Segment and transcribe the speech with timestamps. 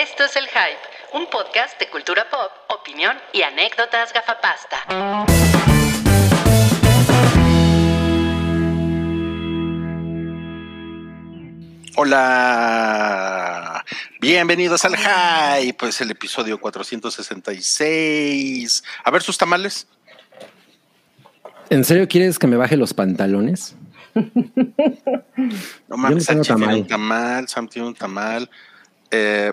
[0.00, 0.78] Esto es El Hype,
[1.14, 4.84] un podcast de cultura pop, opinión y anécdotas gafapasta.
[11.96, 13.84] Hola,
[14.20, 18.84] bienvenidos al Hype, pues el episodio 466.
[19.02, 19.88] A ver sus tamales.
[21.70, 23.74] ¿En serio quieres que me baje los pantalones?
[25.88, 28.48] No mames, tiene un tamal, Sam tiene un tamal.
[29.10, 29.52] Eh,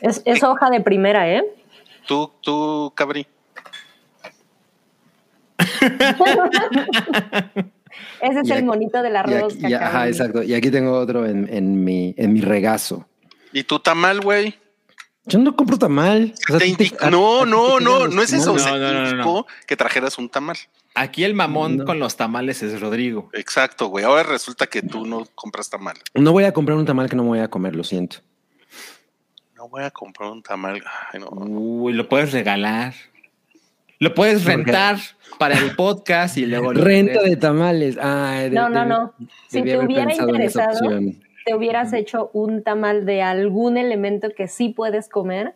[0.00, 1.44] Es, es hoja de primera, ¿eh?
[2.06, 3.26] tú, tú, Cabri.
[8.20, 9.54] Ese es Y el aquí- monito del Y arroz.
[9.54, 10.04] aquí- y- ajá, cacao.
[10.06, 10.42] exacto.
[10.42, 13.06] Y aquí tengo otro en, en mi, en mi regazo.
[13.52, 14.58] ¿Y tu tamal, güey?
[15.24, 16.34] Yo no compro tamal.
[16.48, 18.54] O sea, Te te- a- no, a no, no, no es eso.
[18.54, 20.56] No, no, no, no, indicó que trajeras un tamal.
[20.94, 21.84] Aquí el mamón No.
[21.84, 23.28] con los tamales es Rodrigo.
[23.32, 24.04] Exacto, güey.
[24.04, 25.96] Ahora resulta que tú no compras tamal.
[26.14, 28.18] No voy a comprar un tamal que no me voy a comer, lo siento.
[29.66, 30.80] No voy a comprar un tamal.
[31.12, 31.26] Ay, no.
[31.28, 32.94] Uy, lo puedes regalar.
[33.98, 34.96] Lo puedes rentar
[35.40, 37.98] para el podcast y luego Renta de tamales.
[38.00, 39.12] Ay, de- No, no, no.
[39.48, 40.78] Si te hubiera interesado,
[41.44, 45.54] te hubieras hecho un tamal de algún elemento que sí puedes comer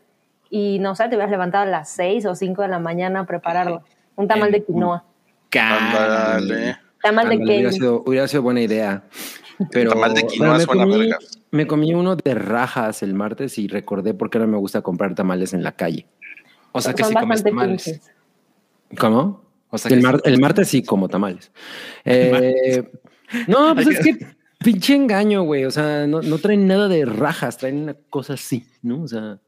[0.51, 3.27] y no sé, te hubieras levantado a las 6 o 5 de la mañana a
[3.27, 3.85] prepararlo.
[4.17, 5.05] Un tamal de quinoa.
[5.51, 6.79] Ca- Ándale.
[7.01, 9.05] Tamal de Ándale, hubiera, sido, hubiera sido buena idea.
[9.71, 11.40] Pero, Tamal de quinoa suena comí, vergas.
[11.51, 15.15] Me comí uno de rajas el martes y recordé por qué no me gusta comprar
[15.15, 16.07] tamales en la calle.
[16.73, 17.85] O sea que Son sí comes tamales.
[17.85, 18.11] pinches.
[18.99, 19.45] ¿Cómo?
[19.71, 21.51] O sea que el, mar- el martes sí como tamales.
[22.05, 22.89] Eh,
[23.49, 24.27] no, pues es que
[24.59, 25.65] pinche engaño, güey.
[25.65, 29.03] O sea, no, no traen nada de rajas, traen una cosa así, ¿no?
[29.03, 29.39] O sea.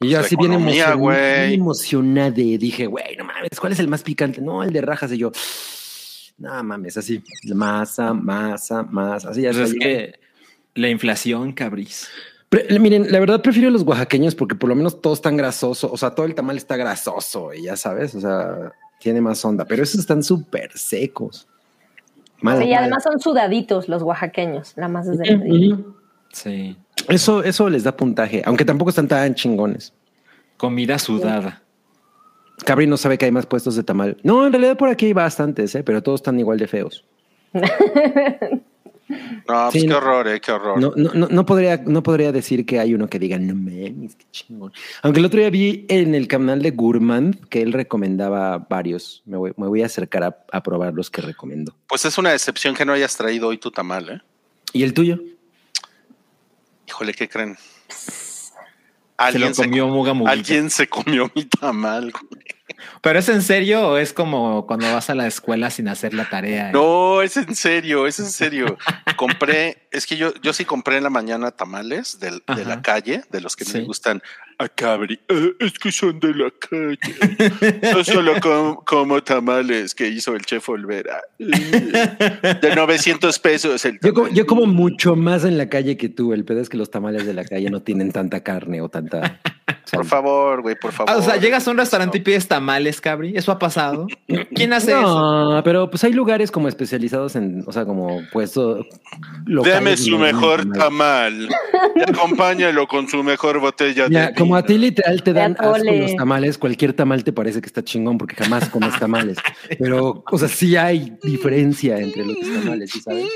[0.00, 2.30] Y yo Pues, así bien emocionado, emocionada.
[2.30, 4.42] Dije, güey, no mames, ¿cuál es el más picante?
[4.42, 5.10] No, el de rajas.
[5.12, 5.32] Y yo,
[6.38, 7.22] no mames, así,
[7.54, 9.30] masa, masa, masa.
[9.30, 10.18] Así ya Pues es que
[10.76, 12.08] la inflación, cabris.
[12.48, 15.90] Pre- miren, la verdad prefiero los oaxaqueños porque por lo menos todo están grasoso.
[15.92, 19.64] O sea, todo el tamal está grasoso y ya sabes, o sea, tiene más onda.
[19.64, 21.48] Pero esos están súper secos.
[22.40, 22.82] Mal, Sí, y mal.
[22.84, 25.74] además son sudaditos los oaxaqueños, la masa es de trigo.
[25.74, 25.96] Ujú.
[26.32, 26.76] Sí.
[27.08, 29.92] Eso, eso les da puntaje, aunque tampoco están tan chingones.
[30.56, 31.62] Comida sudada.
[32.64, 34.16] Cabri no sabe que hay más puestos de tamal.
[34.22, 35.82] No, en realidad por aquí hay bastantes, ¿eh?
[35.82, 37.04] pero todos están igual de feos.
[39.08, 39.96] No, pues Sí, qué no.
[39.98, 40.80] horror, eh, qué horror.
[40.80, 44.16] No, no, no, no podría, no podría decir que hay uno que diga, no mames,
[44.16, 44.72] qué chingón.
[45.02, 49.22] Aunque el otro día vi en el canal de Gourmand que él recomendaba varios.
[49.26, 51.76] Me voy, me voy a acercar a, a probar los que recomendó.
[51.88, 54.20] Pues es una decepción que no hayas traído hoy tu tamal, ¿eh?
[54.72, 55.20] ¿Y el tuyo?
[56.88, 57.56] Híjole, ¿qué creen?
[57.88, 60.26] Se lo comió.
[60.26, 62.12] Alguien se comió mi tamal.
[62.12, 62.44] güey.
[63.02, 66.28] ¿Pero es en serio o es como cuando vas a la escuela sin hacer la
[66.28, 66.70] tarea?
[66.72, 68.76] No, es en serio, es en serio.
[69.16, 73.22] compré, es que yo, yo sí compré en la mañana tamales del- de, la calle,
[73.30, 73.80] de los que me Sí.
[73.80, 74.22] gustan
[74.58, 75.20] a cabri.
[75.28, 76.98] Eh, es que son de la calle.
[77.82, 81.20] Yo solo com- como tamales que hizo el chef Olvera.
[81.38, 84.34] Eh, De 900 pesos el Yo, co- tamal.
[84.34, 86.32] yo como mucho más en la calle que tú.
[86.32, 89.40] El pedo es que los tamales de la calle no tienen tanta carne o tanta.
[89.92, 91.12] Por favor, güey, por favor.
[91.12, 93.36] Ah, o sea, llegas a un restaurante y pides tamales, cabri.
[93.36, 94.06] ¿Eso ha pasado?
[94.54, 95.02] ¿Quién hace eso?
[95.02, 98.84] No, pero pues hay lugares como especializados en, o sea, como puesto.
[99.46, 101.48] Deme su mejor tamal.
[101.94, 105.78] Y acompáñalo con su mejor botella Ya, de como a ti literal te dan asco
[105.78, 109.38] los tamales, cualquier tamal te parece que está chingón porque jamás comes tamales.
[109.78, 113.26] Pero, o sea, sí hay diferencia entre los tamales, ¿sí sabes?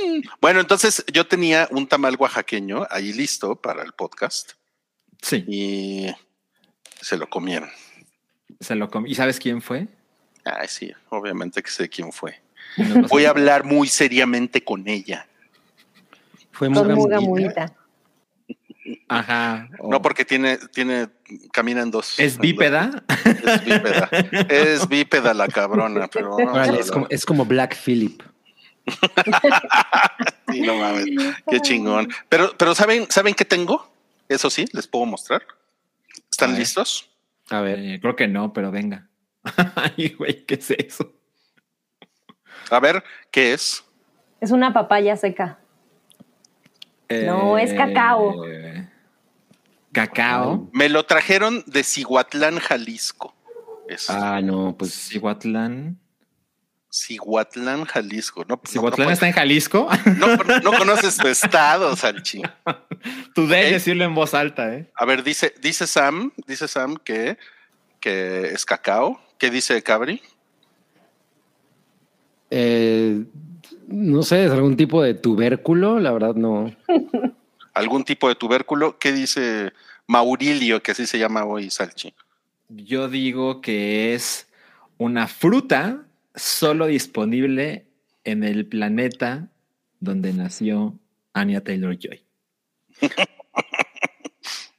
[0.40, 4.52] Bueno, entonces yo tenía un tamal oaxaqueño ahí listo para el podcast
[5.22, 6.06] Sí, y
[7.00, 7.70] se lo comieron.
[8.60, 9.10] se lo comí.
[9.10, 9.88] ¿Y sabes quién fue?
[10.44, 12.40] Ay, sí, obviamente que sé quién fue.
[13.08, 15.26] Voy a hablar muy seriamente con ella.
[16.52, 17.48] Fue muy.
[19.08, 19.68] Ajá.
[19.82, 21.08] No, porque tiene, tiene,
[21.52, 22.18] camina en dos.
[22.18, 23.02] ¿Es bípeda?
[23.24, 24.08] Es bípeda.
[24.48, 28.22] Es bípeda la cabrona, pero no, Órale, es, como, es como Black Phillip.
[30.50, 31.06] Sí, no mames,
[31.48, 32.08] qué chingón.
[32.28, 33.88] Pero, pero ¿saben, ¿saben qué tengo?
[34.28, 35.42] Eso sí, les puedo mostrar.
[36.40, 37.10] ¿Están A listos?
[37.50, 37.78] A ver.
[37.78, 39.10] Eh, creo que no, pero venga.
[39.74, 41.12] Ay, güey, ¿qué es eso?
[42.70, 43.84] A ver, ¿qué es?
[44.40, 45.58] Es una papaya seca.
[47.10, 48.46] No, es cacao.
[48.46, 48.88] Eh,
[49.92, 50.70] Cacao.
[50.72, 53.34] Me lo trajeron de Cihuatlán, Jalisco.
[53.86, 55.98] Es Ah, no, pues Cihuatlán.
[56.90, 58.44] Cihuatlán, Jalisco.
[58.48, 59.88] No, no- Cihuatlán no, está en Jalisco.
[60.18, 62.42] no, no conoces tu estado, Salchi.
[63.34, 64.90] Tú debes decirlo en voz alta, ¿eh?
[64.96, 67.38] A ver, dice, dice Sam, dice Sam que,
[68.00, 69.20] que es cacao.
[69.38, 70.20] ¿Qué dice Cabri?
[72.50, 73.24] eh,
[73.86, 76.74] no sé, es algún tipo de tubérculo, la verdad no.
[77.74, 78.98] algún tipo de tubérculo.
[78.98, 79.72] ¿Qué dice
[80.06, 82.14] Maurilio, que así se llama hoy, Salchi?
[82.68, 84.48] Yo digo que es
[84.98, 86.02] una fruta
[86.34, 87.86] solo disponible
[88.24, 89.48] en el planeta
[90.00, 90.98] donde nació
[91.32, 92.24] Anya Taylor Joy.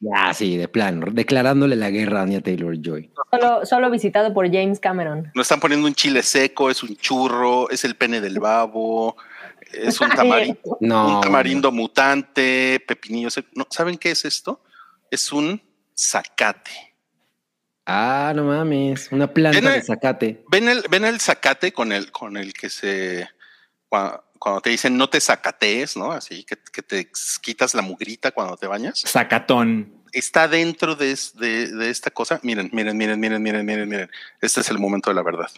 [0.03, 3.11] Ya, sí, de plano, declarándole la guerra a Anya Taylor Joy.
[3.29, 5.31] Solo, solo visitado por James Cameron.
[5.35, 9.15] Nos están poniendo un chile seco, es un churro, es el pene del babo,
[9.71, 11.17] es un tamarindo, No.
[11.17, 13.49] un tamarindo mutante, pepinillo seco.
[13.53, 14.63] No, ¿Saben qué es esto?
[15.11, 15.61] Es un
[15.95, 16.90] zacate.
[17.85, 20.43] Ah, no mames, una planta de zacate.
[20.51, 23.27] ¿Ven el, ven el zacate con el, con el que se.
[23.89, 26.11] Cuando, cuando te dicen no te zacatees, ¿no?
[26.11, 27.09] Así que, que te
[27.41, 29.01] quitas la mugrita cuando te bañas.
[29.05, 29.93] Zacatón.
[30.13, 32.39] Está dentro de, es- de- de esta cosa.
[32.43, 34.11] Miren, miren, miren, miren, miren, miren, miren.
[34.41, 35.49] Este es el momento de la verdad.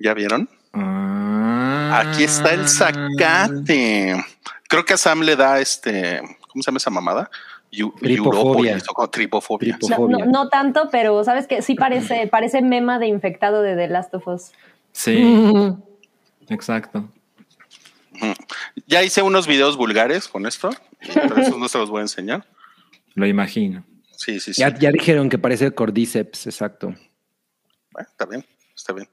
[0.00, 0.48] ¿Ya vieron?
[0.72, 2.02] Ah.
[2.06, 4.24] Aquí está el zacate.
[4.68, 6.20] Creo que a Sam le da este.
[6.48, 7.30] ¿Cómo se llama esa mamada?
[7.72, 8.78] Tripofobia.
[8.78, 10.26] No, no, Fobia.
[10.26, 14.28] no tanto, pero sabes que sí parece, parece mema de infectado de The Last of
[14.28, 14.52] Us.
[14.92, 15.74] Sí,
[16.48, 17.08] exacto.
[18.86, 20.70] Ya hice unos videos vulgares con esto,
[21.14, 22.46] pero esos no se los voy a enseñar.
[23.14, 23.84] Lo imagino.
[24.16, 24.60] Sí, sí, sí.
[24.60, 26.94] Ya, ya dijeron que parece Cordyceps, exacto.
[27.90, 28.44] Bueno, está bien,
[28.76, 29.08] está bien.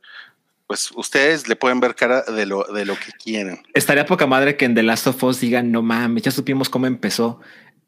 [0.67, 3.63] Pues ustedes le pueden ver cara de lo, de lo que quieren.
[3.73, 6.85] Estaría poca madre que en The Last of Us digan, no mames, ya supimos cómo
[6.85, 7.39] empezó.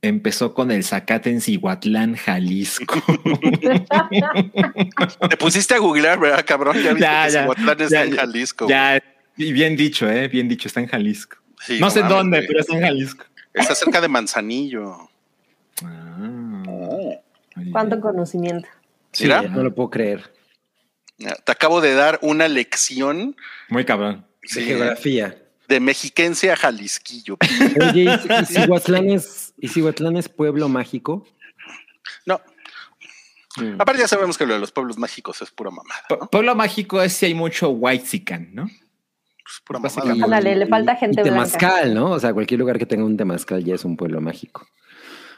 [0.03, 2.95] Empezó con el zacate en Cihuatlán, Jalisco.
[5.29, 6.75] Te pusiste a googlear, ¿verdad, cabrón?
[6.81, 8.15] Ya viste Ya, que ya, Cihuatlán está ya, en.
[8.15, 8.67] Jalisco.
[8.67, 9.03] ya,
[9.37, 11.37] y bien dicho, eh, bien dicho, está en Jalisco.
[11.59, 12.47] Sí, no, sé mames, dónde, güey.
[12.47, 13.25] pero está en Jalisco.
[13.53, 15.07] Está cerca de Manzanillo.
[15.83, 16.17] Ah,
[17.55, 18.01] muy Cuánto bien.
[18.01, 18.67] conocimiento.
[19.11, 20.33] Sí, no lo puedo creer.
[21.17, 23.35] te acabo de dar una lección
[23.69, 24.25] Muy cabrón.
[24.41, 25.37] De sí, geografía.
[25.71, 27.37] De mexiquense a Jalisquillo.
[27.89, 28.07] Oye, ¿y,
[28.41, 31.25] y Cihuatlán es, ¿y Cihuatlán es pueblo mágico?
[32.25, 32.39] No,
[33.57, 33.81] Mm.
[33.81, 35.99] aparte ya sabemos que lo de los pueblos mágicos es pura mamada.
[36.07, 38.05] Pu- Pueblo mágico es si hay mucho white
[38.53, 38.63] ¿no?
[38.63, 40.21] Es pura Básicamente.
[40.21, 40.37] mamada.
[40.37, 41.43] Ándale, le falta gente y blanca.
[41.57, 42.11] temazcal, ¿no?
[42.11, 44.65] O sea, cualquier lugar que tenga un temazcal ya es un pueblo mágico.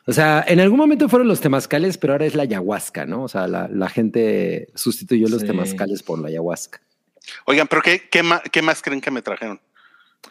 [0.05, 3.23] O sea, en algún momento fueron los temazcales, pero ahora es la ayahuasca, ¿no?
[3.23, 5.47] O sea, la, la gente sustituyó los Sí.
[5.47, 6.81] temazcales por la ayahuasca.
[7.45, 9.59] Oigan, pero ¿qué, qué, ma- qué más creen que me trajeron?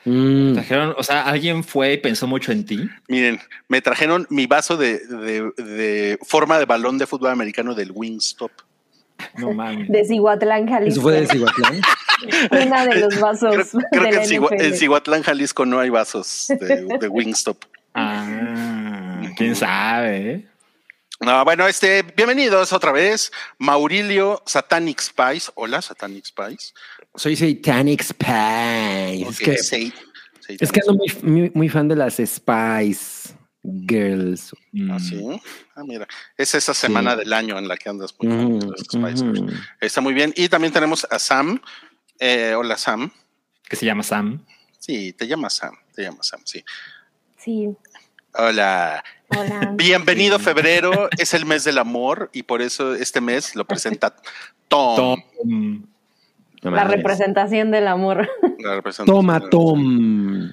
[0.04, 0.54] Mm.
[0.54, 2.88] Trajeron, o sea, alguien fue y pensó mucho en ti.
[3.08, 7.92] Miren, me trajeron mi vaso de, de- de forma de balón de fútbol americano del
[7.94, 8.50] Wingstop.
[9.36, 9.88] No mames.
[9.88, 10.92] De Cihuatlán, Jalisco.
[10.92, 11.80] Eso fue de Cihuatlán.
[12.66, 14.64] Una de los vasos Creo, creo de que la en, Cihua- NFL.
[14.64, 17.62] en Cihuatlán, Jalisco, no hay vasos de, de Wingstop.
[17.94, 20.46] Ah, quién sabe, ¿eh?
[21.20, 23.30] No, bueno, este, bienvenidos otra vez.
[23.58, 25.52] Maurilio Satanic Spice.
[25.54, 26.72] Hola, Satanic Spice.
[27.14, 29.28] Soy Satanic Spice.
[29.28, 29.92] Es que, Say-
[30.48, 34.52] es que ando muy, muy, muy fan de las Spice Girls.
[34.72, 34.90] Mm.
[34.90, 35.22] Ah, sí.
[35.76, 36.06] Ah, mira.
[36.36, 39.24] Es esa semana del año en la que andas muy Ujú, fan de las Spice
[39.24, 39.40] Girls.
[39.40, 39.50] ujú.
[39.80, 40.32] Está muy bien.
[40.36, 41.60] Y también tenemos a Sam.
[42.18, 43.10] Eh, hola, Sam.
[43.68, 44.44] Que se llama Sam.
[44.78, 45.74] Sí, te llamas Sam.
[45.94, 46.64] Te llamas Sam, sí.
[47.38, 47.68] Sí,
[48.34, 49.04] Hola.
[49.28, 49.72] hola.
[49.76, 51.08] Bienvenido febrero.
[51.18, 54.16] es el mes del amor y por eso este mes lo presenta
[54.68, 55.20] Tom.
[55.36, 55.86] Tom.
[56.62, 58.28] No La representación del amor.
[58.60, 60.52] La representación Toma, del- Tom.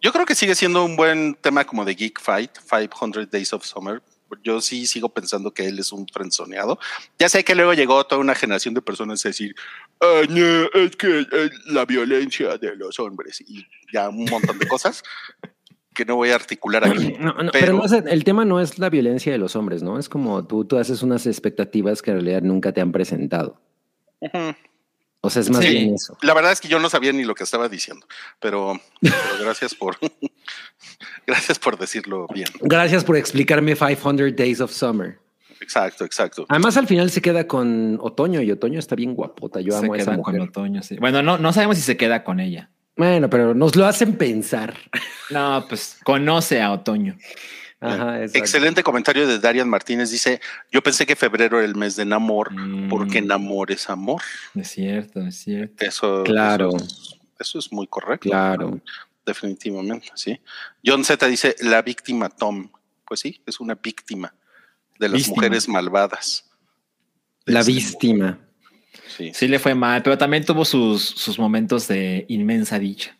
[0.00, 3.64] Yo creo que sigue siendo un buen tema como de Geek Fight, 500 Days of
[3.64, 4.02] Summer.
[4.42, 6.78] Yo sí sigo pensando que él es un frenzoneado.
[7.18, 9.54] Ya sé que luego llegó toda una generación de personas a decir,
[10.00, 14.66] "Ah, no, es que eh, la violencia de los hombres y ya un montón de
[14.66, 15.02] cosas
[15.94, 17.14] que no voy a articular aquí.
[17.20, 19.82] No, no, pero, Pero- no es- el tema no es la violencia de los hombres,
[19.82, 19.98] ¿no?
[19.98, 23.60] Es como tú, tú haces unas expectativas que en realidad nunca te han presentado.
[24.20, 24.54] Ujú.
[25.24, 25.70] O sea, es más Sí.
[25.70, 26.18] bien eso.
[26.22, 28.06] La verdad es que yo no sabía ni lo que estaba diciendo,
[28.40, 29.96] pero, pero gracias por
[31.26, 32.48] gracias por decirlo bien.
[32.60, 35.18] Gracias por explicarme 500 Days of Summer.
[35.60, 36.44] Exacto, exacto.
[36.48, 39.60] Además, al final se queda con Otoño y Otoño está bien guapota.
[39.60, 40.38] Yo se amo esa mujer.
[40.40, 40.96] con otoño, sí.
[40.96, 42.70] Bueno, no, no sabemos si se queda con ella.
[42.96, 44.76] Bueno, pero nos lo hacen pensar.
[45.30, 47.16] No, pues conoce a otoño.
[47.82, 48.22] Ajá.
[48.24, 50.10] Excelente comentario de Darian Martínez.
[50.10, 52.88] Dice, yo pensé que febrero era el mes de enamor, Mm.
[52.88, 54.22] porque enamor es amor.
[54.54, 55.84] Es cierto, es cierto.
[55.84, 56.68] Eso, Claro.
[56.76, 58.28] Eso es, eso es muy correcto.
[58.30, 58.80] Claro.
[59.26, 60.40] Definitivamente, sí.
[60.84, 62.70] John Z dice, la víctima Tom.
[63.06, 64.34] Pues sí, es una víctima
[64.98, 65.34] de las Víctima.
[65.36, 66.48] mujeres malvadas.
[67.44, 68.38] La Este, víctima.
[69.16, 69.32] Sí.
[69.34, 73.16] Sí le fue mal, pero también tuvo sus, sus momentos de inmensa dicha.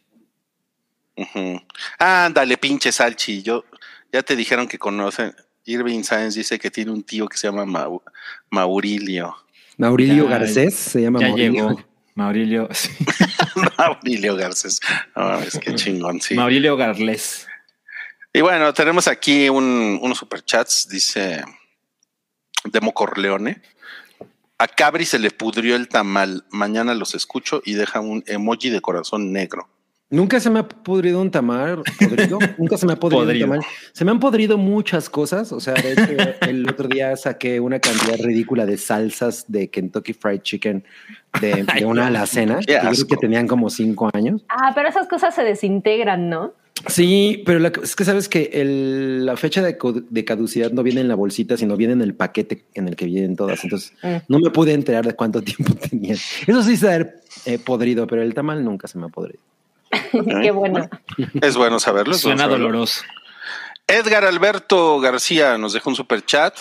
[1.17, 1.61] Ujú.
[1.99, 3.43] Ándale, pinche Salchi.
[3.43, 3.65] Yo,
[4.13, 5.35] ya te dijeron que conocen.
[5.65, 8.03] Irving Sáenz dice que tiene un tío que se llama Mau-
[8.51, 9.37] Maurilio.
[9.79, 11.69] Maurilio Ya- Garcés se llama Ya Maurilio.
[11.71, 12.91] llegó Maurilio, sí.
[13.79, 14.81] Maurilio Garces.
[15.17, 16.35] No, es que chingón, sí.
[16.35, 17.47] Maurilio Garles.
[18.35, 21.43] Y bueno, tenemos aquí un, unos superchats, dice
[22.65, 23.63] Demo Corleone.
[24.59, 26.45] A Cabri se le pudrió el tamal.
[26.51, 29.69] Mañana los escucho y deja un emoji de corazón negro.
[30.13, 31.83] Nunca se me ha podrido un tamal.
[31.99, 32.39] ¿podrido?
[32.59, 33.47] Nunca se me ha podrido, Podrido.
[33.47, 33.67] un tamal.
[33.93, 35.51] Se me han podrido muchas cosas.
[35.53, 36.03] O sea, de hecho,
[36.49, 40.85] el otro día saqué una cantidad ridícula de salsas de Kentucky Fried Chicken
[41.41, 42.61] de, de una alacena.
[42.61, 43.07] Qué Yo creo asco.
[43.09, 44.45] que tenían como cinco años.
[44.49, 46.53] Ah, pero esas cosas se desintegran, ¿no?
[46.89, 51.09] Sí, pero la- es que sabes que el- la fecha de caducidad no viene en
[51.09, 53.63] la bolsita, sino viene en el paquete en el que vienen todas.
[53.63, 54.17] Entonces, Mm.
[54.29, 56.19] no me pude enterar de cuánto tiempo tenían.
[56.47, 57.15] Eso sí se ha
[57.47, 59.41] eh, podrido, pero el tamal nunca se me ha podrido.
[60.43, 60.89] Qué bueno.
[61.41, 62.15] Es bueno saberlo.
[62.15, 62.67] Suena saberlo.
[62.67, 63.03] doloroso.
[63.87, 66.57] Edgar Alberto García nos deja un super chat.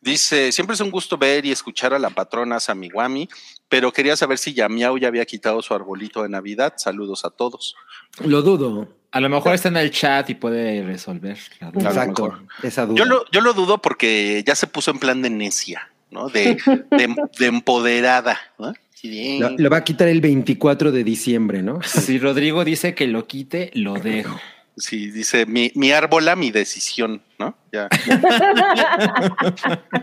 [0.00, 3.28] Dice, siempre es un gusto ver y escuchar a la patrona Samiwami,
[3.68, 6.74] pero quería saber si Yamiao ya había quitado su arbolito de Navidad.
[6.76, 7.76] Saludos a todos.
[8.24, 8.88] Lo dudo.
[9.12, 11.88] A lo mejor está en el chat y puede resolver la duda.
[11.90, 12.42] Exacto.
[12.62, 12.96] Esa duda.
[12.98, 16.28] Yo lo, yo lo dudo porque ya se puso en plan de necia, ¿no?
[16.30, 16.56] De,
[16.90, 18.40] de, de empoderada.
[18.58, 18.72] ¿no?
[19.02, 21.80] Lo, lo va a quitar el 24 de diciembre, ¿no?
[22.02, 24.38] Si Rodrigo dice que lo quite, lo dejo.
[24.76, 27.56] sí, dice, mi, mi árbola, mi decisión, ¿no?
[27.72, 27.88] Ya.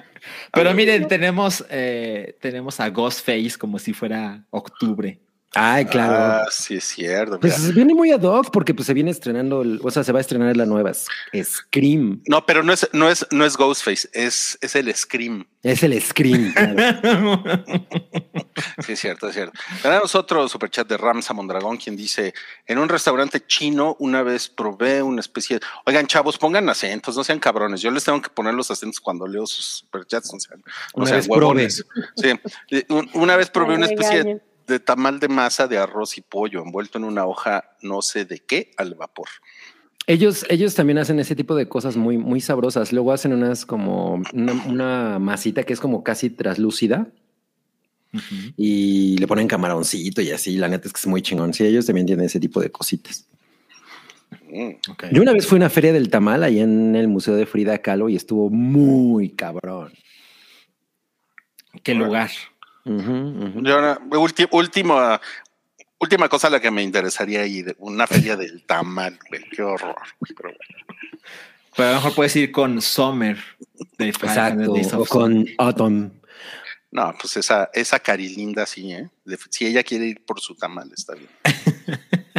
[0.54, 5.18] Pero miren, tenemos, eh, tenemos a Ghostface como si fuera octubre.
[5.56, 6.14] Ay, claro.
[6.16, 7.40] Ah, sí, es cierto.
[7.42, 7.56] mira.
[7.56, 10.20] Pues viene muy ad hoc porque pues se viene estrenando, el- o sea, se va
[10.20, 12.22] a estrenar la nueva Scream.
[12.28, 15.48] No, pero no es, no es, no es Ghostface, es, es el Scream.
[15.64, 16.54] Es el Scream.
[16.54, 17.44] claro.
[18.86, 19.58] Sí, es cierto, es cierto.
[19.82, 22.34] Tenemos otro superchat de Ramsa Mondragón, quien dice:
[22.66, 25.66] En un restaurante chino, una vez probé una especie de.
[25.86, 27.82] Oigan, chavos, pongan acentos, no sean cabrones.
[27.82, 31.06] Yo les tengo que poner los acentos cuando leo sus superchats, no sean, no Una
[31.08, 31.86] sean vez huevones.
[32.16, 32.30] Sí.
[32.72, 34.42] Eh, un- Una vez probé una especie de.
[34.70, 38.40] De tamal de masa de arroz y pollo envuelto en una hoja, no sé de
[38.40, 39.28] qué, al vapor.
[40.08, 42.94] Ellos, ellos también hacen ese tipo de cosas muy, muy sabrosas.
[42.94, 47.12] Luego hacen unas como una, una masita que es como casi traslúcida
[48.58, 50.58] y le ponen camaroncito y así.
[50.58, 51.54] La neta es que es muy chingón.
[51.54, 53.28] Sí, ellos también tienen ese tipo de cositas.
[54.50, 54.72] Mm.
[55.12, 57.78] Yo una vez fui a una feria del tamal ahí en el Museo de Frida
[57.78, 59.94] Kahlo y estuvo muy cabrón.
[61.84, 62.32] ¿Qué lugar?
[63.64, 65.20] Yo, ahora, ulti- última,
[66.00, 69.96] última cosa a la que me interesaría ir, una feria del tamal, güey, qué horror.
[70.20, 70.86] güey, pero bueno.
[71.76, 73.38] Pero a lo mejor puedes ir con Summer
[73.98, 74.74] de Exacto.
[74.98, 75.46] O con.
[75.58, 76.12] Autumn.
[76.92, 79.08] No, pues esa, esa carilinda sí, ¿eh?
[79.24, 81.30] De- si ella quiere ir por su tamal, está bien.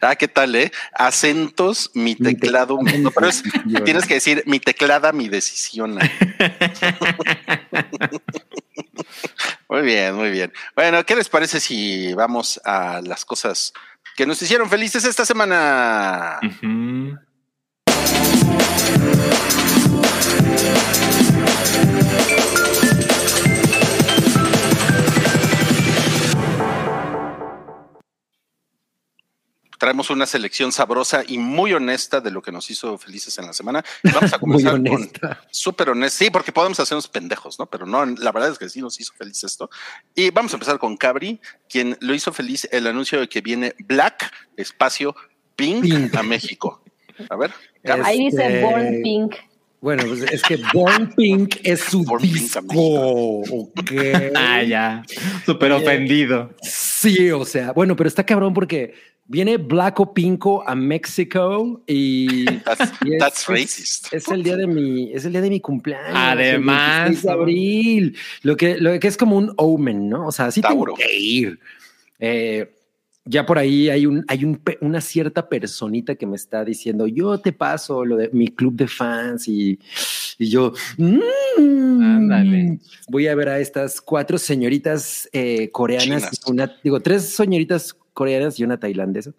[0.00, 0.70] ah, ¿qué tal, eh?
[0.94, 2.78] Acentos, mi Mi teclado.
[2.98, 5.98] no, pero mi es- tienes que decir mi teclada, mi decisión.
[9.68, 10.52] muy bien, muy bien.
[10.74, 13.72] Bueno, ¿qué les parece si vamos a las cosas
[14.16, 16.38] que nos hicieron felices esta semana?
[29.82, 33.52] Traemos una selección sabrosa y muy honesta de lo que nos hizo felices en la
[33.52, 33.84] semana.
[34.14, 35.40] Vamos a Muy comenzar con honesta.
[35.50, 36.18] súper honesta.
[36.24, 37.66] Sí, porque podemos hacernos pendejos, ¿no?
[37.66, 39.68] Pero no, la verdad es que sí nos hizo feliz esto.
[40.14, 43.74] Y vamos a empezar con Cabri, quien lo hizo feliz el anuncio de que viene
[43.80, 45.16] Black, espacio,
[45.56, 46.14] Pink, Pink.
[46.14, 46.80] a México.
[47.28, 48.04] A ver, Cabri.
[48.06, 49.34] Ahí dice Este- Born Pink.
[49.82, 52.62] Bueno, pues es que Born Pink es su Born disco.
[53.40, 53.90] ¿ok?
[54.36, 55.02] Ah, ya.
[55.44, 56.50] Súper ofendido.
[56.62, 58.94] Sí, o sea, bueno, pero está cabrón porque
[59.26, 64.12] viene Black o Pinko a México y, That's, y es- that's racist.
[64.12, 66.12] Es el día de mi, es el día de mi cumpleaños.
[66.14, 67.40] Además, el 16 de ¿no?
[67.42, 68.16] abril.
[68.42, 70.28] Lo que, lo que es como un omen, ¿no?
[70.28, 70.94] O sea, sí Tauro.
[70.94, 71.58] tengo que ir.
[72.20, 72.70] Eh,
[73.24, 77.38] ya por ahí hay un, hay un, una cierta personita que me está diciendo, yo
[77.38, 79.78] te paso lo de mi club de fans y,
[80.38, 82.78] y yo, "Mm, Ándale.
[83.08, 86.40] voy a ver a estas cuatro señoritas eh, coreanas, Chinas.
[86.46, 89.32] una, digo, tres señoritas coreanas y una tailandesa.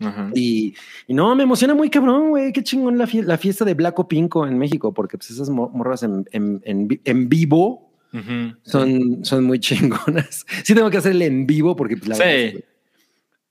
[0.00, 0.30] Ajá.
[0.34, 0.74] Y,
[1.06, 2.52] y no, me emociona muy cabrón, güey.
[2.52, 5.48] Qué chingón la, fie- la fiesta de Black o Pinko en México, porque pues esas
[5.48, 8.56] mo- morras en, en, en en vivo Ujú.
[8.64, 10.44] son, son muy chingonas.
[10.64, 12.58] Sí tengo que hacerle en vivo porque pues la Sí.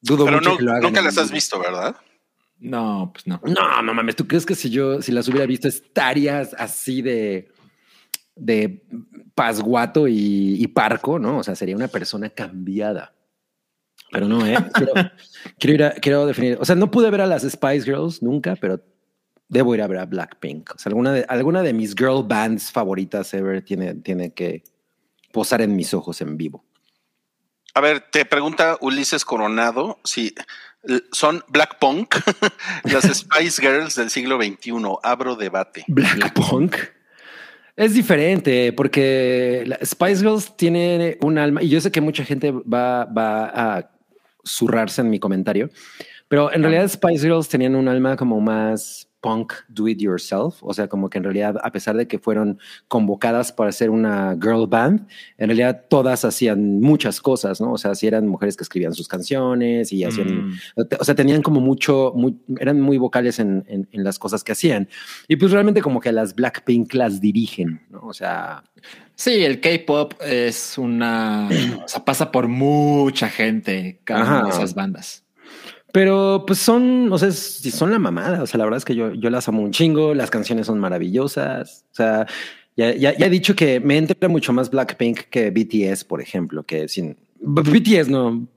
[0.03, 1.95] Dudo Pero mucho no, que lo hagan nunca las has visto, ¿verdad?
[2.59, 3.41] No, pues no.
[3.43, 7.51] No, no mames, ¿tú crees que si yo, si las hubiera visto, estarías así de,
[8.35, 8.85] de
[9.35, 11.39] pasguato y, y parco, ¿no?
[11.39, 13.13] O sea, sería una persona cambiada.
[14.11, 14.55] Pero no, ¿eh?
[14.73, 14.93] Quiero,
[15.59, 18.55] quiero ir a, quiero definir, o sea, no pude ver a las Spice Girls nunca,
[18.55, 18.79] pero
[19.49, 20.75] debo ir a ver a Blackpink.
[20.75, 24.63] O sea, alguna de, alguna de mis girl bands favoritas ever tiene, tiene que
[25.31, 26.63] posar en mis ojos en vivo.
[27.73, 30.33] A ver, te pregunta Ulises Coronado si
[31.11, 32.15] son Black Punk,
[32.83, 34.73] las Spice Girls del siglo XXI.
[35.01, 35.83] Abro debate.
[35.87, 36.75] Black Punk.
[37.75, 42.51] Es diferente porque la- Spice Girls tiene un alma y yo sé que mucha gente
[42.51, 43.45] va, va
[43.77, 43.89] a
[44.45, 45.69] zurrarse en mi comentario,
[46.27, 50.73] pero en realidad Spice Girls tenían un alma como más punk do it yourself, o
[50.73, 54.67] sea, como que en realidad a pesar de que fueron convocadas para ser una girl
[54.67, 57.71] band, en realidad todas hacían muchas cosas, ¿no?
[57.71, 60.53] O sea, si eran mujeres que escribían sus canciones y hacían Mm.
[60.99, 64.51] o sea, tenían como mucho, muy- eran muy vocales en, en- en las cosas que
[64.51, 64.89] hacían.
[65.29, 68.01] Y pues realmente como que las Blackpink las dirigen, ¿no?
[68.03, 68.63] O sea,
[69.15, 71.47] Sí, el K-pop es una.
[71.85, 75.22] o sea, pasa por mucha gente cada una de esas bandas.
[75.93, 78.41] Pero pues son, o sea, son la mamada.
[78.43, 80.79] O sea, la verdad es que yo, yo las amo un chingo, las canciones son
[80.79, 81.85] maravillosas.
[81.91, 82.25] O sea,
[82.75, 86.63] ya, ya, ya he dicho que me entra mucho más Blackpink que BTS, por ejemplo,
[86.63, 88.47] que sin BTS no,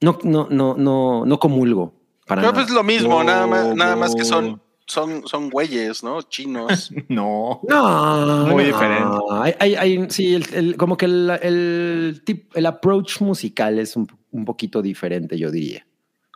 [0.00, 1.92] no, no, no, no, no comulgo
[2.26, 2.64] para Pero nada.
[2.64, 6.22] pues lo mismo, No, nada más, nada más que son, son, son güeyes, ¿no?
[6.22, 6.90] Chinos.
[7.10, 7.60] No.
[7.68, 8.68] No, Muy no.
[8.68, 9.18] diferente.
[9.32, 13.96] Hay, hay, hay- sí, el, el- como que el, el, tip- el approach musical es
[13.96, 15.84] un, un poquito diferente, yo diría.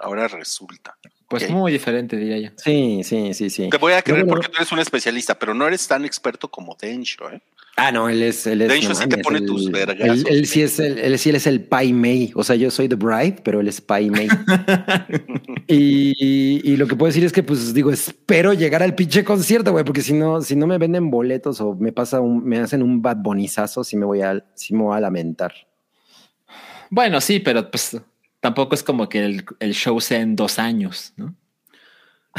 [0.01, 0.97] Ahora resulta.
[1.29, 2.51] Pues muy diferente, diría yo.
[2.57, 3.69] Sí, sí, sí, sí.
[3.71, 6.05] Te voy a creer No, no, porque tú eres un especialista, pero no eres tan
[6.05, 7.41] experto como Densho, ¿eh?
[7.77, 8.47] Ah, no, él es.
[8.47, 10.19] Él es De hecho, no sí te pone él- tus vergazos.
[10.19, 12.31] Él, él sí es el, él sí él es el Pai Mei.
[12.37, 14.29] O sea, yo soy The Bride, pero él es Pai Mei.
[15.67, 19.73] y, y lo que puedo decir es que, pues digo, espero llegar al pinche concierto,
[19.73, 22.83] güey, porque si no, si no me venden boletos o me pasa un, me hacen
[22.83, 25.53] un bad bonizazo, sí me voy a, sí me voy a lamentar.
[26.91, 27.97] Bueno, sí, pero pues
[28.45, 31.35] tampoco es como que el, el show sea en dos años, ¿no?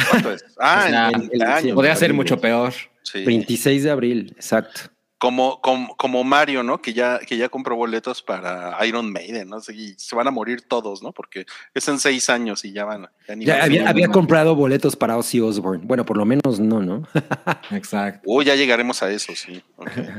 [0.10, 0.46] ¿Cuánto es?
[0.60, 1.62] Ah, O sea, en, en el- años.
[1.64, 2.74] sí, Podría ser mucho peor.
[3.02, 3.24] Sí.
[3.26, 4.82] 26 de abril, exacto.
[5.18, 6.80] Como, como, como Mario, ¿no?
[6.82, 9.58] Que ya, que ya compró boletos para Iron Maiden, ¿no?
[9.74, 11.12] Y se van a morir todos, ¿no?
[11.12, 13.08] Porque es en seis años y ya van.
[13.28, 15.84] Ya Ya había, había comprado boletos para Ozzy Osbourne.
[15.86, 17.08] Bueno, por lo menos no, ¿no?
[17.72, 18.22] Exacto.
[18.26, 19.64] Uy, ya llegaremos a eso, sí.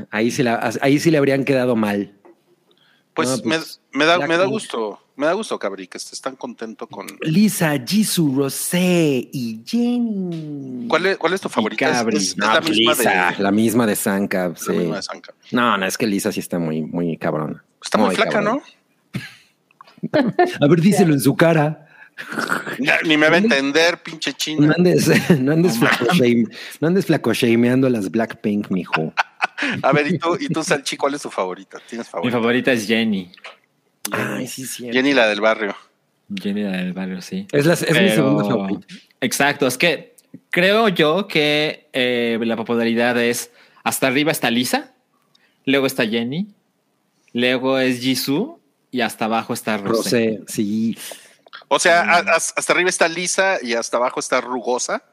[0.09, 2.13] Ahí sí, la- ahí sí le habrían quedado mal.
[3.13, 6.21] Pues, No, pues, me, me da, me da gusto, me da gusto, Cabri, que estés
[6.21, 7.07] tan contento con.
[7.21, 10.87] Lisa, Jisoo, Rosé y Jenny.
[10.87, 11.91] ¿Cuál es, cuál es tu favorita?
[11.91, 12.17] Cabri.
[12.17, 13.95] Es, es No, la misma Lisa, de, la misma de
[14.73, 15.33] la misma de Sanka.
[15.51, 17.63] No, no, es que Lisa sí está muy, muy cabrona.
[17.83, 18.61] Está muy, flaca, cabrona.
[18.61, 18.63] ¿no?
[20.61, 21.83] A ver, díselo en su cara.
[22.79, 24.73] Ya, ni me va a entender, pinche No china.
[24.77, 25.07] andes,
[25.39, 26.45] no andes, flaco, shame,
[26.79, 29.13] no andes flaco shameando a las Blackpink, mijo.
[29.81, 31.79] A ver, ¿y tú, y tú Salchi, cuál es tu favorita?
[31.87, 32.37] ¿Tienes Mi favorita?
[32.37, 33.31] favorita es Jenny.
[34.11, 34.89] Ay, sí, sí.
[34.91, 35.75] Jenny, la del barrio.
[36.33, 37.47] Jenny la del barrio, sí.
[37.51, 38.87] Es, la, es mi segunda favorita.
[39.21, 40.15] Exacto, es que
[40.49, 43.51] creo yo que eh, la popularidad es
[43.83, 44.93] hasta arriba está Lisa,
[45.65, 46.47] luego está Jenny,
[47.33, 48.59] luego es Jisoo
[48.91, 50.37] y hasta abajo está Rosé.
[50.39, 50.97] Rosé, sí.
[51.69, 55.03] O sea, a- a- hasta arriba está lisa y hasta abajo está rugosa.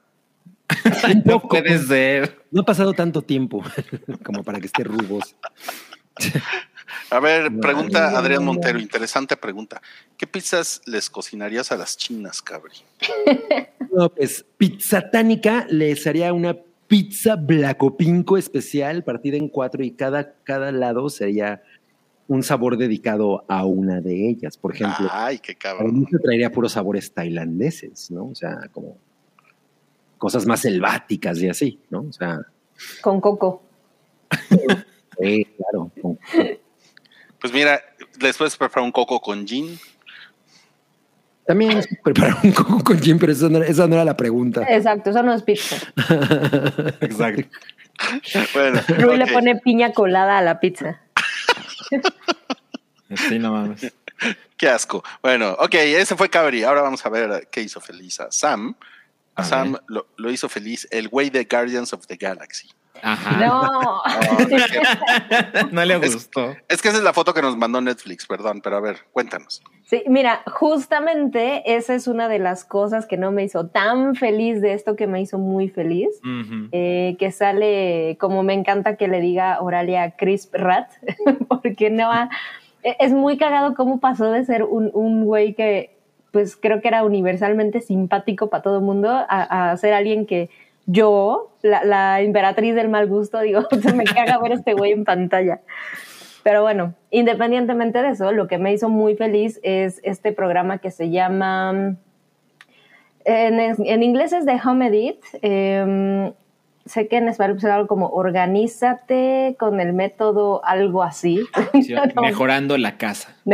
[1.24, 2.42] no puede ser.
[2.50, 3.62] No ha pasado tanto tiempo
[4.24, 5.34] como para que esté rubos.
[7.14, 8.44] A ver, No, pregunta no, Adrián.
[8.44, 9.80] Montero, interesante pregunta.
[10.16, 12.74] ¿Qué pizzas les cocinarías a las chinas, cabri?
[13.96, 16.56] No, pues pizzatánica les haría una
[16.88, 21.62] pizza blacopinco especial partida en cuatro y cada, cada lado sería
[22.26, 24.56] un sabor dedicado a una de ellas.
[24.56, 26.08] Por ejemplo, Ay, qué cabrón.
[26.10, 28.24] se traería puros sabores tailandeses, ¿no?
[28.26, 28.96] O sea, como
[30.18, 32.00] cosas más selváticas y así, ¿no?
[32.08, 32.40] O sea,
[33.00, 33.62] Con coco.
[35.20, 35.92] eh, claro.
[36.02, 36.18] con-
[37.44, 37.78] Pues mira,
[38.22, 39.78] les puedes preparar un coco con gin.
[41.46, 44.62] También preparar un coco con gin, pero esa no, era- esa no era la pregunta.
[44.66, 45.76] Exacto, eso no es pizza.
[47.02, 47.46] Exacto.
[48.54, 51.02] Bueno, Rui le pone piña colada a la pizza.
[53.28, 53.92] Sí, no mames.
[54.56, 55.04] Qué asco.
[55.22, 56.64] Bueno, ok, ese fue Cabri.
[56.64, 58.74] Ahora vamos a ver qué hizo feliz a Sam.
[59.34, 62.68] A Sam lo, lo hizo feliz el güey de Guardians of the Galaxy.
[63.04, 63.46] Ajá.
[63.46, 64.02] No.
[65.72, 66.54] No, le gustó.
[66.68, 69.62] es que esa es la foto que nos mandó Netflix, perdón, pero a ver, cuéntanos.
[69.84, 74.60] Sí, mira, justamente esa es una de las cosas que no me hizo tan feliz
[74.60, 76.08] de esto que me hizo muy feliz.
[76.72, 80.88] Eh, que sale, como me encanta que le diga Oralia Crisp Rat,
[81.48, 82.30] porque no ha-
[82.82, 85.94] e- es muy cagado cómo pasó de ser un, un güey que
[86.32, 90.50] pues creo que era universalmente simpático para todo el mundo a, a ser alguien que
[90.86, 94.92] yo, la, la imperatriz del mal gusto, digo, se me caga ver a este güey
[94.92, 95.60] en pantalla.
[96.42, 100.90] Pero bueno, independientemente de eso, lo que me hizo muy feliz es este programa que
[100.90, 101.96] se llama,
[103.24, 106.32] en, en inglés es The Home Edit, eh,
[106.86, 111.40] sé que en español es algo como organízate con el método algo así.
[111.72, 113.36] Sí, mejorando la casa.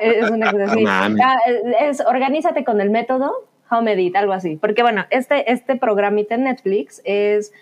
[0.00, 0.82] es una cosa así.
[0.82, 0.90] No.
[0.90, 1.38] Ah,
[1.80, 3.32] es organízate con el método
[3.72, 4.56] Home Edit, algo así.
[4.56, 7.52] Porque bueno, este, este programita en Netflix es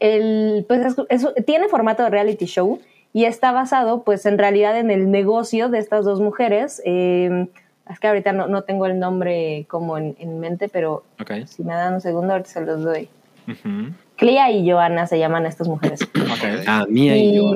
[0.00, 2.80] el, pues es- es- tiene formato de reality show
[3.12, 6.80] y está basado pues en realidad en el negocio de estas dos mujeres.
[6.84, 7.46] Eh,
[7.90, 11.04] es que ahorita no, no tengo el nombre como en, en mente, pero
[11.46, 13.08] si me dan un segundo ahorita se los doy.
[13.48, 13.92] Ujú.
[14.16, 16.00] Clea y Joana se llaman estas mujeres.
[16.66, 17.52] Ah, mía y, Y- yo.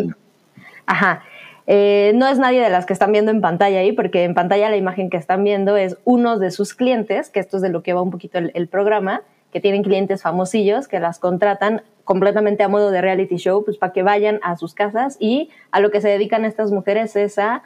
[0.86, 1.22] Ajá.
[1.66, 4.68] Eh, no es nadie de las que están viendo en pantalla ahí, porque en pantalla
[4.70, 7.82] la imagen que están viendo es uno de sus clientes, que esto es de lo
[7.82, 9.22] que va un poquito el, el programa,
[9.52, 13.92] que tienen clientes famosillos que las contratan completamente a modo de reality show, pues para
[13.92, 17.62] que vayan a sus casas y a lo que se dedican estas mujeres es a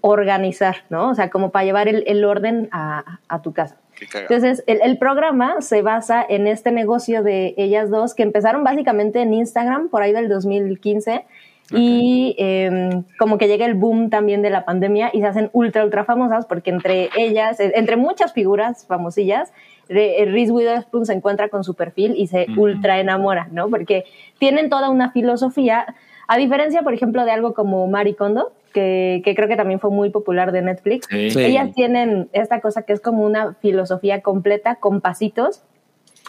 [0.00, 1.10] organizar, ¿no?
[1.10, 3.76] O sea, como para llevar el, el orden a, a tu casa.
[4.14, 9.22] Entonces, el, el programa se basa en este negocio de ellas dos que empezaron básicamente
[9.22, 11.24] en Instagram por ahí del 2015
[11.72, 15.84] y eh, como que llega el boom también de la pandemia y se hacen ultra,
[15.84, 19.52] ultra famosas porque entre ellas, eh, entre muchas figuras famosillas,
[19.88, 23.68] eh, Reese Witherspoon se encuentra con su perfil y se ultra enamora, ¿no?
[23.68, 24.04] Porque
[24.38, 25.94] tienen toda una filosofía,
[26.28, 29.90] a diferencia, por ejemplo, de algo como Marie Kondo, que, que creo que también fue
[29.90, 31.30] muy popular de Netflix, Sí.
[31.36, 35.62] Ellas tienen esta cosa que es como una filosofía completa con pasitos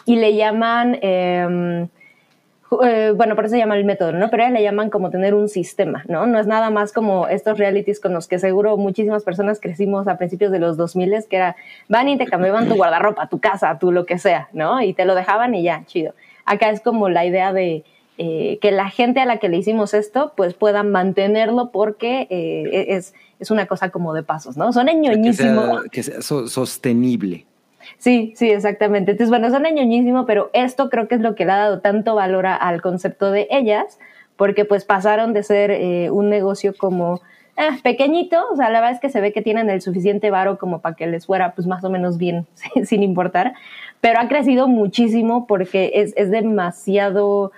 [0.06, 1.88] y le llaman, eh,
[2.84, 4.28] eh, bueno, por eso se llama el método, ¿no?
[4.30, 6.26] Pero ellas le llaman como tener un sistema, ¿no?
[6.26, 10.16] No es nada más como estos realities con los que seguro muchísimas personas crecimos a
[10.18, 11.56] principios de los 2000 que era,
[11.88, 14.80] van y te cambiaban tu guardarropa, tu casa, tu lo que sea, ¿no?
[14.82, 16.14] Y te lo dejaban y ya, chido.
[16.44, 17.84] Acá es como la idea de
[18.18, 22.86] eh, que la gente a la que le hicimos esto, pues pueda mantenerlo porque eh,
[22.88, 24.72] es, es una cosa como de pasos, ¿no?
[24.72, 25.62] Suena Que ñoñísimo.
[25.62, 27.46] sea, que sea so- sostenible.
[27.96, 29.12] Sí, sí, exactamente.
[29.12, 32.14] Entonces, bueno, suena ñoñísimo, pero esto creo que es lo que le ha dado tanto
[32.14, 33.98] valor a- al concepto de ellas,
[34.36, 37.20] porque pues pasaron de ser eh, un negocio como
[37.56, 40.58] eh, pequeñito, o sea, la verdad es que se ve que tienen el suficiente varo
[40.58, 42.46] como para que les fuera pues más o menos bien,
[42.84, 43.54] sin importar,
[44.00, 47.50] pero ha crecido muchísimo porque es, es demasiado,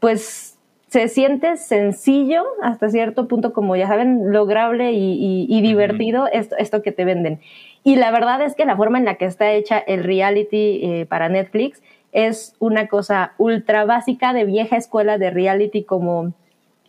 [0.00, 0.56] pues
[0.88, 6.56] se siente sencillo hasta cierto punto, como ya saben, lograble y, y- y divertido esto,
[6.58, 7.40] esto que te venden.
[7.82, 11.06] Y la verdad es que la forma en la que está hecha el reality eh,
[11.08, 16.32] para Netflix es una cosa ultra básica de vieja escuela de reality como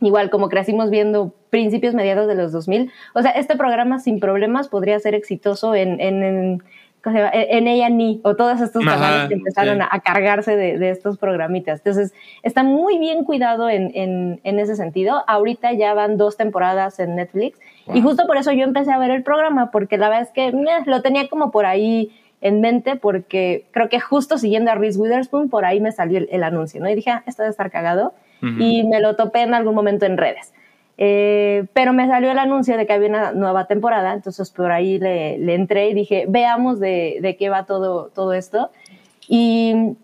[0.01, 2.91] igual como crecimos viendo principios mediados de los 2000.
[3.13, 6.63] O sea, este programa sin problemas podría ser exitoso en, en, en.
[7.05, 9.81] En ella ni o todos estos Ajá, canales que empezaron sí.
[9.81, 11.79] a, a cargarse de, de estos programitas.
[11.79, 15.23] Entonces, está muy bien cuidado en, en, en ese sentido.
[15.27, 17.59] Ahorita ya van dos temporadas en Netflix
[17.93, 20.51] y justo por eso yo empecé a ver el programa porque la verdad es que
[20.51, 22.11] meh, lo tenía como por ahí
[22.41, 26.27] en mente porque creo que justo siguiendo a Reese Witherspoon por ahí me salió el,
[26.31, 26.89] el anuncio, ¿no?
[26.89, 28.13] Y dije, ah, esto debe estar cagado
[28.59, 30.51] y me lo topé en algún momento en redes.
[31.03, 34.99] Eh, pero me salió el anuncio de que había una nueva temporada, entonces por ahí
[34.99, 38.69] le, le entré y dije, veamos de, de qué va todo, todo esto.
[39.27, 39.95] Y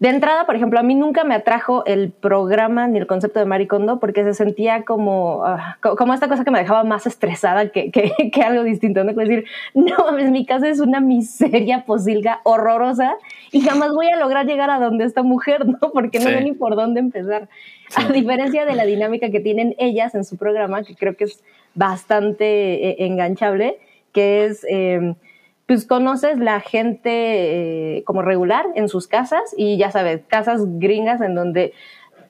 [0.00, 3.46] de entrada, por ejemplo, a mí nunca me atrajo el programa ni el concepto de
[3.46, 5.42] Maricondo porque se sentía como,
[5.80, 9.02] co- como esta cosa que me dejaba más estresada que, que, que algo distinto.
[9.04, 9.14] ¿no?
[9.14, 13.14] Como decir, no mames, mi casa es una miseria posilga horrorosa
[13.52, 15.78] y jamás voy a lograr llegar a donde esta mujer, ¿no?
[15.94, 16.32] Porque no Sí.
[16.34, 17.48] sé ni por dónde empezar.
[17.96, 21.42] A diferencia de la dinámica que tienen ellas en su programa, que creo que es
[21.74, 23.78] bastante eh, enganchable,
[24.12, 24.64] que es...
[24.68, 25.14] eh,
[25.68, 27.10] pues conoces la gente
[27.98, 31.74] eh, como regular en sus casas y ya sabes, casas gringas en donde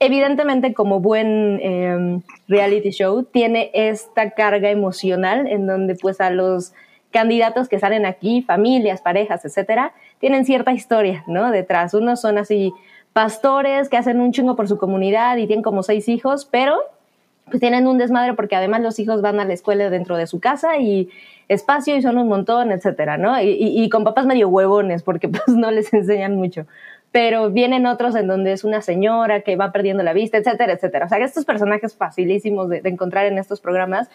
[0.01, 2.19] evidentemente como buen eh,
[2.49, 6.73] reality show tiene esta carga emocional en donde pues a los
[7.11, 11.49] candidatos que salen aquí, familias, parejas, etcétera, tienen cierta historia, ¿no?
[11.49, 11.93] Detrás.
[11.93, 12.73] Unos son así
[13.19, 16.77] pastores que hacen un chingo por su comunidad y tienen como seis hijos, pero
[17.47, 20.39] pues tienen un desmadre porque además los hijos van a la escuela dentro de su
[20.39, 21.09] casa y
[21.49, 23.35] espacio y son un montón, etcétera, ¿no?
[23.41, 26.65] Y, con papás medio huevones porque pues no les enseñan mucho.
[27.11, 31.07] Pero vienen otros en donde es una señora que va perdiendo la vista, etcétera, etcétera.
[31.07, 34.07] O sea, estos personajes facilísimos de encontrar en estos programas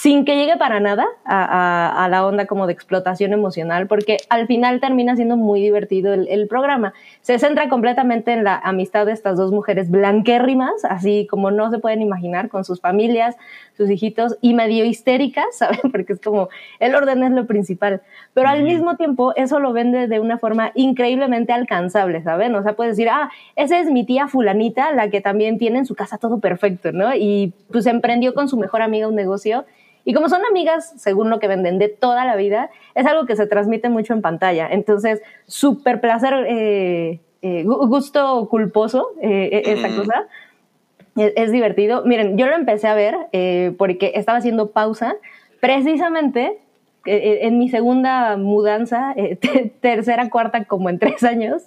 [0.00, 4.18] sin que llegue para nada a, a- a la onda como de explotación emocional, porque
[4.30, 6.92] al final termina siendo muy divertido el, el programa.
[7.20, 11.80] Se centra completamente en la amistad de estas dos mujeres blanquérrimas, así como no se
[11.80, 13.34] pueden imaginar, con sus familias,
[13.76, 15.90] sus hijitos, y medio histéricas, ¿saben?
[15.90, 18.00] Porque es como, el orden es lo principal.
[18.34, 22.54] Pero al mismo tiempo, eso lo vende de una forma increíblemente alcanzable, ¿saben?
[22.54, 25.86] O sea, puedes decir, ah, esa es mi tía fulanita, la que también tiene en
[25.86, 27.12] su casa todo perfecto, ¿no?
[27.16, 29.64] Y pues emprendió con su mejor amiga un negocio
[30.08, 33.36] y como son amigas, según lo que venden de toda la vida, es algo que
[33.36, 34.66] se transmite mucho en pantalla.
[34.70, 39.96] Entonces, súper placer eh, eh, gu- gusto culposo, eh, eh, esta Mm.
[39.96, 40.26] cosa.
[41.16, 42.04] Es, es divertido.
[42.04, 45.16] Miren, yo lo empecé a ver eh, porque estaba haciendo pausa
[45.60, 46.58] precisamente
[47.06, 51.62] eh, eh, en mi segunda mudanza, te- tercera, cuarta, como en tres años.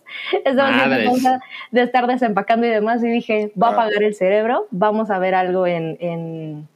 [0.46, 1.40] Estaba haciendo
[1.72, 3.74] de estar desempacando y demás y dije, va a Ah.
[3.74, 6.68] apagar el cerebro, vamos a ver algo en, en,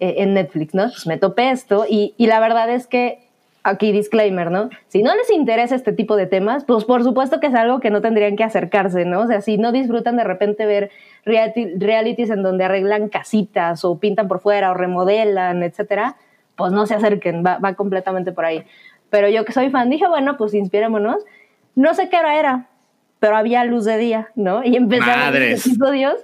[0.00, 0.84] eh, en Netflix, ¿no?
[0.84, 3.26] Pues me topé esto y, y la verdad es que
[3.66, 4.70] aquí disclaimer, ¿no?
[4.88, 7.90] Si no les interesa este tipo de temas, pues por supuesto que es algo que
[7.90, 9.20] no tendrían que acercarse, ¿no?
[9.20, 10.90] O sea, si no disfrutan de repente ver
[11.24, 16.16] realities en donde arreglan casitas o pintan por fuera o remodelan, etcétera,
[16.54, 18.62] pues no se acerquen, va, va completamente por ahí.
[19.10, 21.24] Pero yo que soy fan dije, bueno, pues inspirémonos.
[21.74, 22.66] No sé qué hora era,
[23.18, 24.62] pero había luz de día, ¿no?
[24.64, 26.14] Y ver los episodios.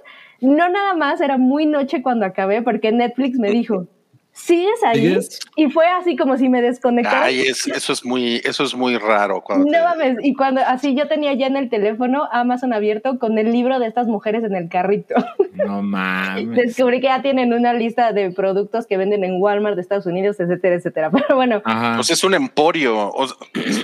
[0.43, 3.87] No nada más, era muy noche cuando acabé porque Netflix me dijo,
[4.33, 4.99] ¿sigues ahí?
[5.07, 5.39] ¿Sigues?
[5.55, 7.25] Y fue así como si me desconectara.
[7.25, 9.41] Ay, es- eso es muy, eso es muy raro.
[9.41, 13.19] Cuando No te- mames, y cuando así yo tenía ya en el teléfono Amazon abierto
[13.19, 15.15] con el libro de estas mujeres en el carrito.
[15.53, 16.49] No mames.
[16.49, 20.39] Descubrí que ya tienen una lista de productos que venden en Walmart de Estados Unidos,
[20.39, 21.11] etcétera, etcétera.
[21.11, 21.93] Pero bueno, Ajá.
[21.95, 23.11] Pues es un emporio.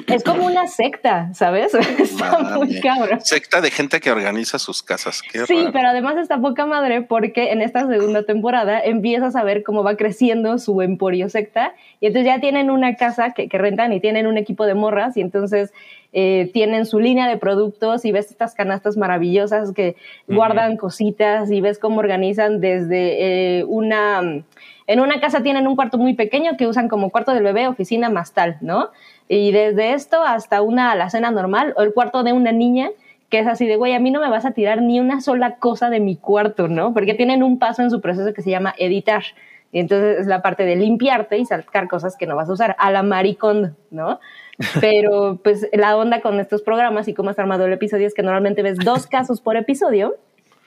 [0.07, 1.73] es como una secta, ¿sabes?
[1.99, 3.19] Está muy cabrón.
[3.21, 5.21] secta de gente que organiza sus casas.
[5.21, 5.71] Qué Sí, raro.
[5.73, 9.95] pero además está poca madre porque en esta segunda temporada empiezas a ver cómo va
[9.95, 14.27] creciendo su emporio secta y entonces ya tienen una casa que, que rentan y tienen
[14.27, 15.73] un equipo de morras y entonces
[16.11, 19.95] eh, tienen su línea de productos y ves estas canastas maravillosas que
[20.27, 24.43] guardan cositas y ves cómo organizan desde eh, una...
[24.87, 28.09] En una casa tienen un cuarto muy pequeño que usan como cuarto del bebé, oficina
[28.09, 28.89] más tal, ¿no?
[29.27, 32.89] Y desde esto hasta una alacena normal o el cuarto de una niña
[33.29, 35.57] que es así de, güey, a mí no me vas a tirar ni una sola
[35.57, 36.91] cosa de mi cuarto, ¿no?
[36.95, 39.23] Porque tienen un paso en su proceso que se llama editar.
[39.71, 42.75] Y entonces es la parte de limpiarte y sacar cosas que no vas a usar,
[42.79, 44.19] a la maricón, ¿no?
[44.81, 48.23] Pero pues la onda con estos programas y cómo está armado el episodio es que
[48.23, 50.15] normalmente ves dos casos por episodio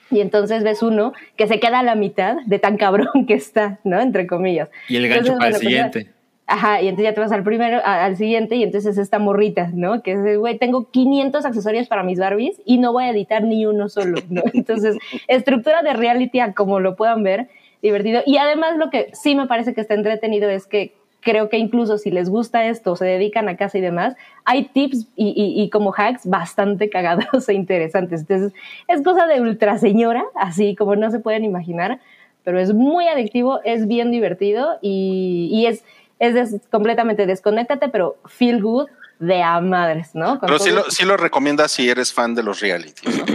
[0.09, 3.79] y entonces ves uno que se queda a la mitad de tan cabrón que está,
[3.83, 3.99] ¿no?
[3.99, 4.69] Entre comillas.
[4.87, 6.13] Y el gancho Entonces, para el pues siguiente.
[6.45, 9.17] Ajá, y entonces ya te vas al primero, a- al siguiente, y entonces es esta
[9.17, 10.03] morrita, ¿no?
[10.03, 13.65] Que es, güey, tengo 500 accesorios para mis Barbies y no voy a editar ni
[13.65, 14.41] uno solo, ¿no?
[14.53, 17.47] Entonces, estructura de reality, como lo puedan ver,
[17.83, 18.23] divertido.
[18.25, 21.97] Y además lo que sí me parece que está entretenido es que creo que incluso
[21.97, 25.69] si les gusta esto, se dedican a casa y demás, hay tips y, y- y
[25.69, 28.21] como hacks bastante cagados e interesantes.
[28.21, 28.51] Entonces,
[28.87, 31.99] es cosa de ultra señora, así como no se pueden imaginar,
[32.43, 35.83] pero es muy adictivo, es bien divertido y, y es,
[36.19, 38.87] es des- completamente desconéctate, pero feel good
[39.19, 40.39] de a madres, ¿no?
[40.39, 43.25] Con Pero sí lo, sí lo recomiendas si eres fan de los realities, ¿no?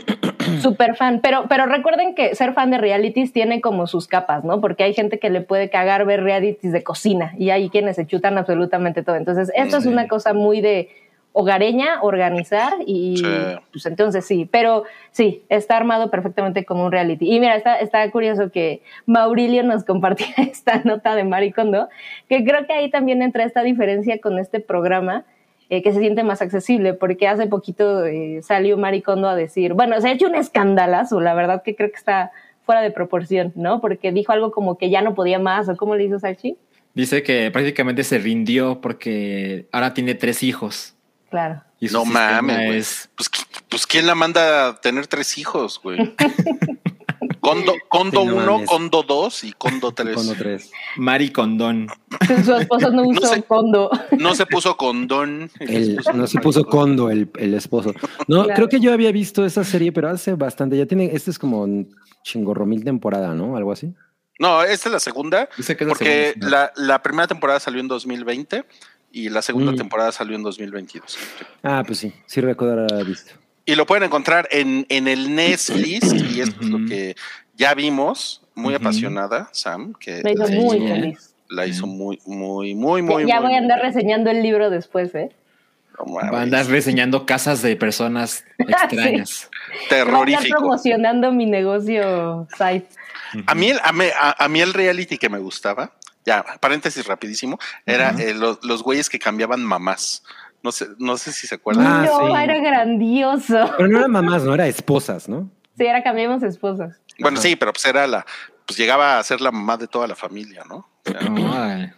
[0.63, 4.61] Super fan, pero, pero recuerden que ser fan de realities tiene como sus capas, ¿no?
[4.61, 8.07] Porque hay gente que le puede cagar ver realities de cocina y hay quienes se
[8.07, 9.17] chutan absolutamente todo.
[9.17, 10.89] Entonces, esto es una cosa muy de
[11.33, 13.25] hogareña, organizar y Sí.
[13.71, 17.33] pues entonces sí, pero sí, está armado perfectamente como un reality.
[17.33, 21.89] Y mira, está, está curioso que Maurilio nos compartía esta nota de Maricondo,
[22.29, 25.25] que creo que ahí también entra esta diferencia con este programa
[25.71, 30.01] eh, que se siente más accesible, porque hace poquito eh, salió Maricondo a decir, bueno,
[30.01, 32.31] se ha hecho un escandalazo, la verdad que creo que está
[32.65, 33.81] fuera de proporción, ¿no?
[33.81, 36.57] Porque dijo algo como que ya no podía más, o cómo le hizo Salchi.
[36.95, 40.95] Dice que prácticamente se rindió porque ahora tiene tres hijos.
[41.31, 41.63] Claro.
[41.81, 42.79] Y No mames, güey.
[42.79, 43.31] es- Pues,
[43.69, 46.15] pues ¿quién la manda a tener tres hijos, güey?
[47.41, 48.69] Condo, condo Sí, no 1, mames.
[48.69, 50.15] Condo 2 y Condo 3.
[50.15, 50.71] Condo 3.
[50.97, 51.87] Mari Condón.
[52.45, 53.43] Su esposo no usó sé.
[53.43, 53.91] condo.
[54.19, 55.51] No se puso condón.
[55.61, 57.93] El- no se puso condo el, el esposo.
[58.27, 58.55] No, Claro.
[58.57, 60.77] creo que yo había visto esa serie, pero hace bastante.
[60.77, 63.57] Ya tiene, este es como un chingorromil temporada, ¿no?
[63.57, 63.95] Algo así.
[64.39, 65.49] No, esta es la segunda.
[65.57, 66.73] Dice que es la Porque segunda.
[66.77, 68.65] la, la primera temporada salió en 2020
[69.11, 69.77] y la segunda Mm.
[69.77, 71.17] temporada salió en 2022.
[71.63, 73.33] Ah, pues sí, sí recuerdo haber visto.
[73.71, 77.15] Y lo pueden encontrar en, en el Netflix y esto es lo que
[77.55, 78.41] ya vimos.
[78.55, 80.55] Muy apasionada, Sam, que Me hizo Sí.
[80.57, 80.89] muy Sí.
[80.89, 81.35] feliz.
[81.51, 85.15] la hizo muy, muy, muy, muy, ya muy, voy a andar reseñando el libro después,
[85.15, 85.31] ¿eh?
[85.99, 86.15] no.
[86.15, 89.51] Va a andar reseñando casas de personas extrañas.
[89.71, 90.59] Andar terrorífico.
[90.59, 92.89] promocionando mi negocio site.
[93.47, 95.93] A mí, el, a, mí, a- a mí el reality que me gustaba,
[96.25, 100.23] ya, paréntesis rapidísimo, era eh, los, los güeyes que cambiaban mamás.
[100.63, 101.87] No sé, no sé si se acuerdan.
[101.87, 102.43] Ah, no, sí.
[102.43, 103.71] era grandioso.
[103.77, 105.51] Pero no eran mamás, no, era esposas, ¿no?
[105.77, 107.01] Sí, ahora cambiamos esposas.
[107.21, 107.49] Bueno, Ajá.
[107.49, 108.27] sí, pero pues era la,
[108.67, 110.77] pues llegaba a ser la mamá de toda la familia, ¿no?
[110.77, 111.93] O sea, Ay.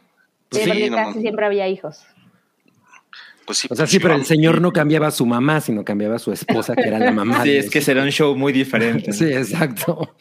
[0.53, 2.05] Sí, Sí, porque no casi siempre había hijos.
[3.51, 3.67] Pues sí.
[3.69, 6.19] O sea, pues sí, pero el señor no cambiaba a su mamá, sino cambiaba a
[6.21, 7.43] su esposa, que era la mamá.
[7.43, 9.13] Sí, de es que será un show muy diferente.
[9.13, 10.15] Sí, exacto.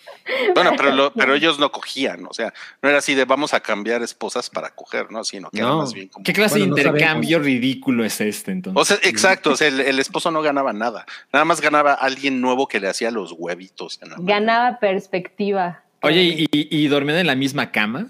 [0.56, 3.60] Bueno, pero, lo- pero ellos no cogían, o sea, no era así de vamos a
[3.60, 5.24] cambiar esposas para coger, ¿no?
[5.24, 5.78] Sino que era No.
[5.78, 6.24] más bien como.
[6.24, 8.82] ¿Qué clase Bueno, de intercambio ridículo es este entonces?
[8.82, 12.42] O sea, exacto, o sea, el, el esposo no ganaba nada, nada más ganaba alguien
[12.42, 14.00] nuevo que le hacía los huevitos.
[14.02, 14.40] en la mañana.
[14.40, 15.84] Ganaba perspectiva.
[16.02, 18.08] Oye, ¿y, y dormían en la misma cama?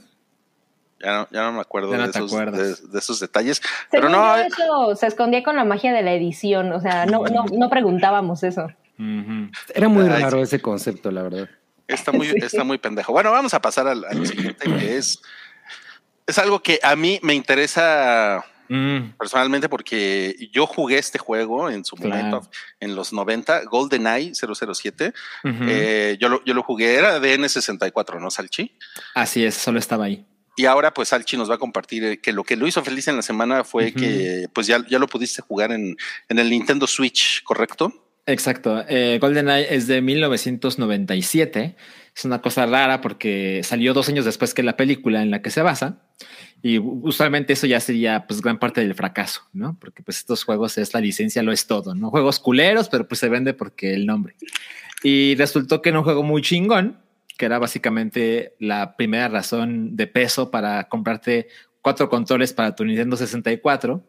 [1.01, 2.81] Ya no, ya no me acuerdo no de, esos, acuerdas.
[2.81, 6.71] de, de esos detalles, pero no, eso se escondía con la magia de la edición.
[6.73, 8.67] O sea, no, no, no preguntábamos eso.
[9.73, 11.49] Era muy Ay, raro ese concepto, la verdad.
[11.87, 12.35] está muy, Sí.
[12.41, 13.13] está muy pendejo.
[13.13, 15.21] Bueno, vamos a pasar al, al siguiente, que es,
[16.27, 21.83] es algo que a mí me interesa Mm, personalmente porque yo jugué este juego en
[21.83, 22.15] su Claro.
[22.23, 25.11] momento, en los 90, GoldenEye 007.
[25.43, 25.55] ujú.
[25.67, 28.77] Eh, yo, lo, yo lo jugué, era de N64, ¿no, Salchi?
[29.15, 30.23] Así es, solo estaba ahí.
[30.59, 33.07] Y ahora pues Salchi nos va a compartir eh, que lo que lo hizo feliz
[33.07, 35.95] en la semana fue que pues ya, ya lo pudiste jugar en,
[36.27, 37.93] en el Nintendo Switch, ¿correcto?
[38.25, 38.83] Exacto.
[38.89, 41.77] Eh, GoldenEye es de 1997.
[42.13, 45.49] Es una cosa rara porque salió dos años después que la película en la que
[45.49, 46.01] se basa.
[46.61, 49.77] Y usualmente eso ya sería pues gran parte del fracaso, ¿no?
[49.79, 52.09] Porque pues estos juegos es la licencia, lo es todo, ¿no?
[52.09, 54.35] Juegos culeros, pero pues se vende porque el nombre.
[55.03, 56.99] Y resultó que era un juego muy chingón,
[57.39, 61.47] que era básicamente la primera razón de peso para comprarte
[61.81, 64.03] cuatro controles para tu Nintendo 64.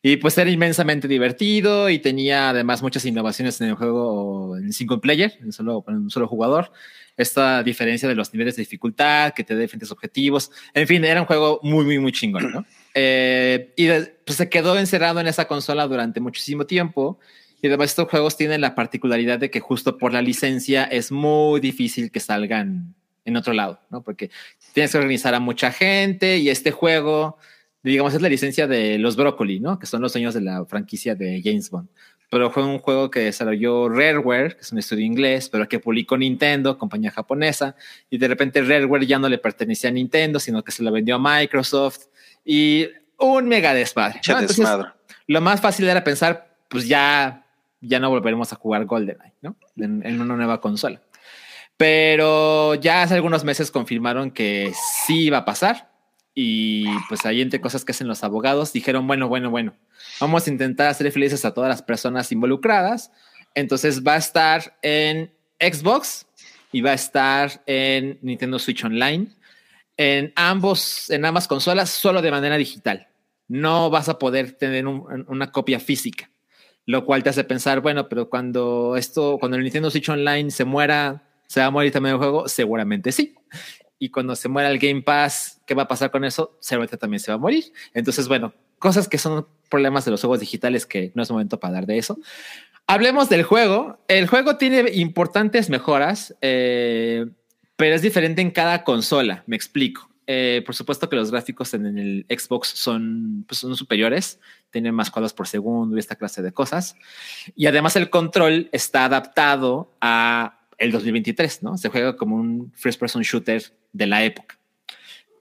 [0.00, 4.98] Y pues era inmensamente divertido y tenía además muchas innovaciones en el juego en single
[4.98, 6.72] player, en, solo, en un solo jugador.
[7.14, 10.50] Esta diferencia de los niveles de dificultad, que te da diferentes objetivos.
[10.72, 12.64] En fin, era un juego muy, muy, muy chingón, ¿no?
[12.94, 17.18] Eh, y de- pues se quedó encerrado en esa consola durante muchísimo tiempo.
[17.62, 21.60] Y además estos juegos tienen la particularidad de que justo por la licencia es muy
[21.60, 22.94] difícil que salgan
[23.24, 24.02] en otro lado, ¿no?
[24.02, 24.30] Porque
[24.72, 27.38] tienes que organizar a mucha gente y este juego,
[27.84, 29.78] digamos, es la licencia de los Broccoli, ¿no?
[29.78, 31.88] Que son los dueños de la franquicia de James Bond.
[32.28, 36.16] Pero fue un juego que desarrolló Rareware, que es un estudio inglés, pero que publicó
[36.16, 37.76] Nintendo, compañía japonesa,
[38.10, 41.14] y de repente Rareware ya no le pertenecía a Nintendo, sino que se lo vendió
[41.14, 42.06] a Microsoft
[42.44, 44.20] y un mega desmadre.
[44.26, 44.40] ¿no?
[44.40, 44.66] Entonces,
[45.28, 47.41] lo más fácil era pensar, pues ya,
[47.82, 49.56] ya no volveremos a jugar GoldenEye, ¿no?
[49.76, 51.02] En, una nueva consola.
[51.76, 54.72] Pero ya hace algunos meses confirmaron que
[55.04, 55.90] sí iba a pasar.
[56.34, 59.74] Y pues ahí entre cosas que hacen los abogados, dijeron, bueno, bueno, bueno,
[60.18, 63.10] vamos a intentar hacer felices a todas las personas involucradas.
[63.54, 66.26] Entonces va a estar en Xbox
[66.70, 69.26] y va a estar en Nintendo Switch Online.
[69.98, 73.08] En ambos, en ambas consolas, solo de manera digital.
[73.48, 76.30] No vas a poder tener un- una copia física
[76.86, 80.64] lo cual te hace pensar, bueno, pero cuando esto, cuando el Nintendo Switch Online se
[80.64, 82.48] muera, ¿se va a morir también el juego?
[82.48, 83.34] Seguramente sí.
[83.98, 86.56] Y cuando se muera el Game Pass, ¿qué va a pasar con eso?
[86.60, 87.72] Seguramente también se va a morir.
[87.94, 91.68] Entonces, bueno, cosas que son problemas de los juegos digitales que no es momento para
[91.68, 92.18] hablar de eso.
[92.88, 94.00] Hablemos del juego.
[94.08, 97.26] El juego tiene importantes mejoras, eh,
[97.76, 99.44] pero es diferente en cada consola.
[99.46, 100.11] Me explico.
[100.26, 104.38] Eh, por supuesto que los gráficos en el Xbox son, pues, son superiores,
[104.70, 106.94] tienen más cuadros por segundo y esta clase de cosas.
[107.56, 111.76] Y además el control está adaptado a el 2023, ¿no?
[111.76, 114.58] Se juega como un first person shooter de la época.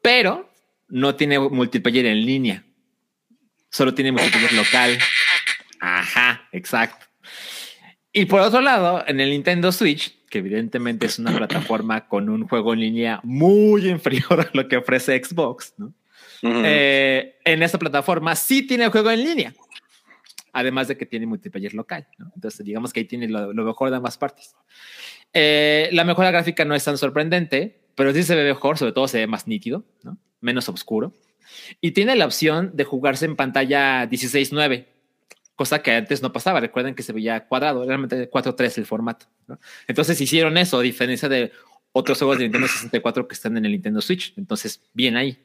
[0.02, 0.50] Pero
[0.90, 2.64] no tiene multiplayer en línea.
[3.70, 4.98] Solo tiene multiplayer local.
[5.80, 7.06] Ajá, exacto.
[8.14, 12.48] Y por otro lado, en el Nintendo Switch, que evidentemente es una plataforma con un
[12.48, 15.94] juego en línea muy inferior a lo que ofrece Xbox, ¿no?
[16.42, 16.62] Ujú.
[16.66, 19.54] Eh, en esta plataforma sí tiene juego en línea.
[20.54, 22.08] Además de que tiene multiplayer local.
[22.18, 22.32] ¿no?
[22.36, 24.56] Entonces, digamos que ahí tiene lo, lo mejor de ambas partes.
[25.34, 29.08] Eh, la mejora gráfica no es tan sorprendente, pero sí se ve mejor, sobre todo
[29.08, 30.18] se ve más nítido, ¿no?
[30.40, 31.14] menos oscuro.
[31.80, 34.88] Y tiene la opción de jugarse en pantalla 16:9,
[35.62, 36.60] cosa que antes no pasaba.
[36.60, 39.28] Recuerden que se veía cuadrado, realmente 4:3 el formato.
[39.46, 39.60] ¿no?
[39.88, 41.52] Entonces hicieron eso, a diferencia de
[41.92, 44.34] otros juegos de Nintendo 64 que están en el Nintendo Switch.
[44.38, 45.38] Entonces, bien ahí.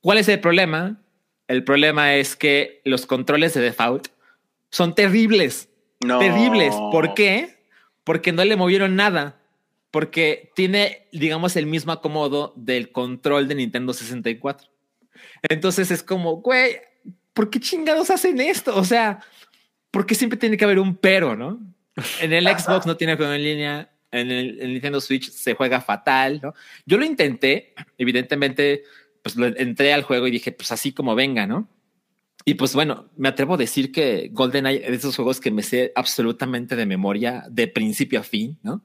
[0.00, 1.02] ¿Cuál es el problema?
[1.48, 4.08] El problema es que los controles de default
[4.70, 5.68] son terribles.
[6.00, 6.18] No.
[6.18, 6.74] Terribles.
[6.90, 7.62] ¿Por qué?
[8.04, 9.38] Porque no le movieron nada.
[9.90, 14.66] Porque tiene, digamos, el mismo acomodo del control de Nintendo 64.
[15.42, 16.78] Entonces es como, güey,
[17.34, 18.74] ¿por qué chingados hacen esto?
[18.74, 19.20] O sea,
[19.90, 21.60] ¿por qué siempre tiene que haber un pero, no?
[22.20, 25.80] En el Xbox no tiene juego en línea, en el, el Nintendo Switch se juega
[25.80, 26.54] fatal, ¿no?
[26.86, 28.84] Yo lo intenté, evidentemente,
[29.22, 31.68] pues lo entré al juego y dije, pues así como venga, ¿no?
[32.44, 35.62] Y pues bueno, me atrevo a decir que GoldenEye es de esos juegos que me
[35.62, 38.82] sé absolutamente de memoria, de principio a fin, ¿no?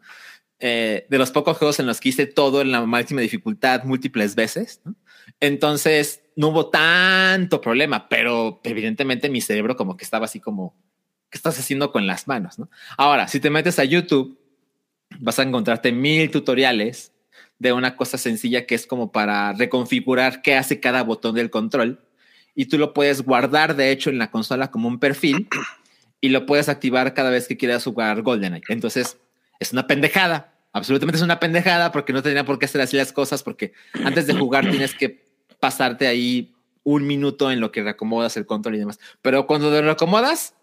[0.66, 4.34] eh, de los pocos juegos en los que hice todo en la máxima dificultad múltiples
[4.34, 4.80] veces.
[4.86, 4.96] ¿no?
[5.42, 10.74] Entonces no hubo tanto problema, pero evidentemente mi cerebro como que estaba así como,
[11.34, 12.60] ¿qué estás haciendo con las manos?
[12.60, 12.70] ¿no?
[12.96, 14.38] Ahora, si te metes a YouTube,
[15.20, 17.12] vas a encontrarte mil tutoriales
[17.58, 22.00] de una cosa sencilla que es como para reconfigurar qué hace cada botón del control
[22.54, 25.48] y tú lo puedes guardar de hecho en la consola como un perfil
[26.22, 28.66] y lo puedes activar cada vez que quieras jugar GoldenEye.
[28.70, 29.18] Entonces,
[29.60, 30.54] es una pendejada.
[30.72, 33.74] Absolutamente es una pendejada porque no tendría por qué hacer así las cosas porque
[34.06, 35.26] antes de jugar tienes que
[35.60, 36.54] pasarte ahí
[36.84, 39.00] un minuto en lo que reacomodas el control y demás.
[39.24, 40.54] Pero cuando lo reacomodas,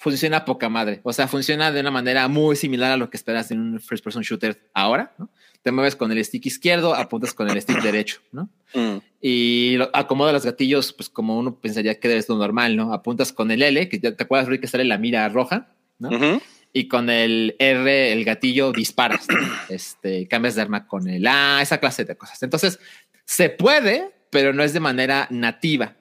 [0.00, 1.00] funciona poca madre.
[1.02, 4.02] O sea, funciona de una manera muy similar a lo que esperas en un first
[4.02, 5.28] person shooter ahora, ¿no?
[5.62, 8.48] Te mueves con el stick izquierdo, apuntas con el stick derecho, ¿no?
[8.72, 8.96] Mm.
[9.20, 12.94] Y lo, acomoda los gatillos, pues como uno pensaría que ser lo normal, ¿no?
[12.94, 16.40] Apuntas con el L, que ya te acuerdas, Rui, que sale la mira roja, ¿no?
[16.72, 19.36] Y con el R, el gatillo, disparas, ¿no?
[19.68, 22.42] este, cambias de arma con el A, esa clase de cosas.
[22.42, 22.78] Entonces,
[23.26, 25.96] se puede, pero no es de manera nativa.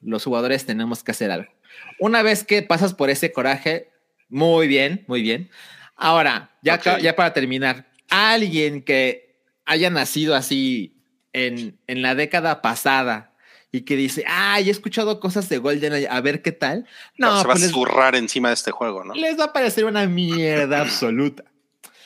[0.00, 1.53] Los jugadores tenemos que hacer algo.
[1.98, 3.90] Una vez que pasas por ese coraje,
[4.28, 5.50] muy bien, muy bien.
[5.96, 10.96] Ahora, ya, ya para terminar, alguien que haya nacido así
[11.32, 13.34] en, en la década pasada
[13.74, 16.86] y que dice, ay, he escuchado cosas de GoldenEye, a ver qué tal.
[17.18, 19.14] No, se va pues a les, zurrar encima de este juego, ¿no?
[19.14, 21.42] les va a parecer una mierda absoluta.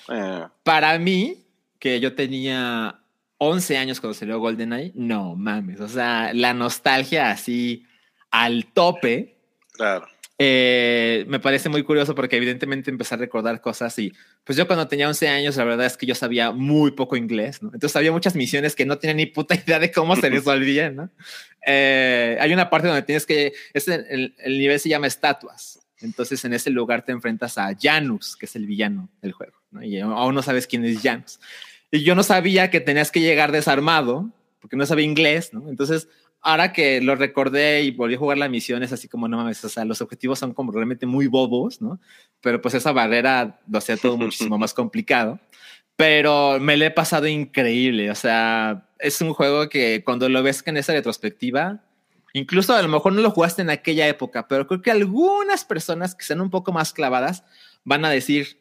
[0.08, 1.44] Eh, Para mí,
[1.78, 3.00] que yo tenía
[3.36, 7.84] 11 años cuando salió GoldenEye, no mames, o sea, la nostalgia así
[8.30, 9.37] al tope.
[9.78, 10.06] Claro.
[10.40, 14.12] Eh, me parece muy curioso porque evidentemente empecé a recordar cosas y
[14.44, 17.60] pues yo cuando tenía 11 años la verdad es que yo sabía muy poco inglés,
[17.60, 17.70] ¿no?
[17.74, 21.10] Entonces había muchas misiones que no tenía ni puta idea de cómo se resolvían, ¿no?
[21.66, 25.80] Eh, hay una parte donde tienes que, es el, el- el nivel se llama estatuas,
[26.00, 29.82] entonces en ese lugar te enfrentas a Janus, que es el villano del juego, ¿no?
[29.82, 31.40] Y aún no sabes quién es Janus.
[31.90, 35.50] Y yo no sabía que tenías que llegar desarmado porque no sabía inglés.
[35.68, 36.06] Entonces
[36.40, 39.64] ahora que lo recordé y volví a jugar la misión, es así como, no mames,
[39.64, 42.00] o sea, los objetivos son como realmente muy bobos, ¿no?
[42.40, 45.40] Pero pues esa barrera lo hacía todo muchísimo más complicado.
[45.96, 50.62] Pero me lo he pasado increíble, o sea, es un juego que cuando lo ves
[50.66, 51.82] en esa retrospectiva,
[52.32, 56.14] incluso a lo mejor no lo jugaste en aquella época, pero creo que algunas personas
[56.14, 57.44] que sean un poco más clavadas
[57.84, 58.60] van a decir,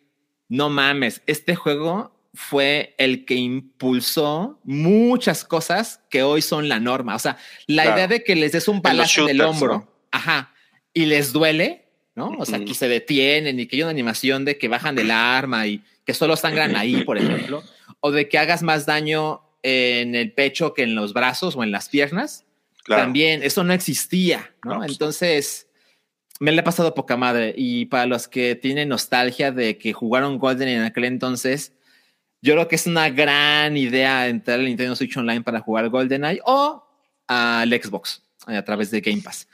[0.50, 7.16] no mames, este juego fue el que impulsó muchas cosas que hoy son la norma.
[7.16, 7.98] O sea, la Claro.
[7.98, 9.92] idea de que les des un palazo en el hombro, ¿no?
[10.12, 10.54] ajá,
[10.94, 11.86] y les duele,
[12.16, 12.30] ¿no?
[12.38, 15.66] O sea, que se detienen y que hay una animación de que bajan del arma
[15.66, 17.64] y que solo sangran ahí, por ejemplo,
[18.02, 21.72] o de que hagas más daño en el pecho que en los brazos o en
[21.72, 22.46] las piernas.
[22.84, 23.02] Claro.
[23.02, 24.74] También eso no existía, ¿no?
[24.74, 24.92] No, pues.
[24.92, 25.68] Entonces,
[26.40, 27.54] me le ha pasado poca madre.
[27.58, 31.74] Y para los que tienen nostalgia de que jugaron Golden en aquel entonces,
[32.42, 36.42] yo creo que es una gran idea entrar al Nintendo Switch Online para jugar GoldenEye
[36.46, 36.84] o
[37.28, 39.48] al Xbox eh, a través de Game Pass.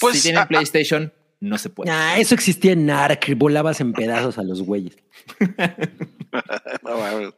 [0.00, 1.90] Pues, si tienen a- a- PlayStation, no se puede.
[1.90, 4.96] Ah, eso existía en Ark, volabas en pedazos a los güeyes.
[6.84, 7.34] No.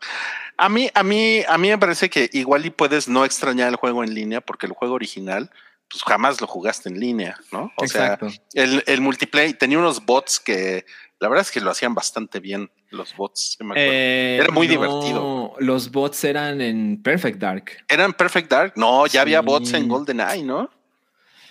[0.59, 3.76] A mí, a mí, a mí me parece que igual y puedes no extrañar el
[3.76, 5.50] juego en línea porque el juego original,
[5.88, 7.72] pues jamás lo jugaste en línea, ¿no?
[7.76, 8.28] O Exacto.
[8.30, 10.84] sea, el, el multiplayer tenía unos bots que
[11.22, 13.56] la verdad es que lo hacían bastante bien, los bots.
[13.60, 13.90] me acuerdo.
[13.92, 15.54] Eh, Era muy no, divertido.
[15.60, 17.70] Los bots eran en Perfect Dark.
[17.88, 18.72] ¿Eran Perfect Dark?
[18.76, 20.68] No, ya había bots en GoldenEye, ¿no?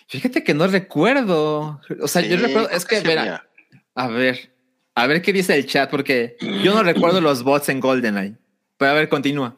[0.08, 1.80] Fíjate que no recuerdo.
[2.02, 3.48] O sea, yo recuerdo, es que, mira.
[3.96, 4.54] A ver,
[4.94, 8.36] a ver qué dice el chat, porque yo no recuerdo los bots en GoldenEye.
[8.78, 9.56] Pero a ver, continúa.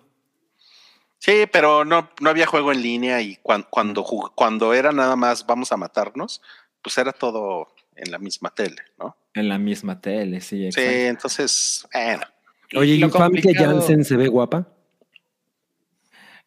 [1.18, 4.04] Sí, pero no, no había juego en línea y cuan- cuando,
[4.36, 6.42] cuando era nada más vamos a matarnos,
[6.82, 9.16] pues era todo en la misma tele, ¿no?
[9.34, 10.90] En la misma tele, sí, Sí, exacto.
[10.92, 12.24] entonces, bueno.
[12.76, 14.68] Oye, ¿y complicado- Janssen se ve guapa?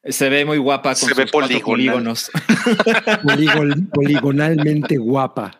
[0.08, 1.62] Se ve muy guapa con Se ve sus poligonal.
[1.62, 2.30] polígonos.
[3.92, 5.58] Poligonalmente guapa.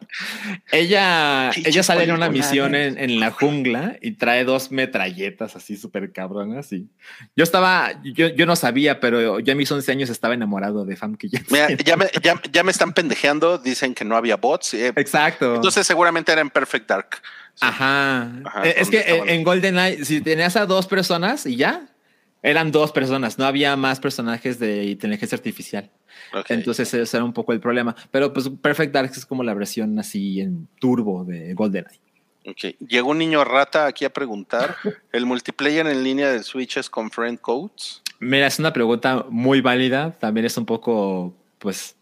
[0.72, 2.86] ella, ella sale en una misión eh.
[2.86, 6.72] en, en la jungla y trae dos metralletas así súper cabronas.
[6.72, 6.88] Y
[7.36, 10.96] yo estaba, yo, yo no sabía, pero yo a mis 11 años estaba enamorado de
[10.96, 11.28] Famke.
[11.50, 14.74] Mira, ya, me, ya, ya me están pendejeando, dicen que no había bots.
[14.74, 15.54] eh, Exacto.
[15.56, 17.08] entonces seguramente era en Perfect Dark.
[17.54, 17.60] Sí.
[17.66, 18.22] Ajá.
[18.44, 21.86] Ajá, Eh, es que estaban en, en GoldenEye, si tenías a dos personas y ya,
[22.46, 25.90] eran dos personas, no había más personajes de inteligencia artificial.
[26.48, 27.96] Entonces ese era un poco el problema.
[28.12, 32.00] Pero pues Perfect Dark es como la versión así en turbo de GoldenEye.
[32.46, 32.76] Ok.
[32.86, 34.76] Llegó un niño rata aquí a preguntar:
[35.12, 38.02] ¿el multiplayer en línea del Switch es con friend codes?
[38.20, 40.12] Mira, es una pregunta muy válida.
[40.12, 41.96] También es un poco, pues,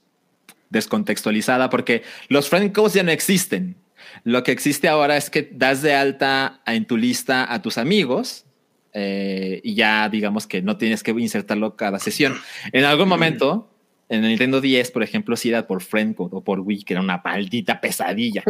[0.68, 3.76] descontextualizada porque los friend codes ya no existen.
[4.24, 8.44] Lo que existe ahora es que das de alta en tu lista a tus amigos
[8.94, 12.34] eh, y ya digamos que no tienes que insertarlo cada sesión.
[12.72, 13.68] En algún momento,
[14.08, 17.00] en el Nintendo 10, por ejemplo, si era por Friendcode o por Wii, que era
[17.02, 18.42] una maldita pesadilla.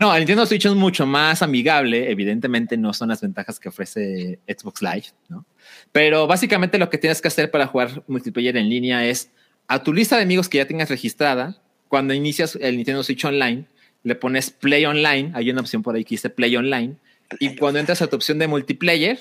[0.00, 2.10] No, el Nintendo Switch es mucho más amigable.
[2.10, 5.44] Evidentemente no son las ventajas que ofrece Xbox Live, ¿no?
[5.92, 9.30] Pero básicamente lo que tienes que hacer para jugar multiplayer en línea es
[9.68, 13.66] a tu lista de amigos que ya tengas registrada, cuando inicias el Nintendo Switch Online,
[14.02, 16.96] le pones Play Online, hay una opción por ahí que dice Play Online,
[17.38, 19.18] y cuando entras a tu opción de multiplayer,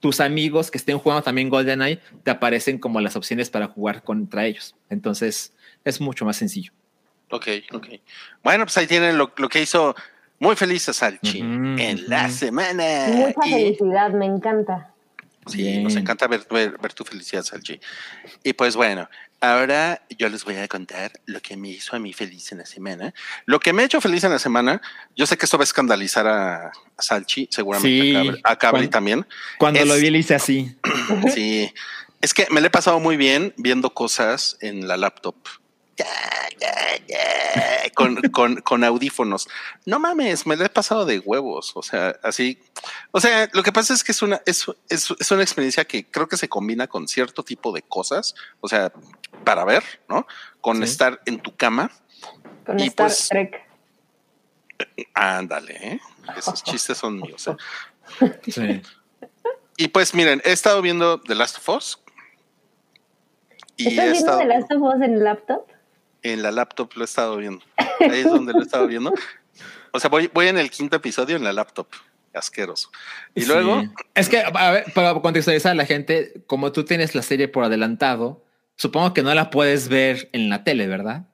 [0.00, 4.44] tus amigos que estén jugando también GoldenEye te aparecen como las opciones para jugar contra
[4.46, 4.74] ellos.
[4.90, 5.52] Entonces
[5.84, 6.72] es mucho más sencillo.
[7.30, 7.86] Ok, ok.
[8.42, 9.94] Bueno, pues ahí tienen lo, lo que hizo
[10.40, 12.84] muy feliz a Salchi en la semana.
[13.08, 14.92] Mucha Y- felicidad, me encanta.
[15.46, 15.82] Sí, Bien.
[15.82, 17.80] nos encanta ver, ver, ver tu felicidad, Salchi.
[18.44, 19.08] Y pues bueno,
[19.40, 22.66] ahora yo les voy a contar lo que me hizo a mí feliz en la
[22.66, 23.14] semana.
[23.46, 24.80] Lo que me ha hecho feliz en la semana,
[25.16, 26.72] yo sé que esto va a escandalizar a, a
[27.02, 28.14] Salchi, seguramente Sí.
[28.14, 29.26] a Cabri, a Cabri Cuando- también.
[29.58, 30.76] Cuando Es- lo vi, le hice así.
[31.34, 31.72] Sí,
[32.20, 35.36] es que me le he pasado muy bien viendo cosas en la laptop.
[37.94, 39.48] Con, con, con audífonos.
[39.86, 41.72] No mames, me le he pasado de huevos.
[41.74, 42.60] O sea, así.
[43.10, 46.04] O sea, lo que pasa es que es una, es, es, es una experiencia que
[46.08, 48.34] creo que se combina con cierto tipo de cosas.
[48.60, 48.92] O sea,
[49.44, 50.26] para ver, ¿no?
[50.60, 50.84] Con Sí.
[50.84, 51.90] estar en tu cama.
[52.66, 53.66] Con Y Star pues- Trek.
[55.14, 56.00] Ándale, ¿eh?
[56.36, 57.48] Esos chistes son míos.
[57.48, 58.40] ¿eh?
[58.50, 58.82] Sí.
[59.76, 62.00] Y pues miren, he estado viendo The Last of Us.
[63.76, 65.66] Y he ¿Estás viendo estado- The Last of Us en el laptop?
[66.32, 67.64] En la laptop lo he estado viendo.
[68.00, 69.12] Ahí es donde lo he estado viendo.
[69.92, 71.88] O sea, voy, voy en el quinto episodio en la laptop.
[72.34, 72.90] Asqueroso.
[73.34, 73.48] Y Sí.
[73.48, 73.82] luego,
[74.14, 77.64] Es que, a ver, para contextualizar a la gente, como tú tienes la serie por
[77.64, 78.44] adelantado,
[78.76, 81.24] supongo que no la puedes ver en la tele, ¿verdad?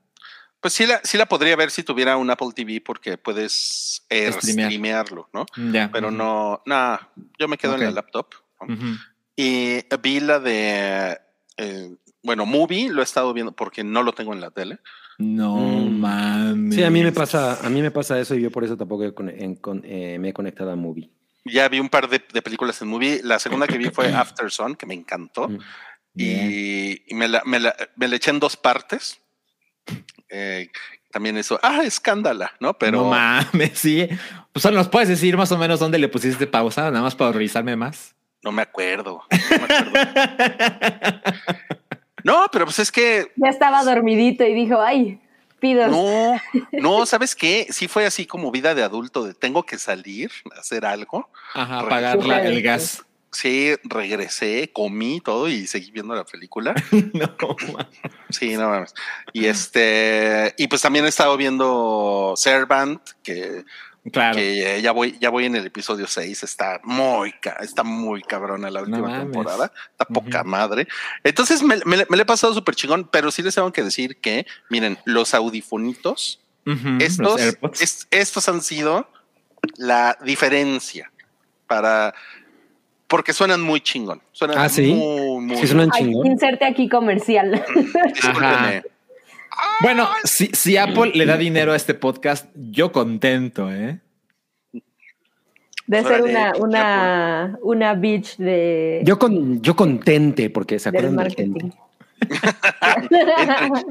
[0.61, 4.33] pues sí la, sí la podría ver si tuviera un Apple TV porque puedes eh,
[4.33, 4.69] Streamear.
[4.71, 5.45] streamearlo, ¿no?
[5.93, 6.17] Pero Ujú.
[6.17, 8.29] no, nada, yo me quedo en la laptop.
[9.37, 11.19] Y vi la de,
[11.59, 11.91] eh,
[12.25, 14.79] bueno, Movie, lo he estado viendo porque no lo tengo en la tele.
[15.19, 16.01] No Mm.
[16.01, 16.75] mames.
[16.75, 19.05] Sí, a mí me pasa, a mí me pasa eso y yo por eso tampoco
[19.05, 21.09] he con- en- con- eh, me he conectado a Movie.
[21.45, 23.21] Ya vi un par de, de películas en Movie.
[23.23, 25.49] La segunda que vi fue After Sun, que me encantó.
[25.49, 25.59] Mm.
[26.17, 29.21] y, y me, la, me, la, me la eché en dos partes.
[30.31, 30.69] Eh,
[31.13, 32.75] también eso, ah, escándala, ¿no?
[32.79, 34.09] Pero No mames, sí.
[34.53, 37.31] Pues solo nos puedes decir más o menos dónde le pusiste pausa, nada más para
[37.33, 38.15] revisarme más.
[38.43, 39.23] no me acuerdo.
[39.31, 41.21] No, me acuerdo.
[42.25, 45.21] No, pero pues es que Ya estaba dormidito y dijo, ay,
[45.61, 45.91] pidos.
[45.91, 46.41] no,
[46.73, 47.69] no, ¿sabes qué?
[47.71, 51.31] Sí fue así como vida de adulto, de tengo que salir a hacer algo.
[51.55, 53.05] Ajá, la- el gas.
[53.31, 56.73] Sí, regresé, comí todo y seguí viendo la película.
[57.13, 57.29] no,
[57.73, 57.87] mames.
[58.31, 58.95] Sí, no mames.
[59.33, 63.65] Y este, y pues también he estado viendo Servant, que
[64.13, 64.37] claro.
[64.37, 68.83] que ya voy, ya voy en el episodio 6, está muy, está muy cabrona la
[68.83, 70.87] última temporada, está poca madre.
[71.23, 74.17] Entonces me, me- me le he pasado súper chingón, pero sí les tengo que decir
[74.21, 76.41] que, miren, los audifonitos,
[76.99, 77.41] estos,
[77.81, 79.09] es- estos han sido
[79.77, 81.11] la diferencia
[81.67, 82.15] para,
[83.07, 84.93] porque suenan muy chingón, suenan Ah, ¿sí?
[84.93, 86.27] muy, muy, Sí, suenan Ay, chingón.
[86.27, 87.65] inserte aquí comercial.
[88.15, 88.83] discúlpenme.
[89.81, 94.01] Bueno, si, si Apple le da dinero a este podcast, yo contento, ¿eh?
[95.87, 101.27] De ser una, una, una bitch de, Yo con, yo contente porque se acuerdan del
[101.27, 101.51] marketing.
[101.55, 101.85] Entre-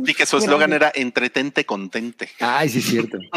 [0.07, 2.30] y que su eslogan era entretente, contente.
[2.39, 3.18] Ay, sí, es cierto.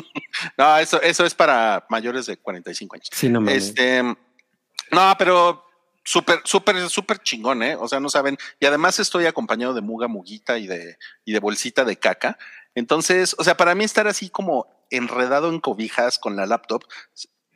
[0.59, 3.09] No, eso, eso es para mayores de 45 años.
[3.11, 3.69] Sí, no mames.
[3.69, 5.66] Este, no, pero
[6.07, 7.77] súper, súper, súper chingón, ¿eh?
[7.77, 8.39] O sea, no saben.
[8.61, 12.39] Y además estoy acompañado de muga, muguita y de, y de bolsita de caca.
[12.75, 16.85] Entonces, o sea, para mí estar así como enredado en cobijas con la laptop,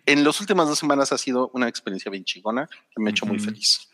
[0.04, 3.26] en las últimas dos semanas ha sido una experiencia bien chingona que me ha hecho
[3.26, 3.88] muy feliz.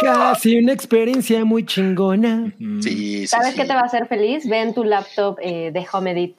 [0.00, 2.54] Casi una experiencia muy chingona.
[2.58, 3.26] Sí, sí.
[3.26, 3.56] ¿Sabes sí.
[3.56, 4.48] qué te va a hacer feliz?
[4.48, 6.36] Ve en tu laptop eh, de Home Edit.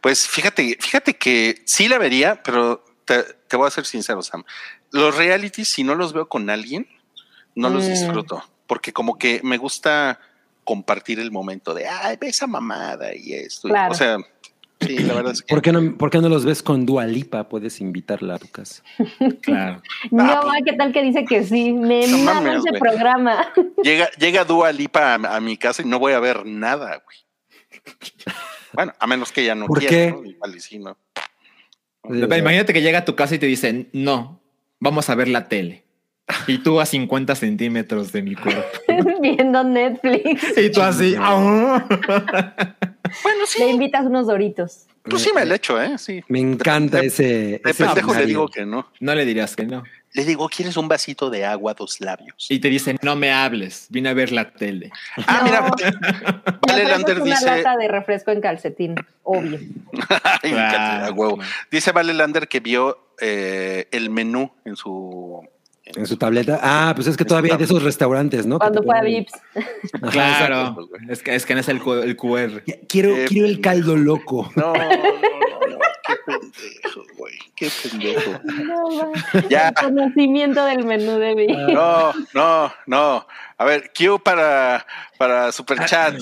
[0.00, 4.44] Pues fíjate, fíjate que sí la vería, pero te, te voy a ser sincero, Sam.
[4.92, 6.86] Los realities, si no los veo con alguien,
[7.54, 7.88] no los Mm.
[7.90, 10.18] disfruto, porque como que me gusta
[10.64, 13.68] compartir el momento de, ay, ve esa mamada y esto.
[13.68, 13.92] Claro.
[13.92, 14.18] O sea,
[14.80, 15.54] sí, la verdad es que...
[15.54, 17.48] ¿Por qué, no, ¿Por qué no los ves con Dualipa?
[17.48, 18.82] Puedes invitarla a tu casa.
[19.42, 19.82] Claro.
[20.10, 21.72] No, pues- ¿qué tal que dice que sí?
[21.72, 22.80] Me No mama mames, ese güey.
[22.80, 23.52] programa.
[23.82, 27.16] Llega, llega Dua Lipa a, a mi casa y no voy a ver nada, güey.
[28.74, 30.10] Bueno, a menos que ella no ¿Por quiera, qué?
[30.12, 30.24] ¿no?
[30.24, 30.96] Igual y sí, ¿no?
[32.04, 34.37] Imagínate que llega a tu casa y te dicen, no,
[34.80, 35.84] vamos a ver la tele.
[36.46, 38.62] Y tú a 50 centímetros de mi cuerpo.
[39.22, 40.58] Viendo Netflix.
[40.58, 41.14] Y tú así.
[41.18, 41.86] "Ah".
[41.88, 43.60] Bueno, sí.
[43.60, 44.86] Le invitas unos doritos.
[45.08, 45.98] Pues sí me lo echo, ¿eh?
[45.98, 46.22] Sí.
[46.28, 47.24] Me encanta De- ese.
[47.24, 48.90] De ese pendejo le digo que no.
[49.00, 49.82] No le dirías que no.
[50.14, 52.46] Le digo, ¿quieres un vasito de agua, dos labios?
[52.48, 54.90] Y te dicen, no me hables, vine a ver la tele.
[55.26, 55.44] Ah, No.
[55.44, 55.60] mira,
[56.66, 57.46] Me Vale Lander una dice.
[57.46, 59.58] lata de refresco en calcetín, obvio.
[60.42, 61.36] Ay, me encanta, a huevo.
[61.36, 61.52] Claro.
[61.70, 65.46] Dice Vale Lander que vio eh, el menú en su.
[65.96, 66.58] En su tableta.
[66.62, 68.58] Ah, pues es que todavía hay de esos restaurantes, ¿no?
[68.58, 69.32] Que Cuando fue a Vips.
[70.02, 71.02] Ajá, Claro, exacto, güey.
[71.10, 72.62] es que escaneas el, cu- el QR.
[72.88, 74.50] Quiero, Eh, quiero el caldo loco.
[74.56, 77.34] No, no, no, no, qué pendejo, güey.
[77.56, 78.40] Qué pendejo.
[78.44, 79.12] No.
[79.48, 79.68] Ya.
[79.68, 81.72] El conocimiento del menú de Vips.
[81.72, 83.26] No, no, no.
[83.56, 84.86] A ver, Q para,
[85.18, 86.14] para Superchat.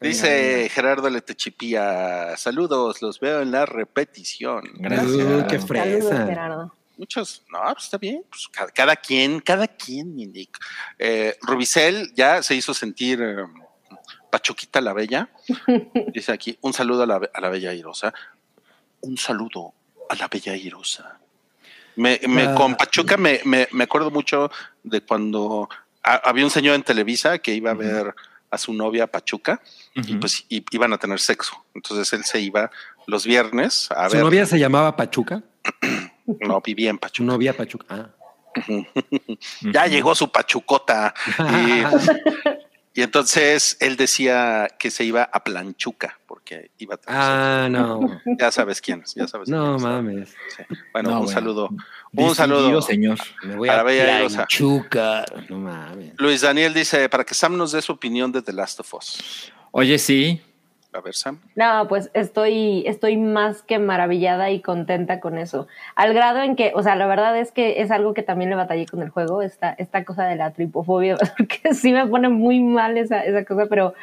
[0.00, 4.62] Dice Gerardo Letechipía, saludos, los veo en la repetición.
[4.76, 5.10] Gracias.
[5.10, 6.26] Uh, qué Saludos, fresa.
[6.26, 6.74] Gerardo.
[7.00, 10.58] Muchos, no, pues está bien, pues cada, cada quien, cada quien, Nick.
[10.98, 13.36] Eh, Rubicel ya se hizo sentir eh,
[14.30, 15.30] Pachuquita la Bella.
[16.12, 18.12] Dice aquí, un saludo a la, a la Bella Irosa.
[19.00, 19.72] Un saludo
[20.10, 21.18] a la Bella Irosa.
[21.96, 22.54] Me, me- Ah.
[22.54, 24.50] Con Pachuca me, me, me acuerdo mucho
[24.82, 25.70] de cuando
[26.02, 28.14] ha- había un señor en Televisa que iba a ver
[28.50, 29.62] a su novia Pachuca
[29.94, 31.64] y pues i- iban a tener sexo.
[31.74, 32.70] Entonces él se iba
[33.06, 34.24] los viernes a ¿Su ver.
[34.26, 35.42] novia se llamaba Pachuca?
[36.26, 37.26] No, vivía en Pachuca.
[37.26, 37.86] novia Pachuca.
[37.88, 38.10] Ah.
[39.72, 41.14] ya llegó su pachucota.
[41.38, 41.82] Y,
[43.00, 48.20] y entonces él decía que se iba a Planchuca, porque iba a Ah, no.
[48.38, 49.82] Ya sabes quién es, ya sabes No quién es.
[49.82, 50.28] mames.
[50.56, 50.62] Sí.
[50.92, 51.40] Bueno, No, un bueno.
[51.40, 51.68] saludo.
[52.12, 52.82] Un saludo.
[52.82, 53.18] señor.
[53.44, 54.38] Me voy A a, la Bella Irosa.
[54.40, 55.24] Pachuca.
[55.48, 56.14] No mames.
[56.18, 59.52] Luis Daniel dice, para que Sam nos dé su opinión de The Last of Us.
[59.70, 60.42] Oye, sí.
[60.92, 61.14] A ver.
[61.54, 65.68] No, pues estoy, estoy más que maravillada y contenta con eso.
[65.94, 68.56] Al grado en que, o sea, la verdad es que es algo que también le
[68.56, 72.60] batallé con el juego, esta, esta cosa de la tripofobia, porque sí me pone muy
[72.60, 73.94] mal esa, esa cosa, pero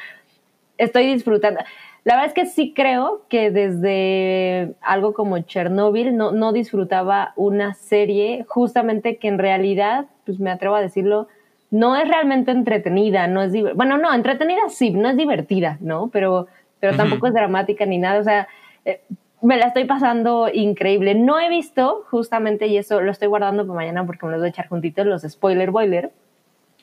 [0.77, 1.59] estoy disfrutando.
[2.05, 7.73] La verdad es que sí creo que desde algo como Chernobyl no, no disfrutaba una
[7.73, 11.27] serie justamente que en realidad, pues me atrevo a decirlo,
[11.69, 16.07] no es realmente entretenida, no es bueno, no, entretenida sí, no es divertida, ¿no?
[16.07, 16.47] Pero,
[16.80, 18.47] pero tampoco es dramática ni nada, o sea,
[18.86, 19.01] eh,
[19.41, 21.13] me la estoy pasando increíble.
[21.13, 24.47] No he visto justamente, y eso lo estoy guardando para mañana porque me los voy
[24.47, 26.11] a echar juntitos, los spoiler boiler,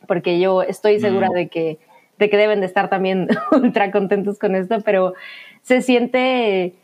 [0.06, 1.34] porque yo estoy segura Mm.
[1.34, 1.78] de que
[2.16, 5.14] de que deben de estar también ultra contentos con esto, pero
[5.62, 6.74] se siente,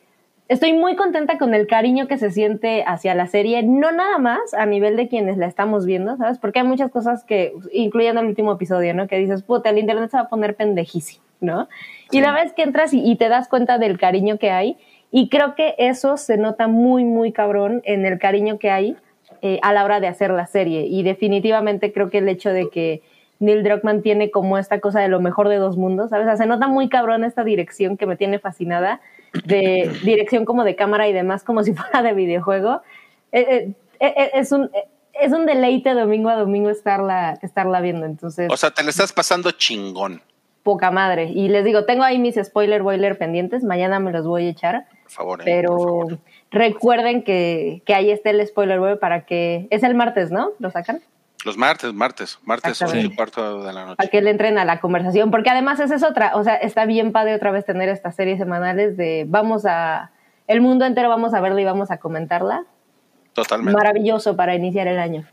[0.48, 4.54] estoy muy contenta con el cariño que se siente hacia la serie, no nada más
[4.54, 6.38] a nivel de quienes la estamos viendo, ¿sabes?
[6.38, 9.06] Porque hay muchas cosas que, incluyendo el último episodio, ¿no?
[9.06, 11.68] Que dices, puta, el internet se va a poner pendejísimo, ¿no?
[12.10, 14.76] Y la vez que entras y, y te das cuenta del cariño que hay,
[15.12, 18.96] y creo que eso se nota muy, muy cabrón en el cariño que hay
[19.42, 20.86] eh, a la hora de hacer la serie.
[20.86, 23.02] Y definitivamente creo que el hecho de que
[23.40, 26.26] Neil Druckmann tiene como esta cosa de lo mejor de dos mundos, ¿sabes?
[26.26, 29.00] O sea, se nota muy cabrón esta dirección que me tiene fascinada,
[29.44, 32.82] de dirección como de cámara y demás, como si fuera de videojuego.
[33.32, 34.70] Eh, eh, es, un,
[35.14, 39.12] es un deleite domingo a domingo estarla, estarla viendo, entonces, O sea, te le estás
[39.12, 40.20] pasando chingón,
[40.62, 41.24] poca madre.
[41.24, 44.86] Y les digo, tengo ahí mis spoiler boiler pendientes, mañana me los voy a echar,
[45.02, 45.40] por favor.
[45.40, 46.18] eh, pero por favor.
[46.50, 49.66] recuerden que, que ahí está el spoiler boiler para que...
[49.70, 50.50] Es el martes, ¿no?
[50.58, 51.00] ¿Lo sacan?
[51.44, 53.14] Los martes, martes, martes Exactamente.
[53.14, 53.96] y cuarto de la noche.
[53.96, 56.84] para que le entren a la conversación, porque además esa es otra, o sea, está
[56.84, 60.10] bien padre otra vez tener estas series semanales de vamos a,
[60.46, 62.64] el mundo entero vamos a verla y vamos a comentarla.
[63.32, 63.72] Totalmente.
[63.72, 65.24] Maravilloso para iniciar el año.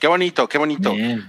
[0.00, 0.92] Qué bonito, qué bonito.
[0.94, 1.22] Bien.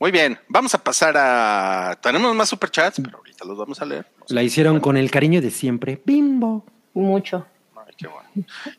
[0.00, 1.98] Muy bien, vamos a pasar a...
[2.02, 4.06] Tenemos más superchats, pero ahorita los vamos a leer.
[4.28, 6.02] La hicieron con el cariño de siempre.
[6.04, 6.64] Bimbo.
[6.92, 7.46] Mucho.
[7.76, 8.28] Ay, qué bueno.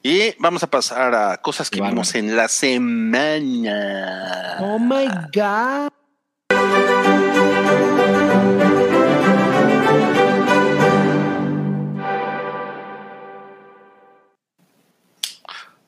[0.04, 3.78] Y vamos a pasar a cosas que vimos en la semana.
[4.62, 5.92] Oh my God.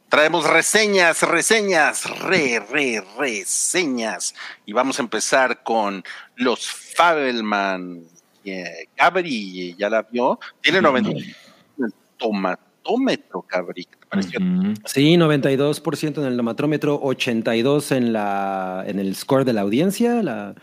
[0.10, 4.34] Traemos reseñas, reseñas, re, re, reseñas.
[4.66, 6.04] Y vamos a empezar con
[6.38, 8.04] los Fabelman.
[8.46, 10.40] Eh, Cabri, ya la vio.
[10.62, 13.84] Tiene 90 el tomatómetro, Cabri.
[13.84, 14.40] ¿Qué te pareció?
[14.86, 20.56] Sí, 92% en el nomatrómetro, 82 en la en el score de la audiencia, la,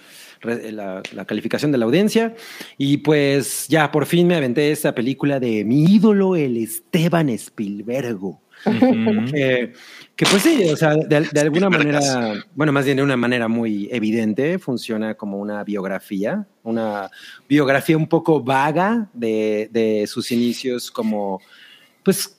[0.42, 2.34] la, la calificación de la audiencia.
[2.78, 8.43] Y pues ya por fin me aventé esta película de mi ídolo, el Esteban Spielbergo.
[8.66, 9.32] Ujú.
[9.32, 9.72] Que,
[10.16, 12.00] que pues sí, o sea, de, de alguna manera,
[12.54, 17.10] bueno, más bien de una manera muy evidente, funciona como una biografía, una
[17.48, 21.40] biografía un poco vaga de, de sus inicios como,
[22.02, 22.36] pues,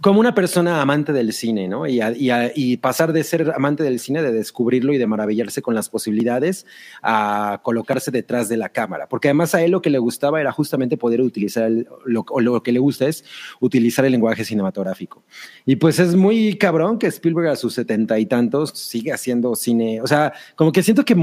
[0.00, 1.86] como una persona amante del cine, ¿no?
[1.86, 5.06] Y, a- y a- y pasar de ser amante del cine, de descubrirlo y de
[5.06, 6.66] maravillarse con las posibilidades,
[7.02, 9.08] a colocarse detrás de la cámara.
[9.08, 12.62] Porque además a él lo que le gustaba era justamente poder utilizar, el- lo, lo
[12.62, 13.24] que le gusta es
[13.60, 15.22] utilizar el lenguaje cinematográfico.
[15.66, 20.00] Y pues es muy cabrón que Spielberg a sus setenta y tantos sigue haciendo cine.
[20.00, 21.14] O sea, como que siento que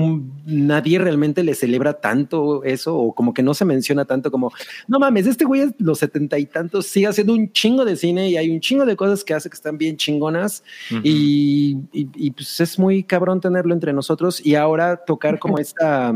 [0.45, 4.51] nadie realmente le celebra tanto eso, o como que no se menciona tanto como,
[4.87, 8.29] no mames, este güey a los setenta y tantos sigue haciendo un chingo de cine
[8.29, 10.63] y hay un chingo de cosas que hace que están bien chingonas.
[11.03, 16.13] y, y- y, pues es muy cabrón tenerlo entre nosotros y ahora tocar como esta.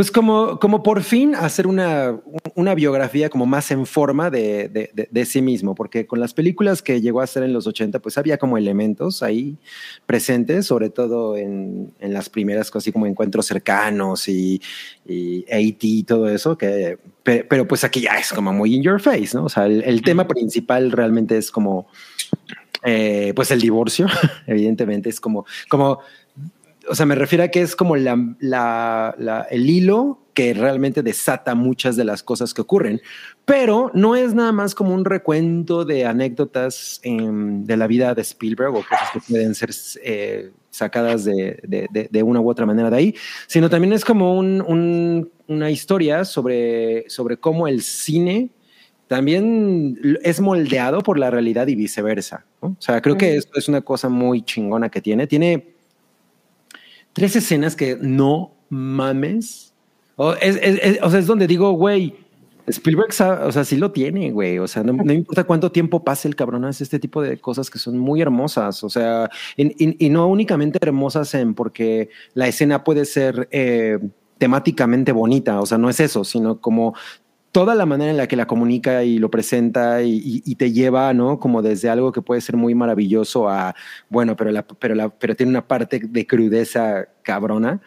[0.00, 2.18] Pues como, como por fin hacer una,
[2.54, 6.32] una biografía como más en forma de, de, de- de sí mismo, porque con las
[6.32, 9.58] películas que llegó a hacer en los 80, pues había como elementos ahí
[10.06, 14.62] presentes, sobre todo en, en las primeras cosas, así como encuentros cercanos y,
[15.06, 18.82] y AT y todo eso, que, pe- pero pues aquí ya es como muy in
[18.82, 19.44] your face, ¿no?
[19.44, 21.88] O sea, el, el tema principal realmente es como,
[22.82, 24.06] eh, pues el divorcio,
[24.46, 25.98] evidentemente es como, como
[26.90, 31.02] o sea, me refiero a que es como la, la- la- el hilo que realmente
[31.02, 33.00] desata muchas de las cosas que ocurren,
[33.44, 38.22] pero no es nada más como un recuento de anécdotas em, de la vida de
[38.22, 39.70] Spielberg o cosas que pueden ser
[40.04, 43.14] eh, sacadas de, de- de- de una u otra manera de ahí,
[43.46, 48.50] sino también es como un- un- una historia sobre, sobre cómo el cine
[49.08, 52.44] también es moldeado por la realidad y viceversa.
[52.62, 52.68] ¿no?
[52.68, 55.26] O sea, creo que esto es una cosa muy chingona que tiene.
[55.26, 55.74] Tiene
[57.12, 59.74] tres escenas que no mames.
[60.16, 60.58] O, es,
[61.02, 62.14] o sea, es donde digo, güey,
[62.66, 64.58] Spielberg, o sea, sí lo tiene, güey.
[64.58, 67.70] O sea, no, no importa cuánto tiempo pase el cabrón, hace este tipo de cosas
[67.70, 68.84] que son muy hermosas.
[68.84, 73.98] O sea, y no únicamente hermosas en porque la escena puede ser eh,
[74.38, 75.60] temáticamente bonita.
[75.60, 76.94] O sea, no es eso, sino como
[77.52, 81.38] toda la manera en la que la comunica y lo presenta y, te lleva, ¿no?
[81.40, 83.74] Como desde algo que puede ser muy maravilloso a,
[84.08, 87.80] bueno, pero, la, pero, la, pero tiene una parte de crudeza cabrona.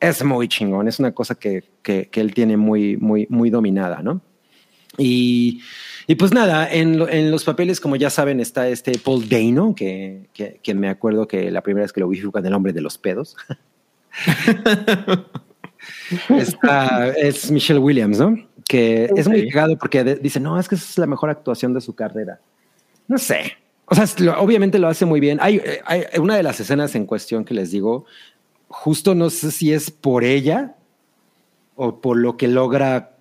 [0.00, 4.00] Es muy chingón, es una cosa que, que, que él tiene muy, muy, muy dominada,
[4.02, 4.20] ¿no?
[4.96, 5.60] Y,
[6.06, 9.74] y pues nada, en, lo- en los papeles, como ya saben, está este Paul Dano,
[9.74, 12.54] que, que, que me acuerdo que la primera vez que lo vi fue con el
[12.54, 13.36] hombre de los pedos.
[16.30, 18.36] Está, es Michelle Williams, ¿no?
[18.68, 19.52] Que es muy Ok.
[19.52, 22.38] cagado porque dice, no, es que esa es la mejor actuación de su carrera.
[23.08, 23.54] No sé.
[23.86, 25.38] O sea, lo- obviamente lo hace muy bien.
[25.40, 28.04] Hay, eh, hay una de las escenas en cuestión que les digo,
[28.68, 30.74] justo no sé si es por ella
[31.74, 33.14] o por lo que logra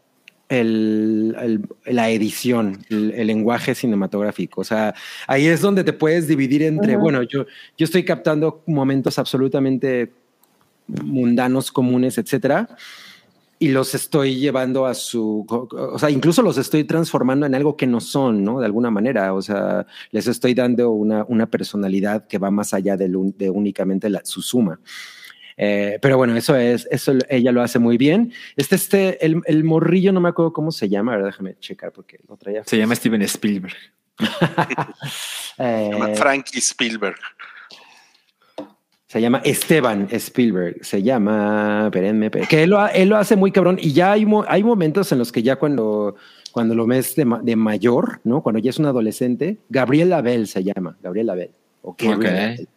[0.49, 4.59] el, el- la edición, el, el lenguaje cinematográfico.
[4.59, 4.93] O sea,
[5.27, 7.03] ahí es donde te puedes dividir entre, Ujú.
[7.03, 7.45] bueno, yo,
[7.77, 10.11] yo estoy captando momentos absolutamente
[10.87, 12.67] mundanos, comunes, etcétera,
[13.59, 17.87] y los estoy llevando a su, o sea, incluso los estoy transformando en algo que
[17.87, 18.59] no son, ¿no?
[18.59, 22.95] De alguna manera, o sea, les estoy dando una, una personalidad que va más allá
[22.97, 23.07] de,
[23.49, 24.79] únicamente la- su suma.
[25.59, 28.31] Eh, pero bueno, eso es, eso ella lo hace muy bien.
[28.55, 31.91] Este, este, el, el morrillo, no me acuerdo cómo se llama, a ver, déjame checar
[31.91, 32.63] porque lo traía.
[32.63, 33.75] Se llama Steven Spielberg.
[35.59, 37.17] Eh, Se llama Frankie Spielberg.
[39.07, 40.83] Se llama Esteban Spielberg.
[40.83, 43.77] Se llama, espérenme, que él lo, él lo hace muy cabrón.
[43.81, 46.15] Y ya hay, mo- hay momentos en los que ya cuando,
[46.51, 48.41] cuando lo ves de, de mayor, ¿no?
[48.41, 51.51] Cuando ya es un adolescente, Gabriel Abel se llama, Gabriel Abel.
[51.83, 52.25] o Gabriel Ok.
[52.25, 52.67] Abel.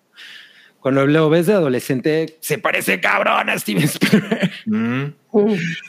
[0.78, 4.51] Cuando lo ves de adolescente, se parece cabrón a Steven Spielberg.
[4.66, 5.12] Mm.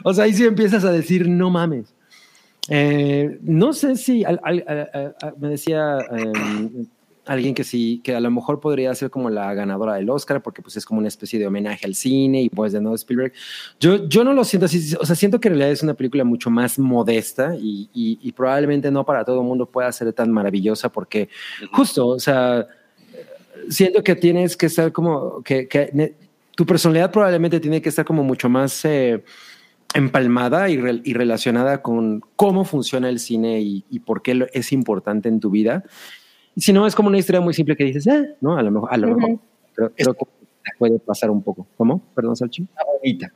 [0.04, 1.94] O sea, ahí sí empiezas a decir, no mames.
[2.70, 4.40] Eh, no sé si al-
[5.40, 6.86] me decía em,
[7.26, 10.62] alguien que sí, que a lo mejor podría ser como la ganadora del Oscar, porque
[10.62, 13.32] pues es como una especie de homenaje al cine y pues de nuevo Spielberg.
[13.80, 16.24] Yo, yo no lo siento así, o sea, siento que en realidad es una película
[16.24, 20.32] mucho más modesta y, y- y probablemente no para todo el mundo pueda ser tan
[20.32, 21.30] maravillosa porque
[21.72, 22.68] justo, o sea,
[23.70, 26.16] siento que tienes que estar como que, que
[26.56, 29.24] tu personalidad probablemente tiene que estar como mucho más eh,
[29.94, 34.72] empalmada y, re- y relacionada con cómo funciona el cine y, y por qué es
[34.72, 35.84] importante en tu vida.
[36.58, 38.94] Si no, es como una historia muy simple que dices, eh, no, a lo mejor,
[38.94, 39.40] a lo mejor
[39.74, 40.26] creo, creo que
[40.78, 41.66] puede pasar un poco.
[41.78, 42.02] ¿Cómo?
[42.14, 42.66] Perdón, Salchi.
[43.02, 43.32] bonita.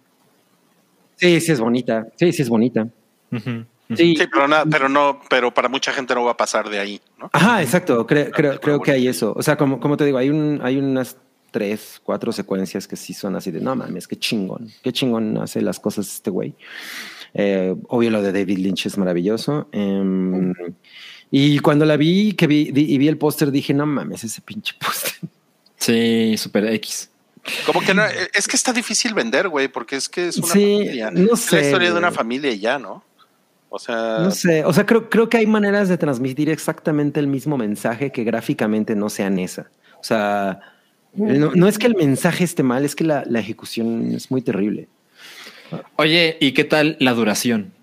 [1.16, 2.08] Sí, sí es bonita.
[2.18, 2.88] Sí, sí es bonita.
[3.32, 6.80] Sí, Sí, pero, no, pero no, pero para mucha gente no va a pasar de
[6.80, 7.30] ahí, ¿no?
[7.32, 8.06] Ajá, exacto.
[8.08, 9.32] Creo, creo, creo que hay eso.
[9.36, 11.18] O sea, como, como te digo, hay, un, hay unas
[11.52, 15.62] tres, cuatro secuencias que sí son así de no mames, qué chingón, qué chingón hace
[15.62, 16.56] las cosas este güey.
[17.34, 19.68] Eh, obvio, lo de David Lynch es maravilloso.
[19.72, 20.54] Em,
[21.32, 24.74] y cuando la vi, que vi, y vi el póster, dije, no mames, ese pinche
[24.80, 25.14] póster.
[25.78, 27.10] Sí, super X.
[27.68, 28.02] Como que no,
[28.34, 31.12] es que está difícil vender, güey, porque es que es una Sí, familia.
[31.12, 33.04] no Es la sé, historia de una familia y ya, ¿no?
[33.70, 37.28] O sea, No sé, o sea, creo, creo que hay maneras de transmitir exactamente el
[37.28, 39.70] mismo mensaje que gráficamente no sean esa.
[40.00, 40.60] O sea,
[41.14, 44.42] no, no es que el mensaje esté mal, es que la, la ejecución es muy
[44.42, 44.88] terrible.
[45.98, 47.74] Oye, ¿y qué tal la duración?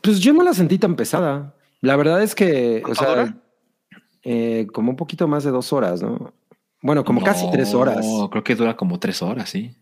[0.00, 1.52] Pues yo no la sentí tan pesada.
[1.82, 3.34] La verdad es que, o ¿Cuánto sea,
[4.22, 6.32] eh, como un poquito más de dos horas, ¿no?
[6.80, 8.06] Bueno, como casi tres horas.
[8.06, 9.76] No, creo que dura como tres horas, sí.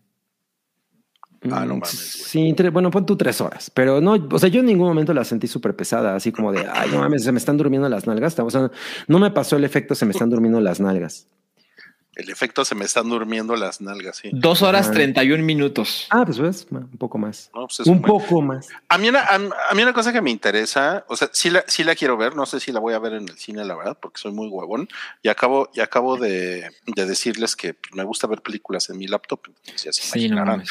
[1.43, 2.23] Ah, no Mm, mames.
[2.27, 5.11] Sí, tre- bueno, pon tú tres horas, pero no, o sea, yo en ningún momento
[5.13, 8.05] la sentí súper pesada, así como de, ay, no mames, se me están durmiendo las
[8.05, 8.37] nalgas.
[8.39, 8.69] O sea,
[9.07, 11.27] no me pasó el efecto, se me están durmiendo las nalgas.
[12.15, 14.29] El efecto se me están durmiendo las nalgas, sí.
[14.33, 16.07] Dos horas treinta y un minutos.
[16.09, 17.49] Ah, pues ves, un poco más.
[17.55, 18.67] No, pues es Un buen- poco más.
[18.89, 21.63] A mí, una, a, a mí una cosa que me interesa, o sea, sí la,
[21.67, 23.75] sí la quiero ver, no sé si la voy a ver en el cine, la
[23.75, 24.89] verdad, porque soy muy huevón.
[25.23, 29.07] Y acabo, y acabo de, de decirles que pues, me gusta ver películas en mi
[29.07, 29.39] laptop.
[29.65, 30.69] ya se Sí, no mames.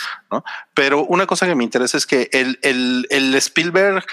[0.74, 4.04] Pero una cosa que me interesa es que el, el, el Spielberg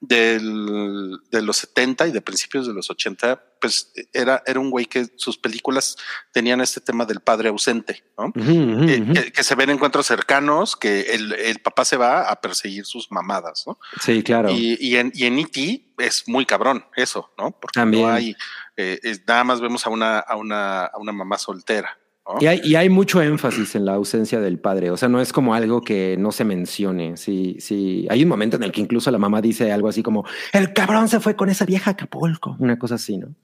[0.00, 4.86] del, de los 70 y de principios de los 80, pues era, era un güey
[4.86, 5.96] que sus películas
[6.32, 8.26] tenían este tema del padre ausente, ¿no?
[8.26, 9.12] Ujú, Que, ujú.
[9.14, 13.10] que- que se ven encuentros cercanos, que el, el papá se va a perseguir sus
[13.10, 13.78] mamadas, ¿no?
[14.00, 14.50] Sí, claro.
[14.50, 15.94] Y, y en, y en E.T.
[15.98, 17.52] es muy cabrón eso, ¿no?
[17.58, 18.02] Porque También.
[18.06, 18.36] no hay,
[18.76, 22.36] eh, es- nada más vemos a una, a una, a una mamá soltera, ¿no?
[22.40, 24.90] Y hay, y hay mucho énfasis en la ausencia del padre.
[24.90, 27.16] O sea, no es como algo que no se mencione.
[27.16, 28.06] Sí, sí.
[28.10, 31.08] Hay un momento en el que incluso la mamá dice algo así como: el cabrón
[31.08, 32.56] se fue con esa vieja a Acapulco.
[32.58, 33.34] Una cosa así, ¿no?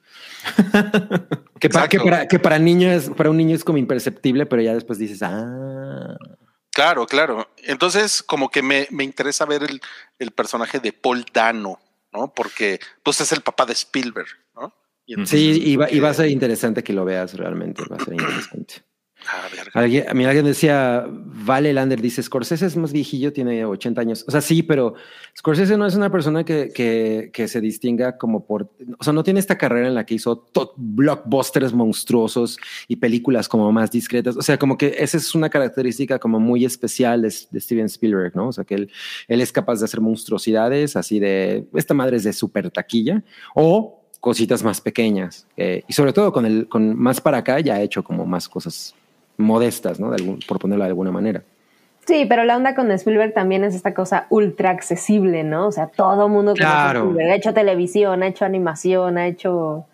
[1.61, 4.75] que, para, que, para, que para niños, para un niño es como imperceptible, pero ya
[4.75, 6.17] después dices, ah,
[6.73, 7.51] Claro, claro.
[7.65, 9.81] Entonces, como que me, me interesa ver el,
[10.19, 11.81] el personaje de Paul Dano,
[12.13, 12.33] ¿no?
[12.33, 14.29] Porque pues es el papá de Spielberg.
[15.11, 17.83] Y entonces, sí, y va, y va a ser interesante que lo veas realmente.
[17.91, 18.75] Va a ser interesante.
[19.27, 19.49] ah.
[19.75, 24.25] Alguien, a mí alguien decía, Vale Lander dice, Scorsese es más viejillo, tiene 80 años.
[24.29, 24.95] O sea, sí, pero
[25.37, 29.25] Scorsese no es una persona que, que, que se distinga como por, o sea, no
[29.25, 32.57] tiene esta carrera en la que hizo blockbusters monstruosos
[32.87, 34.37] y películas como más discretas.
[34.37, 38.37] O sea, como que esa es una característica como muy especial de, de Steven Spielberg,
[38.37, 38.49] ¿no?
[38.49, 38.93] O sea, que él,
[39.27, 43.25] él es capaz de hacer monstruosidades así de, esta madre es de super taquilla
[43.57, 45.47] o cositas más pequeñas.
[45.57, 48.49] Eh, y sobre todo con el, con más para acá ya ha hecho como más
[48.49, 48.95] cosas
[49.39, 50.11] modestas, ¿no?
[50.11, 51.43] De algún, por ponerlo de alguna manera.
[52.07, 55.69] Sí, pero la onda con Spielberg también es esta cosa ultra accesible, ¿no?
[55.69, 57.01] O sea, todo mundo Claro.
[57.01, 57.31] Spielberg.
[57.31, 59.55] Ha hecho televisión, ha hecho animación, ha hecho.
[59.55, 59.87] O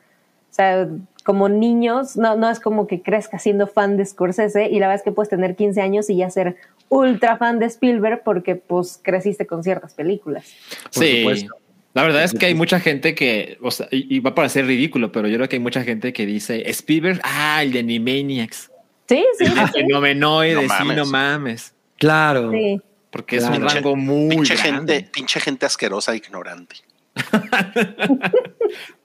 [0.51, 0.89] sea,
[1.24, 5.01] como niños, no, no es como que crezca siendo fan de Scorsese y la verdad
[5.01, 6.57] es que puedes tener 15 años y ya ser
[6.89, 10.47] ultra fan de Spielberg porque pues creciste con ciertas películas.
[10.95, 11.18] Por Sí.
[11.18, 11.57] supuesto.
[11.97, 14.66] La verdad es que hay mucha gente que, o sea, y, y va a parecer
[14.66, 18.70] ridículo, pero yo creo que hay mucha gente que dice Spielberg, ah, el de Animaniacs,
[19.09, 19.72] Sí, sí, el de sí.
[19.72, 20.97] Fenomenoide, No sí, mames.
[20.97, 21.74] no mames.
[21.99, 22.51] Claro.
[22.53, 22.80] sí.
[23.11, 24.94] Porque es un rango muy pinche grande.
[24.97, 26.76] gente, pinche gente asquerosa e ignorante.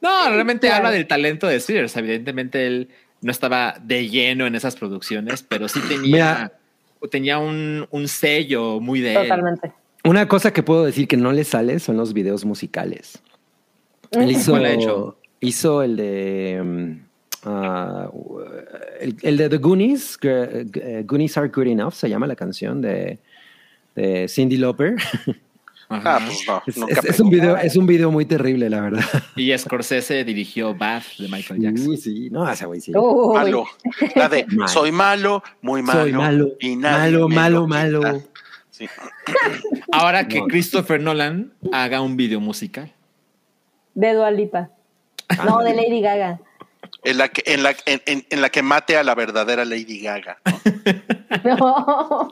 [0.01, 0.77] No, realmente Claro.
[0.87, 1.95] habla del talento de Spears.
[1.95, 2.89] Evidentemente él
[3.21, 6.51] no estaba de lleno en esas producciones, pero sí tenía,
[7.11, 9.21] tenía un, un sello muy de él.
[9.29, 9.71] Totalmente.
[10.03, 13.21] Una cosa que puedo decir que no le sale son los videos musicales.
[14.11, 14.29] Él Mm.
[14.31, 15.17] hizo, ¿Cuál ha hecho?
[15.39, 16.97] hizo el de
[17.43, 18.09] ah,
[18.99, 23.19] el, el de The Goonies, G- Goonies Are Good Enough, se llama la canción de,
[23.95, 24.95] de Cindy Lauper.
[25.93, 26.61] Ah, pues no.
[26.65, 29.03] Es, nunca es- un video, es un video muy terrible, la verdad.
[29.35, 31.87] Y Scorsese dirigió Bath de Michael Jackson.
[31.89, 32.91] Uy, sí, no, ese güey sí.
[32.91, 33.65] Malo.
[34.15, 36.01] La de soy malo, muy malo.
[36.01, 38.23] Soy malo, y nadie malo, malo, lo malo.
[38.87, 38.89] Sí.
[39.91, 40.47] Ahora que No.
[40.47, 42.91] Christopher Nolan haga un video musical.
[43.93, 44.69] De Dua Lipa.
[45.45, 46.39] No, de Lady Gaga.
[47.03, 50.01] En la que, en la, en, en- en la que mate a la verdadera Lady
[50.01, 50.37] Gaga.
[51.43, 51.57] ¿no?
[51.57, 52.27] No.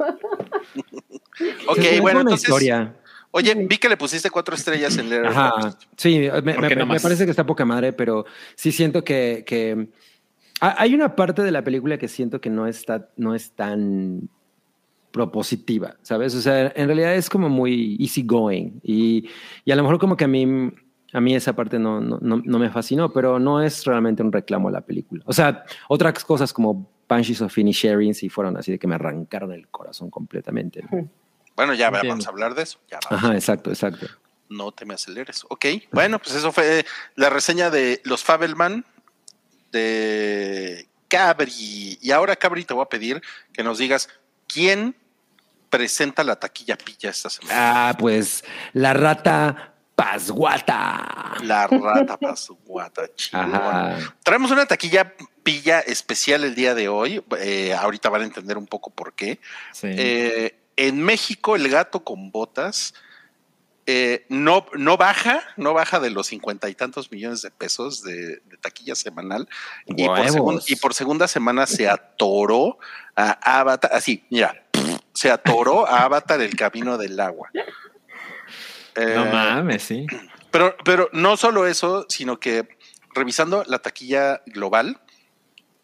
[1.68, 2.50] Ok, bueno, entonces.
[2.50, 2.95] historia.
[3.32, 5.38] Oye, vi que le pusiste cuatro estrellas en Letterboxd.
[5.38, 8.26] Ajá, sí, me, ¿Por me- parece que está poca madre, pero
[8.56, 9.88] sí siento que, que
[10.62, 14.30] ha- hay una parte de la película que siento que no está, no es tan
[15.12, 16.36] propositiva, ¿sabes?
[16.36, 19.30] O sea, en realidad es como muy easy going y,
[19.66, 20.72] y a lo mejor como que a mí,
[21.14, 24.32] a mí esa parte no, no, no, no me fascinó, pero no es realmente un
[24.32, 25.24] reclamo a la película.
[25.26, 29.51] O sea, otras cosas como Banshees of Inisherin sí fueron así de que me arrancaron
[29.51, 30.84] el corazón completamente.
[30.89, 31.10] ¿no?
[31.55, 32.12] Bueno, ya Entiendo.
[32.12, 32.80] vamos a hablar de eso.
[32.89, 33.22] Ya vamos.
[33.22, 34.07] Ajá, exacto, exacto.
[34.47, 35.45] No te me aceleres.
[35.49, 36.86] Ok, bueno, pues eso fue
[37.16, 38.86] la reseña de Los Fabelman
[39.74, 41.97] de Cabri.
[42.01, 44.07] Y ahora, Cabri, te voy a pedir que nos digas
[44.52, 44.95] quién
[45.70, 47.89] presenta la taquilla pilla esta semana.
[47.89, 48.43] Ah, pues
[48.74, 51.36] la rata pasguata.
[51.43, 54.14] La rata pasguata, chingón.
[54.24, 57.24] Traemos una taquilla pilla especial el día de hoy.
[57.39, 59.39] Eh, ahorita van a entender un poco por qué.
[59.74, 59.88] Sí.
[59.89, 62.93] Eh, en México, el gato con botas
[63.92, 68.38] eh, no, no baja, no baja de los cincuenta y tantos millones de pesos de,
[68.38, 69.50] de taquilla semanal.
[69.88, 70.36] Y por, Huevos.
[70.36, 72.78] segun- y por segunda semana se atoró
[73.16, 74.64] a Avatar, así, mira,
[75.14, 77.50] se atoró a Avatar el camino del agua.
[77.54, 77.62] No
[79.26, 80.06] Eh, mames, sí.
[80.52, 82.68] pero, pero no solo eso, sino que
[83.16, 85.00] revisando la taquilla global.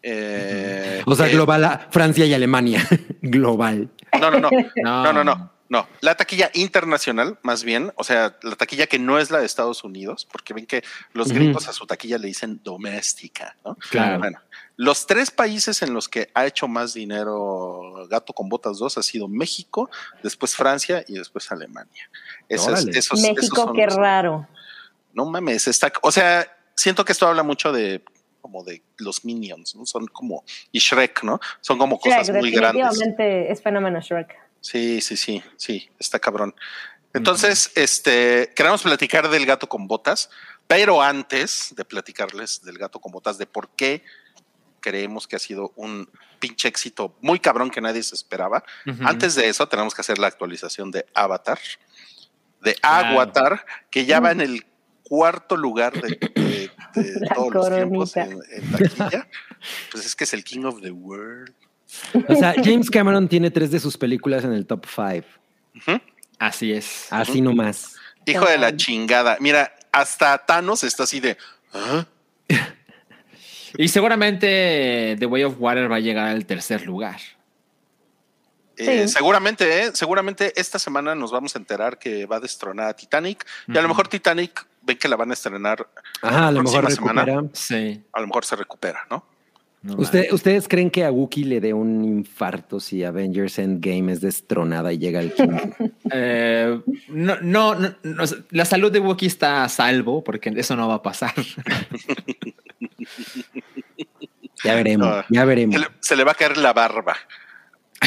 [0.02, 2.86] eh, O sea, que- global a Francia y Alemania.
[3.22, 3.90] global.
[4.20, 5.02] No, no, no, No.
[5.02, 5.86] no, no, no, no.
[6.00, 9.82] La taquilla internacional, más bien, o sea, la taquilla que no es la de Estados
[9.84, 13.76] Unidos, porque ven que los gringos a su taquilla le dicen doméstica, ¿no?
[13.90, 14.18] Claro.
[14.18, 14.40] Bueno,
[14.76, 19.02] los tres países en los que ha hecho más dinero Gato con Botas 2 ha
[19.02, 19.90] sido México,
[20.22, 22.08] después Francia y después Alemania.
[22.48, 24.46] Esos- esos- esos México, son qué los- raro.
[25.14, 28.02] no mames, está, o sea, siento que esto habla mucho de
[28.42, 29.84] como de los minions, ¿no?
[29.86, 31.40] Son como, y Shrek, ¿no?
[31.60, 32.84] Son como cosas Shrek, muy grandes.
[32.84, 34.45] definitivamente es fenómeno Shrek.
[34.60, 36.54] Sí, sí, sí, sí, está cabrón.
[37.14, 40.28] Entonces, este, queremos platicar del gato con botas,
[40.66, 44.02] pero antes de platicarles del gato con botas, de por qué
[44.80, 48.62] creemos que ha sido un pinche éxito muy cabrón que nadie se esperaba.
[49.02, 51.58] Antes de eso, tenemos que hacer la actualización de Avatar,
[52.60, 53.08] de Claro.
[53.20, 54.66] Avatar, que ya va en el
[55.02, 59.28] cuarto lugar de, de- de La todos los tiempos en, en taquilla.
[59.92, 61.54] Pues es que es el King of the World.
[62.28, 65.24] O sea, James Cameron tiene tres de sus películas en el top five.
[66.38, 67.06] Así es.
[67.10, 67.94] Así nomás.
[68.26, 69.36] Hijo de la chingada.
[69.40, 71.36] Mira, hasta Thanos está así de.
[71.72, 72.06] ¿ah?
[73.78, 77.20] Y seguramente The Way of Water va a llegar al tercer lugar.
[78.78, 79.12] Eh, Sí.
[79.14, 83.44] seguramente, eh, seguramente esta semana nos vamos a enterar que va a destronar a Titanic.
[83.68, 85.86] Y a lo mejor Titanic ven que la van a estrenar,
[86.22, 87.24] Ajá, a lo mejor Próxima semana.
[87.26, 87.50] recupera.
[87.54, 88.02] Sí.
[88.12, 89.24] a lo mejor se recupera, ¿no?
[89.86, 90.32] No ¿Usted- mames.
[90.32, 94.98] ¿Ustedes creen que a Wookiee le dé un infarto si Avengers Endgame es destronada y
[94.98, 95.48] llega el King?
[96.12, 100.86] Eh, no, no, no, no, la salud de Wookiee está a salvo porque eso no
[100.88, 101.34] va a pasar.
[104.64, 105.24] Ya veremos, No.
[105.28, 105.80] ya Se veremos.
[105.80, 107.16] le, se le va a caer la barba.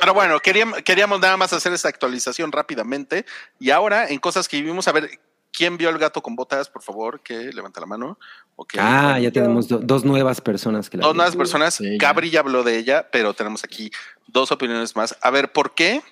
[0.00, 3.24] Pero bueno, queríamos, queríamos nada más hacer esta actualización rápidamente.
[3.58, 5.08] Y ahora, en cosas que vivimos, a ver,
[5.52, 6.68] ¿quién vio el gato con botas?
[6.68, 8.18] Por favor, que levanta la mano.
[8.60, 8.74] Ok.
[8.76, 11.78] Ah, ya tenemos do- dos nuevas personas que la Dos nuevas personas.
[11.96, 13.90] Gabri ya habló de ella, pero tenemos aquí
[14.26, 15.16] dos opiniones más.
[15.22, 16.02] A ver, ¿por qué?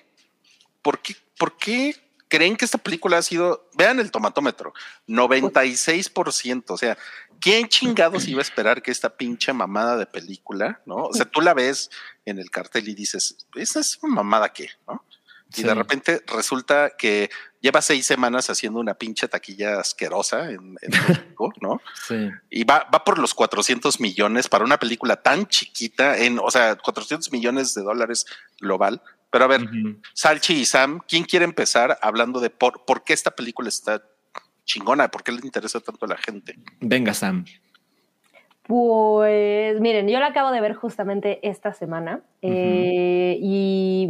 [0.81, 1.15] ¿Por qué?
[1.37, 1.93] ¿Por qué
[2.29, 3.69] creen que esta película ha sido?
[3.77, 4.73] Vean el tomatómetro,
[5.07, 6.63] 96%.
[6.73, 6.97] O sea,
[7.39, 10.95] ¿quién chingados iba a esperar que esta pinche mamada de película, no?
[11.07, 11.89] O sea, tú la ves
[12.25, 14.69] en el cartel y dices, ¿esa es una mamada qué?
[14.87, 15.03] ¿No?
[15.55, 17.29] Y de repente resulta que
[17.61, 21.81] lleva seis semanas haciendo una pinche taquilla asquerosa en, en México, ¿no?
[22.07, 22.29] Sí.
[22.49, 26.75] Y va, va por los 400 millones para una película tan chiquita, en, o sea,
[26.75, 28.25] 400 millones de dólares
[28.59, 29.01] global.
[29.29, 29.61] Pero a ver.
[30.13, 34.03] Salchi y Sam, ¿quién quiere empezar hablando de por, por qué esta película está
[34.65, 35.09] chingona?
[35.09, 36.57] ¿Por qué le interesa tanto a la gente?
[36.79, 37.45] Venga, Sam.
[38.63, 44.09] Pues miren, yo la acabo de ver justamente esta semana eh, y,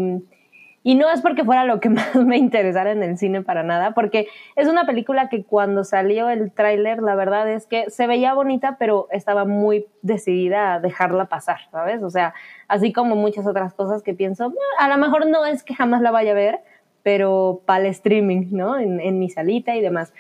[0.88, 3.94] y no es porque fuera lo que más me interesara en el cine para nada,
[3.94, 8.34] porque es una película que cuando salió el tráiler, la verdad es que se veía
[8.34, 12.02] bonita, pero estaba muy decidida a dejarla pasar, ¿sabes?
[12.04, 12.34] O sea,
[12.70, 16.02] así como muchas otras cosas que pienso, "Ah, a lo mejor no es que jamás
[16.02, 16.62] la vaya a ver,
[17.04, 18.80] pero para el streaming, ¿no?
[18.80, 20.14] En, en mi salita y demás.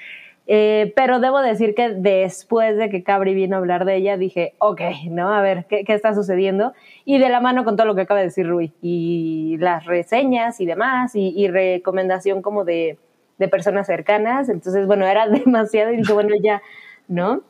[0.49, 4.53] Eh, pero debo decir que después de que Cabri vino a hablar de ella, dije,
[4.59, 5.33] ok, ¿no?
[5.33, 6.73] A ver, ¿qué, qué está sucediendo?
[7.03, 10.61] Y de la mano con todo lo que acaba de decir Rui, y las reseñas
[10.61, 12.97] y demás, y, y recomendación como de,
[13.37, 14.49] de personas cercanas.
[14.49, 16.61] Entonces, bueno, era demasiado y dije, bueno, ya,
[17.07, 17.43] ¿no?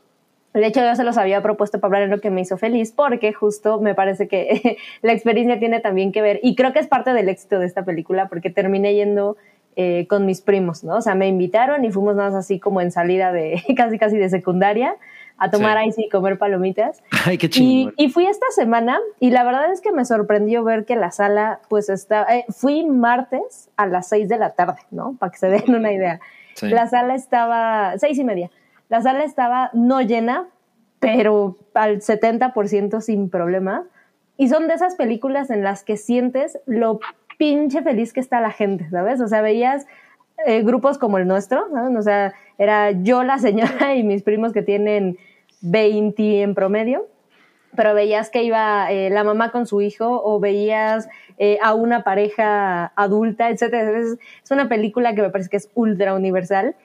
[0.54, 2.92] De hecho, yo se los había propuesto para hablar en lo que me hizo feliz,
[2.92, 6.88] porque justo me parece que la experiencia tiene también que ver, y creo que es
[6.88, 9.38] parte del éxito de esta película, porque terminé yendo
[9.80, 10.96] eh, con mis primos, ¿no?
[10.96, 14.28] O sea, me invitaron y fuimos más así como en salida de casi casi de
[14.28, 14.96] secundaria
[15.38, 15.90] a tomar Sí.
[15.90, 17.04] ice y comer palomitas.
[17.28, 20.86] Ay, qué Y, y fui esta semana y la verdad es que me sorprendió ver
[20.86, 25.16] que la sala pues está, eh, fui martes a las seis de la tarde, ¿no?
[25.20, 26.20] Para que se den una idea.
[26.56, 26.70] Sí.
[26.70, 28.50] La sala estaba, seis y media,
[28.90, 30.48] la sala estaba no llena,
[31.00, 33.84] pero al 70% sin problema.
[34.38, 37.00] Y son de esas películas en las que sientes lo
[37.38, 39.22] pinche feliz que está la gente, ¿sabes?
[39.22, 39.86] O sea, veías
[40.46, 41.96] eh, grupos como el nuestro, ¿sabes?
[41.96, 45.18] O sea, era yo, la señora y mis primos que tienen
[45.62, 47.08] 20 en promedio,
[47.76, 51.08] pero veías que iba eh, la mamá con su hijo o veías
[51.38, 54.00] eh, a una pareja adulta, etcétera.
[54.00, 56.76] Es, es una película que me parece que es ultra universal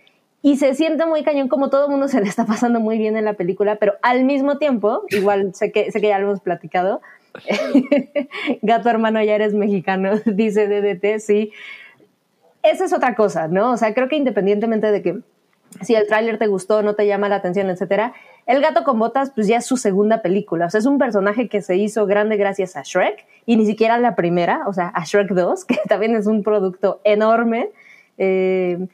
[0.42, 3.24] y se siente muy cañón como todo mundo se le está pasando muy bien en
[3.24, 7.00] la película, pero al mismo tiempo, igual sé que, sé que ya lo hemos platicado,
[8.62, 11.52] Gato hermano, ya eres mexicano, dice DDT, sí.
[12.62, 13.72] esa es otra cosa, ¿no?
[13.72, 15.20] O sea, creo que independientemente de que
[15.80, 18.12] si el tráiler te gustó, no te llama la atención, etcétera,
[18.46, 20.66] El gato con botas, pues ya es su segunda película.
[20.66, 23.98] O sea, es un personaje que se hizo grande gracias a Shrek y ni siquiera
[23.98, 27.70] la primera, o sea, a Shrek 2, que también es un producto enorme.
[28.18, 28.86] Eh,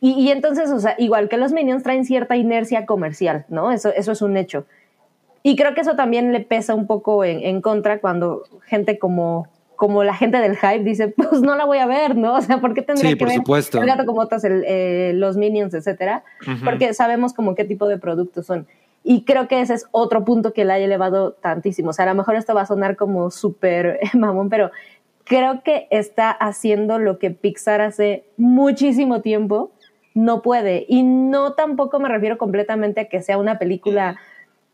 [0.00, 3.72] y, y, entonces, o sea, igual que los Minions traen cierta inercia comercial, ¿no?
[3.72, 4.66] Eso, eso es un hecho.
[5.46, 9.46] Y creo que eso también le pesa un poco en, en contra cuando gente como
[9.76, 12.34] como la gente del hype dice, pues no la voy a ver, ¿no?
[12.36, 13.80] O sea, ¿por qué tendría Sí, que por ver supuesto.
[13.80, 16.24] el gato como otras, el, eh, los minions, etcétera?
[16.64, 18.66] Porque sabemos como qué tipo de productos son.
[19.02, 21.90] Y creo que ese es otro punto que la haya elevado tantísimo.
[21.90, 24.70] O sea, a lo mejor esto va a sonar como súper mamón, pero
[25.24, 29.72] creo que está haciendo lo que Pixar hace muchísimo tiempo
[30.14, 30.86] no puede.
[30.88, 34.16] Y no tampoco me refiero completamente a que sea una película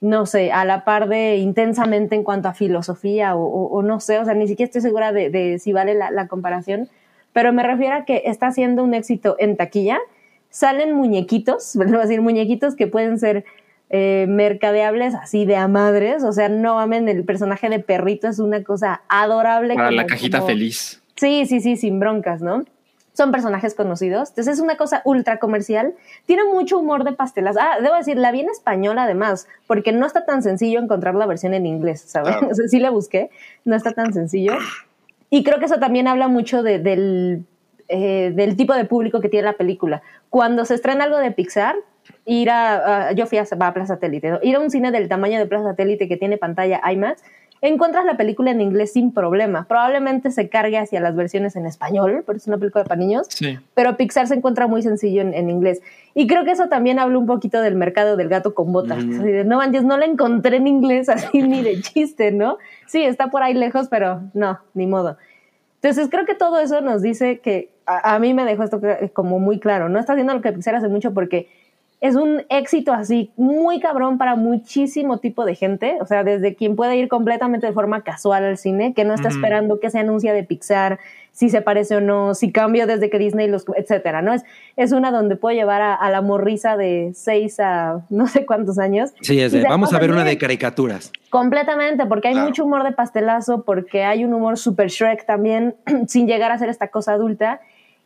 [0.01, 4.01] no sé, a la par de intensamente en cuanto a filosofía o, o, o no
[4.01, 6.89] sé, o sea, ni siquiera estoy segura de, de si vale la, la, comparación,
[7.33, 9.99] pero me refiero a que está siendo un éxito en taquilla.
[10.49, 13.45] Salen muñequitos, voy a decir muñequitos que pueden ser
[13.91, 18.39] eh, mercadeables así de a madres, o sea, no mamen, el personaje de perrito es
[18.39, 19.75] una cosa adorable.
[19.75, 21.03] Para como, la cajita como, feliz.
[21.17, 22.65] Sí, sí, sí, sin broncas, ¿no?
[23.21, 24.31] Son personajes conocidos.
[24.31, 25.93] Entonces es una cosa ultra comercial.
[26.25, 27.55] Tiene mucho humor de pastelas.
[27.61, 31.27] Ah, debo decir, la vi en español además, porque no está tan sencillo encontrar la
[31.27, 32.35] versión en inglés, ¿sabes?
[32.37, 32.49] Claro.
[32.51, 33.29] O sea, sí la busqué,
[33.67, 34.55] no está tan sencillo.
[35.29, 37.45] Y creo que eso también habla mucho de, del,
[37.89, 40.01] eh, del tipo de público que tiene la película.
[40.31, 41.77] Cuando se estrena algo de Pixar,
[42.25, 44.39] ir a, uh, yo fui a, a Plaza Satélite, ¿no?
[44.43, 47.23] ir a un cine del tamaño de Plaza Satélite que tiene pantalla IMAX,
[47.63, 49.67] encuentras la película en inglés sin problema.
[49.69, 53.59] Probablemente se cargue hacia las versiones en español, porque es una película para niños, sí.
[53.75, 55.83] pero Pixar se encuentra muy sencillo en, en, inglés.
[56.15, 59.05] Y creo que eso también habla un poquito del mercado del gato con botas.
[59.05, 59.21] Mm.
[59.21, 62.59] Así de, no manches, no la encontré en inglés así ni de chiste, ¿no?
[62.87, 65.19] Sí, está por ahí lejos, pero no, ni modo.
[65.83, 68.81] Entonces creo que todo eso nos dice que a, a mí me dejó esto
[69.13, 69.89] como muy claro.
[69.89, 71.49] No está haciendo lo que Pixar hace mucho porque
[72.01, 76.75] es un éxito así muy cabrón para muchísimo tipo de gente, o sea, desde quien
[76.75, 79.35] puede ir completamente de forma casual al cine, que no está uh -huh.
[79.35, 80.99] esperando que se anuncia de Pixar,
[81.33, 84.33] si se parece o no, si cambio desde que Disney los, etcétera, ¿no?
[84.33, 84.45] Es,
[84.77, 88.79] es una donde puedo llevar a, a la morrisa de seis a no sé cuántos
[88.79, 89.13] años.
[89.21, 91.13] Sí, es de, vamos a ver una de caricaturas.
[91.29, 92.49] Completamente, porque hay claro.
[92.49, 95.77] mucho humor de pastelazo, porque hay un humor super Shrek también,
[96.09, 97.61] sin llegar a ser esta cosa adulta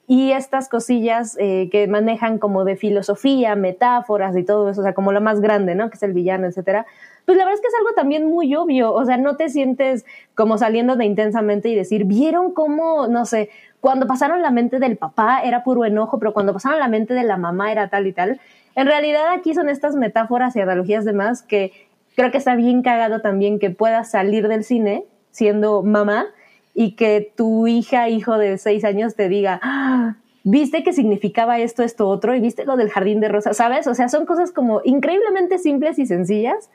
[0.07, 4.92] y estas cosillas eh, que manejan como de filosofía, metáforas y todo eso, o sea,
[4.92, 5.88] como lo más grande, ¿no?
[5.88, 6.86] Que es el villano, etcétera.
[7.24, 10.05] Pues la verdad es que es algo también muy obvio, o sea, no te sientes
[10.34, 13.48] como saliendo de intensamente y decir, ¿vieron cómo, no sé,
[13.80, 17.24] cuando pasaron la mente del papá era puro enojo, pero cuando pasaron la mente de
[17.24, 18.40] la mamá era tal y tal?
[18.74, 21.72] En realidad aquí son estas metáforas y analogías demás que
[22.14, 26.26] creo que está bien cagado también que puedas salir del cine siendo mamá
[26.75, 31.83] y que tu hija, hijo de seis años te diga, ah, viste que significaba esto,
[31.83, 33.87] esto, otro, y viste lo del jardín de rosas, ¿sabes?
[33.87, 36.70] O sea, son cosas como increíblemente simples y sencillas,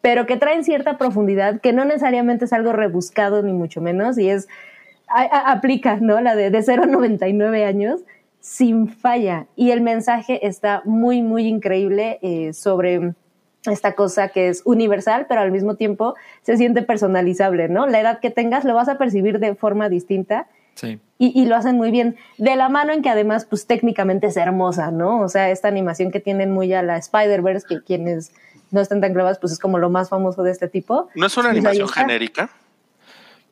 [0.00, 4.30] pero que traen cierta profundidad, que no necesariamente es algo rebuscado, ni mucho menos, y
[4.30, 4.48] es,
[5.08, 6.20] a, a, aplica, ¿no?
[6.20, 8.00] La de, de 0 a 99 años,
[8.40, 9.46] sin falla.
[9.56, 13.14] Y el mensaje está muy, muy increíble eh, sobre
[13.66, 17.86] esta cosa que es universal, pero al mismo tiempo se siente personalizable, ¿no?
[17.86, 20.46] La edad que tengas lo vas a percibir de forma distinta.
[20.74, 20.98] Sí.
[21.18, 22.16] Y, y, lo hacen muy bien.
[22.36, 25.20] De la mano en que además, pues técnicamente es hermosa, ¿no?
[25.20, 28.32] O sea, esta animación que tienen muy a la Spider-Verse, que quienes
[28.72, 31.08] no están tan clavados, pues es como lo más famoso de este tipo.
[31.14, 32.50] ¿No es una pues animación genérica?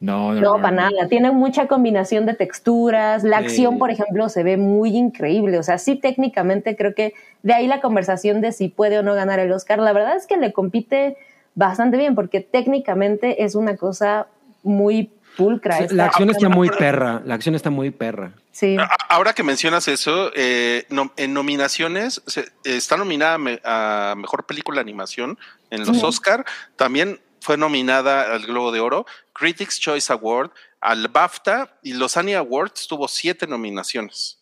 [0.02, 1.06] No, no, no, no, para nada.
[1.08, 3.22] Tiene mucha combinación de texturas.
[3.22, 5.60] La acción, por ejemplo, se ve muy increíble.
[5.60, 9.14] O sea, sí, técnicamente creo que de ahí la conversación de si puede o no
[9.14, 9.78] ganar el Oscar.
[9.78, 11.16] La verdad es que le compite
[11.54, 14.26] bastante bien porque técnicamente es una cosa
[14.64, 15.86] muy pulcra.
[15.86, 17.22] Sí, la acción está muy perra.
[17.24, 18.32] La acción está muy perra.
[18.50, 18.76] Sí.
[19.08, 24.80] Ahora que mencionas eso, eh, no, en nominaciones se, está nominada a mejor película de
[24.82, 25.38] animación
[25.70, 26.04] en los sí.
[26.04, 26.44] Oscar.
[26.74, 32.36] También fue nominada al Globo de Oro, Critics Choice Award, al BAFTA y los Annie
[32.36, 34.38] Awards tuvo siete nominaciones.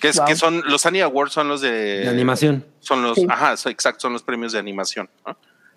[0.00, 0.26] Que, es, wow.
[0.26, 2.64] que son los Annie Awards son los de, de animación.
[2.80, 3.26] Son los, sí.
[3.28, 5.10] ajá, exacto, son los premios de animación.
[5.26, 5.36] ¿no?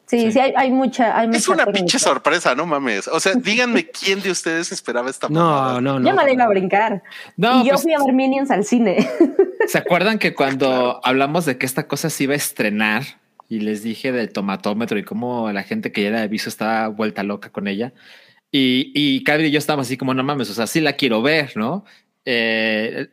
[0.09, 1.17] Sí, sí, sí, hay, hay mucha.
[1.17, 3.07] Hay es mucha una pinche sorpresa, no mames.
[3.07, 6.09] O sea, díganme quién de ustedes esperaba esta No, no, no.
[6.09, 7.03] Yo me la iba a brincar.
[7.37, 9.07] No, y yo pues, fui a ver Minions al cine.
[9.67, 11.01] ¿Se acuerdan que cuando claro.
[11.03, 13.18] hablamos de que esta cosa se iba a estrenar
[13.49, 17.23] y les dije del tomatómetro y cómo la gente que ya la aviso estaba vuelta
[17.23, 17.93] loca con ella?
[18.51, 21.21] Y, y Cabri y yo estábamos así como, no mames, o sea, sí la quiero
[21.21, 21.83] ver, ¿no?
[22.25, 23.09] Eh,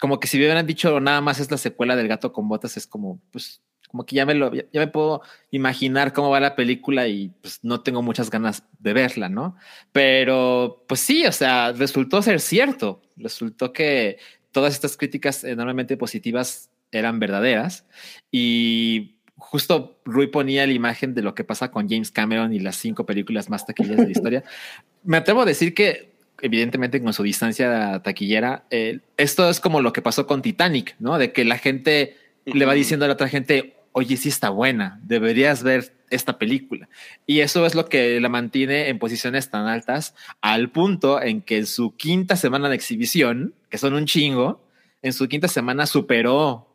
[0.00, 2.76] como que si me hubieran dicho nada más es la secuela del gato con botas,
[2.76, 6.38] es como, pues, como que ya me lo, ya, ya, me puedo imaginar cómo va
[6.38, 9.56] la película y pues no tengo muchas ganas de verla, ¿no?
[9.92, 13.02] Pero pues sí, o sea, resultó ser cierto.
[13.16, 14.18] Resultó que
[14.52, 17.86] todas estas críticas enormemente positivas eran verdaderas
[18.30, 22.76] y justo Rui ponía la imagen de lo que pasa con James Cameron y las
[22.76, 24.44] cinco películas más taquilleras de la historia.
[25.04, 26.10] Me atrevo a decir que
[26.42, 31.18] evidentemente con su distancia taquillera, eh, esto es como lo que pasó con Titanic, ¿no?
[31.18, 35.00] De que la gente le va diciendo a la otra gente, oye, sí está buena,
[35.02, 36.88] deberías ver esta película.
[37.26, 41.58] Y eso es lo que la mantiene en posiciones tan altas al punto en que
[41.58, 44.64] en su quinta semana de exhibición, que son un chingo,
[45.02, 46.69] en su quinta semana superó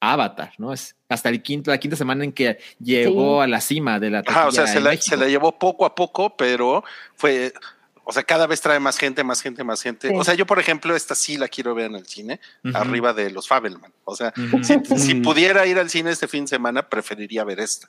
[0.00, 0.72] Avatar, ¿no?
[0.72, 4.22] Es hasta el quinto, la quinta semana en que llegó a la cima de la
[4.26, 6.82] Ajá, o sea, se la, se la, llevó poco a poco, pero
[7.16, 7.52] fue,
[8.04, 10.10] o sea, cada vez trae más gente, más gente, más gente.
[10.14, 12.40] O sea, yo, por ejemplo, esta sí la quiero ver en el cine,
[12.74, 13.92] arriba de los Fabelman.
[14.04, 14.32] O sea,
[14.62, 17.88] si, pudiera ir al cine este fin de semana, preferiría ver esta.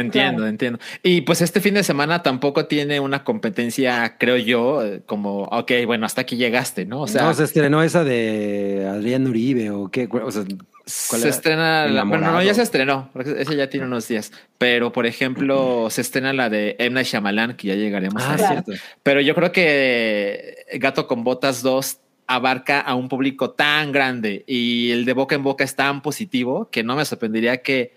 [0.00, 0.78] Entiendo, entiendo.
[1.02, 6.06] Y pues este fin de semana tampoco tiene una competencia, creo yo, como, ok, bueno,
[6.06, 7.02] hasta aquí llegaste, ¿no?
[7.02, 10.44] O sea, no, se estrenó esa de Adrián Uribe o qué, o sea,
[10.86, 14.30] se estrena la, bueno, no, ya se estrenó, porque ese ya tiene unos días.
[14.56, 18.72] Pero, por ejemplo, se estrena la de Emna Shyamalan, que ya llegaremos ah, a cierto.
[19.02, 21.98] Pero yo creo que Gato con Botas 2
[22.28, 26.68] abarca a un público tan grande y el de boca en boca es tan positivo
[26.70, 27.94] que no me sorprendería que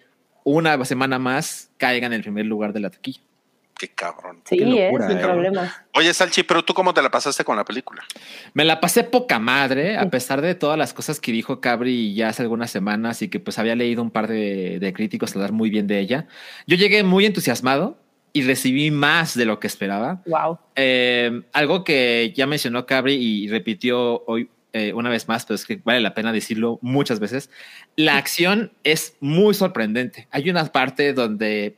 [0.50, 3.22] una semana más caiga en el primer lugar de la taquilla.
[3.78, 4.42] Qué cabrón.
[4.44, 5.22] Sí, Qué es, sin eh.
[5.22, 5.86] problema.
[5.94, 8.04] Oye, Salchi, pero tú cómo te la pasaste con la película?
[8.54, 12.28] Me la pasé poca madre, a pesar de todas las cosas que dijo Cabri ya
[12.28, 15.88] hace algunas semanas y que pues había leído un par de, críticos hablar muy bien
[15.88, 16.28] de ella.
[16.68, 17.98] Yo llegué muy entusiasmado
[18.34, 20.24] y recibí más de lo que esperaba.
[20.26, 20.60] Wow.
[20.76, 25.66] Eh, algo que ya mencionó Cabri y repitió hoy eh, una vez más, pero es
[25.66, 27.50] que vale la pena decirlo muchas veces.
[27.96, 30.28] La acción es muy sorprendente.
[30.32, 31.78] Hay una parte donde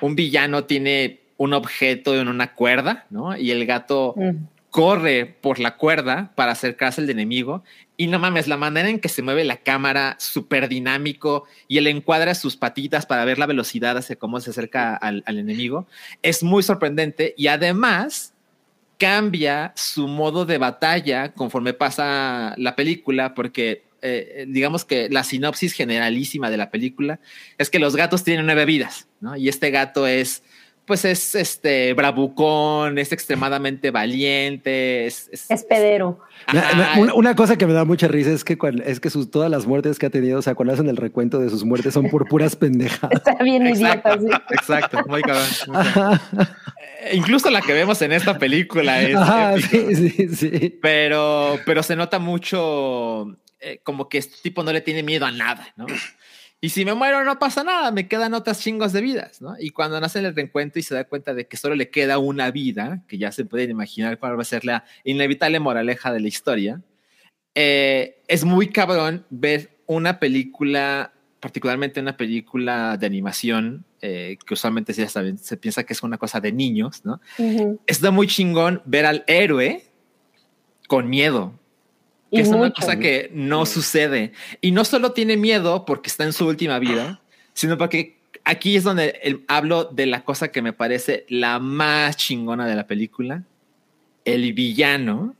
[0.00, 3.36] un villano tiene un objeto en una cuerda, ¿no?
[3.36, 4.30] Y el gato mm.
[4.70, 7.62] corre por la cuerda para acercarse al enemigo.
[7.96, 11.86] Y no mames, la manera en que se mueve la cámara, súper dinámico, y él
[11.86, 15.86] encuadra sus patitas para ver la velocidad hacia cómo se acerca al, enemigo,
[16.22, 17.34] es muy sorprendente.
[17.36, 18.31] Y además,
[19.02, 25.72] cambia su modo de batalla conforme pasa la película, porque eh, digamos que la sinopsis
[25.72, 27.18] generalísima de la película
[27.58, 29.34] es que los gatos tienen nueve vidas, ¿no?
[29.36, 30.44] Y este gato es
[30.86, 36.20] pues es este bravucón, es extremadamente valiente, es, es, pedero.
[37.14, 39.98] Una, cosa que me da mucha risa es que es que sus, todas las muertes
[39.98, 42.56] que ha tenido, o sea, cuando hacen el recuento de sus muertes son por puras
[42.56, 43.12] pendejadas.
[43.12, 44.26] Está bien idiota, sí.
[44.50, 45.46] Exacto, muy cabrón.
[47.04, 49.16] Eh, incluso la que vemos en esta película es
[49.70, 50.78] sí, sí, sí.
[50.82, 55.30] Pero, pero se nota mucho eh, como que este tipo no le tiene miedo a
[55.30, 55.86] nada, ¿no?
[56.64, 59.56] Y si me muero, no pasa nada, me quedan otras chingos de vidas, ¿no?
[59.58, 62.52] Y cuando nace el reencuentro y se da cuenta de que solo le queda una
[62.52, 66.28] vida, que ya se pueden imaginar cuál va a ser la inevitable moraleja de la
[66.28, 66.80] historia,
[67.56, 74.92] eh, es muy cabrón ver una película, particularmente una película de animación, eh, que usualmente
[74.92, 77.20] ya saben, se piensa que es una cosa de niños, ¿no?
[77.88, 79.82] Está muy chingón ver al héroe
[80.86, 81.58] con miedo,
[82.32, 84.32] que es una cosa que no sucede.
[84.60, 87.20] Y no solo tiene miedo porque está en su última vida,
[87.52, 92.66] sino porque aquí es donde hablo de la cosa que me parece la más chingona
[92.66, 93.42] de la película.
[94.24, 95.34] El villano.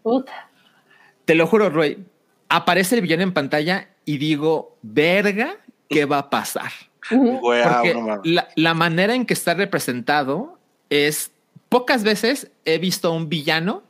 [1.24, 2.04] Te lo juro, Roy.
[2.48, 5.56] Aparece el villano en pantalla y digo, verga,
[5.88, 6.72] ¿qué va a pasar?
[7.08, 10.58] Porque la, la manera en que está representado
[10.90, 11.32] es
[11.70, 13.82] pocas veces he visto a un villano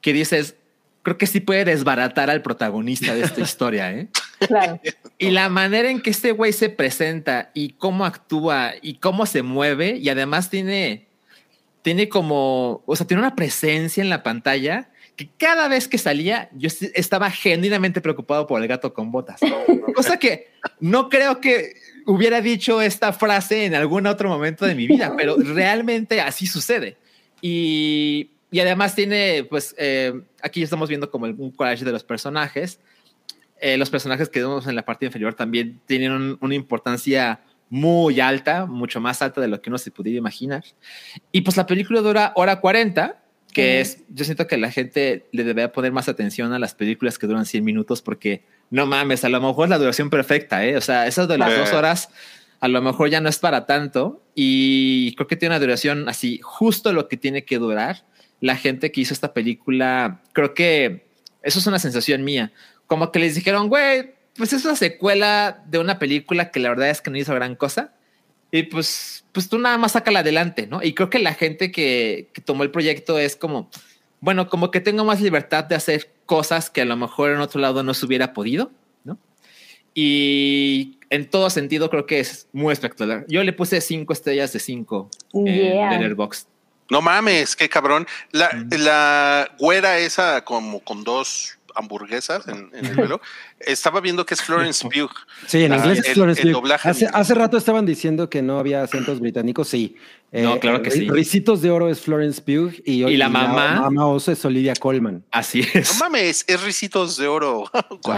[0.00, 0.56] que dices,
[1.02, 4.08] creo que sí puede desbaratar al protagonista de esta historia, ¿eh?
[4.46, 4.80] Claro.
[5.18, 9.42] Y la manera en que este güey se presenta y cómo actúa y cómo se
[9.42, 11.08] mueve y además tiene,
[11.82, 16.48] tiene como, o sea, tiene una presencia en la pantalla que cada vez que salía
[16.54, 19.40] yo estaba genuinamente preocupado por el gato con botas.
[19.94, 20.48] Cosa que
[20.80, 21.74] no creo que
[22.06, 26.96] hubiera dicho esta frase en algún otro momento de mi vida, pero realmente así sucede.
[27.42, 30.12] Y y además tiene, pues, eh,
[30.42, 32.80] aquí estamos viendo como un collage de los personajes.
[33.60, 38.66] Eh, los personajes que vemos en la parte inferior también tienen una importancia muy alta,
[38.66, 40.64] mucho más alta de lo que uno se pudiera imaginar.
[41.30, 43.22] Y pues la película dura hora 40,
[43.52, 47.18] que es, yo siento que la gente le debe poner más atención a las películas
[47.18, 50.76] que duran 100 minutos porque no mames, a lo mejor es la duración perfecta, ¿eh?
[50.76, 52.08] O sea, esas de las dos horas
[52.60, 56.40] a lo mejor ya no es para tanto y creo que tiene una duración así,
[56.42, 58.04] justo lo que tiene que durar
[58.40, 61.06] la gente que hizo esta película, creo que
[61.42, 62.52] eso es una sensación mía.
[62.86, 66.90] Como que les dijeron, güey, pues es una secuela de una película que la verdad
[66.90, 67.92] es que no hizo gran cosa.
[68.50, 70.82] Y pues, pues tú nada más sácala adelante, ¿no?
[70.82, 73.70] Y creo que la gente que, tomó el proyecto es como,
[74.20, 77.60] bueno, como que tengo más libertad de hacer cosas que a lo mejor en otro
[77.60, 78.72] lado no se hubiera podido,
[79.04, 79.18] ¿no?
[79.94, 83.24] Y en todo sentido creo que es muy espectacular.
[83.28, 85.92] Yo le puse cinco estrellas de cinco en Yeah.
[85.92, 86.48] Letterboxd.
[86.90, 88.06] No mames, qué cabrón.
[88.32, 93.20] La, la güera esa como con dos hamburguesas en, en el velo,
[93.60, 95.08] estaba viendo que es Florence Pugh.
[95.46, 96.68] Sí, en Ah, inglés es Florence el Pugh.
[96.82, 99.94] Hace, hace rato estaban diciendo que no había acentos británicos, sí.
[100.32, 101.08] Eh, No, claro que sí.
[101.08, 105.24] Ricitos de Oro es Florence Pugh y, Y la mamá- mamá oso es Olivia Colman.
[105.30, 105.98] Así No es.
[106.00, 107.64] mames, es risitos de oro.
[107.88, 108.08] Ok.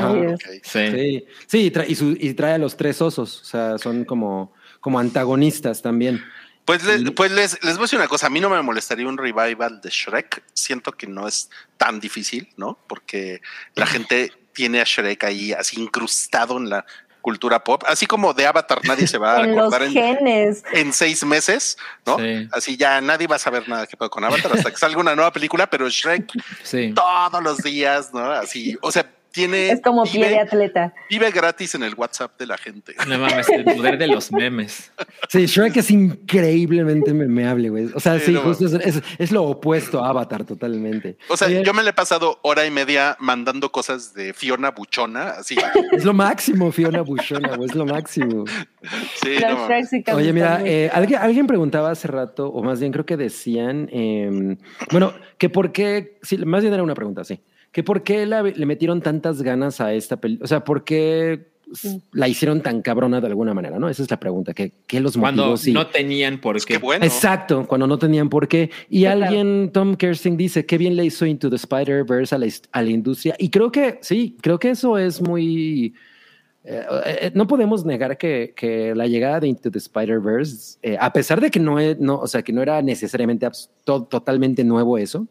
[0.63, 0.81] Sí.
[0.91, 4.05] Sí, sí y, tra- y su- y trae a los tres osos, o sea, son
[4.07, 6.23] como, como antagonistas también.
[6.65, 9.07] Pues, le- pues les, les voy a decir una cosa, a mí no me molestaría
[9.07, 12.79] un revival de Shrek, siento que no es tan difícil, ¿no?
[12.87, 13.41] Porque
[13.75, 16.85] la gente tiene a Shrek ahí así incrustado en la
[17.21, 20.63] cultura pop, así como de Avatar nadie se va a recordar en, genes.
[20.73, 22.19] en seis meses, ¿no?
[22.19, 22.49] Sí.
[22.53, 25.15] Así ya nadie va a saber nada que puedo con Avatar hasta que salga una
[25.15, 26.31] nueva película, pero Shrek
[26.65, 26.93] Sí.
[26.95, 28.31] todos los días, ¿no?
[28.33, 29.71] Así, o sea, tiene...
[29.71, 30.95] Es como pie de vive, atleta.
[31.11, 32.95] vive gratis en el WhatsApp de la gente.
[33.09, 34.93] No mames, el poder de los memes.
[35.29, 37.87] Sí, Shrek es increíblemente memeable, güey.
[37.95, 38.41] O sea, Sí, sí, no.
[38.43, 41.17] justo es, es- es lo opuesto a Avatar totalmente.
[41.29, 44.71] O sea, Oye, yo me le he pasado hora y media mandando cosas de Fiona
[44.71, 45.57] Buchona, así.
[45.93, 48.45] Es lo máximo, Fiona Bushona, güey, es lo máximo.
[49.23, 53.89] Sí, no, Oye, mira, eh, alguien preguntaba hace rato, o más bien creo que decían,
[53.93, 54.57] eh,
[54.91, 57.41] bueno, que por qué, sí, más bien era una pregunta, sí,
[57.73, 61.51] que por qué la- le metieron tantas ganas a esta película, o sea, por qué
[62.13, 63.89] la hicieron tan cabrona de alguna manera, ¿no?
[63.89, 65.57] Esa es la pregunta, ¿qué, qué los Cuando motivó?
[65.57, 65.73] Sí.
[65.73, 66.77] no tenían por qué.
[66.77, 67.03] bueno.
[67.03, 68.71] Exacto, cuando no tenían por qué.
[68.91, 69.25] Y claro.
[69.25, 72.83] alguien, Tom Kersting, dice qué bien le hizo Into the Spider-Verse a la, his- a
[72.83, 73.35] la industria.
[73.39, 75.95] Y creo que sí, creo que eso es muy.
[76.65, 81.11] eh, eh, no podemos negar que, que la llegada de Into the Spider-Verse, eh, a
[81.11, 83.49] pesar de que no, es- no, o sea, que no era necesariamente
[83.85, 85.27] to- totalmente nuevo eso.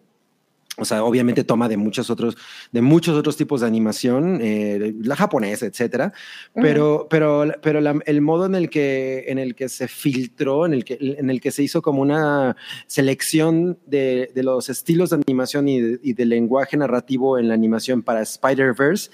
[0.82, 2.36] O sea, obviamente toma de muchos otros,
[2.72, 6.12] de muchos otros tipos de animación, eh, la japonesa, etcétera.
[6.56, 10.74] Pero, pero, pero la- el modo en el que, en el que se filtró, en
[10.74, 12.56] el que, en el que se hizo como una
[12.88, 18.02] selección de, de los estilos de animación y, de- y lenguaje narrativo en la animación
[18.02, 19.12] para Spider-Verse,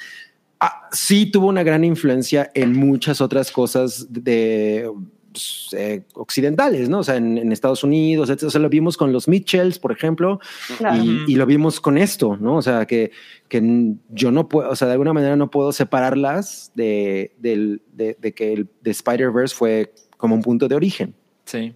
[0.60, 4.89] ah, sí tuvo una gran influencia en muchas otras cosas de
[5.38, 6.99] pues, eh, occidentales, ¿no?
[6.99, 8.43] O sea, en, en Estados Unidos, etc.
[8.43, 10.39] O sea, lo vimos con los Mitchells, por ejemplo,
[10.77, 11.03] Claro.
[11.03, 12.55] y, y lo vimos con esto, ¿no?
[12.57, 13.11] O sea, que,
[13.47, 13.61] que
[14.09, 18.34] yo no puedo, o sea, de alguna manera no puedo separarlas de, del- de, de
[18.34, 21.14] que el de Spider-Verse fue como un punto de origen.
[21.45, 21.73] Sí,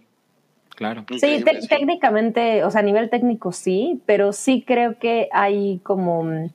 [0.76, 1.06] claro.
[1.20, 6.50] Sí, técnicamente, o sea, a nivel técnico sí, pero sí creo que hay como,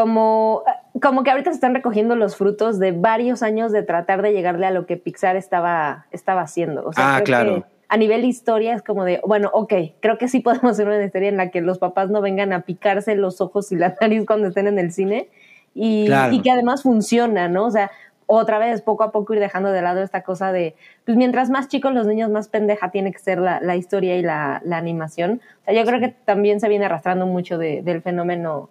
[0.00, 0.62] como,
[1.00, 4.66] como que ahorita se están recogiendo los frutos de varios años de tratar de llegarle
[4.66, 6.84] a lo que Pixar estaba, estaba haciendo.
[6.86, 7.54] O sea, Ah, creo claro.
[7.54, 11.02] que a nivel historia es como de, bueno, ok, creo que sí podemos hacer una
[11.02, 14.26] historia en la que los papás no vengan a picarse los ojos y la nariz
[14.26, 15.30] cuando estén en el cine
[15.74, 16.34] y, Claro.
[16.34, 17.64] y que además funciona, ¿no?
[17.64, 17.90] O sea,
[18.26, 20.74] otra vez, poco a poco ir dejando de lado esta cosa de,
[21.06, 24.22] pues mientras más chicos los niños, más pendeja tiene que ser la, la historia y
[24.22, 25.40] la, la animación.
[25.62, 28.68] O sea, yo creo que también se viene arrastrando mucho de- del fenómeno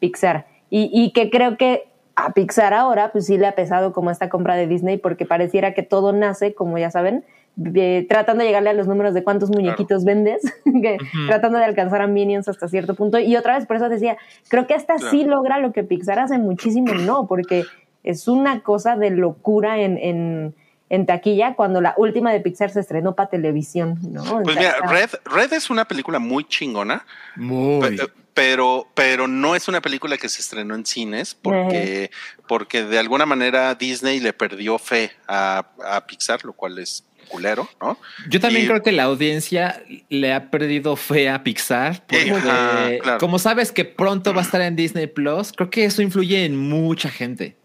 [0.00, 0.46] Pixar.
[0.70, 1.84] Y, y que creo que
[2.14, 5.72] a Pixar ahora, pues sí le ha pesado como esta compra de Disney, porque pareciera
[5.72, 7.24] que todo nace, como ya saben,
[7.54, 10.42] de- tratando de llegarle a los números de cuántos muñequitos vendes,
[10.82, 13.18] que- tratando de alcanzar a Minions hasta cierto punto.
[13.20, 14.16] Y otra vez, por eso decía,
[14.48, 17.64] creo que esta sí logra lo que Pixar hace muchísimo, no, porque
[18.02, 20.54] es una cosa de locura en, en,
[20.88, 24.24] en taquilla cuando la última de Pixar se estrenó para televisión, ¿no?
[24.42, 27.04] Pues mira, Red, Red es una película muy chingona,
[27.36, 27.80] Muy.
[27.96, 28.02] pe-
[28.38, 32.12] pero, pero no es una película que se estrenó en cines porque,
[32.46, 37.68] porque de alguna manera Disney le perdió fe a, a Pixar, lo cual es culero,
[37.80, 37.98] ¿no?
[38.30, 42.06] Yo también Y- creo que la audiencia le ha perdido fe a Pixar.
[42.06, 43.18] Porque, Eh, ajá, claro.
[43.18, 46.56] como sabes que pronto va a estar en Disney Plus, creo que eso influye en
[46.56, 47.56] mucha gente.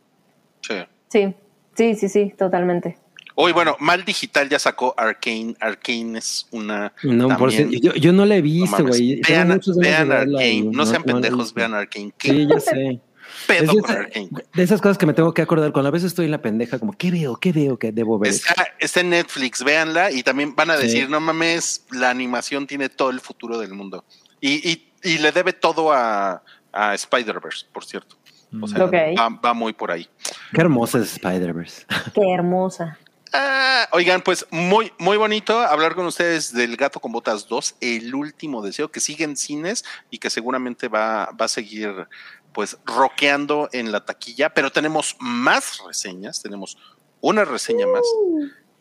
[0.61, 0.73] Sí.
[1.09, 1.35] Sí,
[1.75, 2.97] sí, sí, sí, totalmente.
[3.35, 5.55] Hoy, bueno, Mal Digital ya sacó Arcane.
[5.59, 6.93] Arcane es una.
[7.03, 9.21] No, por también- si- yo, yo no la he visto, güey.
[9.27, 10.63] Vean, vean Arcane.
[10.71, 12.13] No, sean pendejos, vean Arcane.
[12.17, 13.01] ¿Qué Sí, ya sé.
[13.47, 14.29] pedo Es con de, Arcane?
[14.53, 15.71] de esas cosas que me tengo que acordar.
[15.71, 17.37] Cuando a veces estoy en la pendeja, como, ¿qué veo?
[17.37, 17.77] ¿Qué veo?
[17.79, 18.31] que debo ver?
[18.31, 20.83] Está, está en Netflix, véanla y también van a Sí.
[20.83, 24.05] decir, no mames, la animación tiene todo el futuro del mundo.
[24.39, 28.15] Y, y, y le debe todo a, a Spider-Verse, por cierto.
[28.61, 28.93] O sea, Ok.
[29.17, 30.07] va, va muy por ahí.
[30.53, 31.85] Qué hermosa es Spider-Verse.
[32.13, 32.99] Qué hermosa.
[33.33, 38.13] Ah, oigan, pues muy, muy bonito hablar con ustedes del Gato con Botas 2, el
[38.13, 42.07] último deseo, que sigue en cines y que seguramente va, va a seguir
[42.53, 46.77] pues rockeando en la taquilla, pero tenemos más reseñas, tenemos
[47.19, 48.03] una reseña más.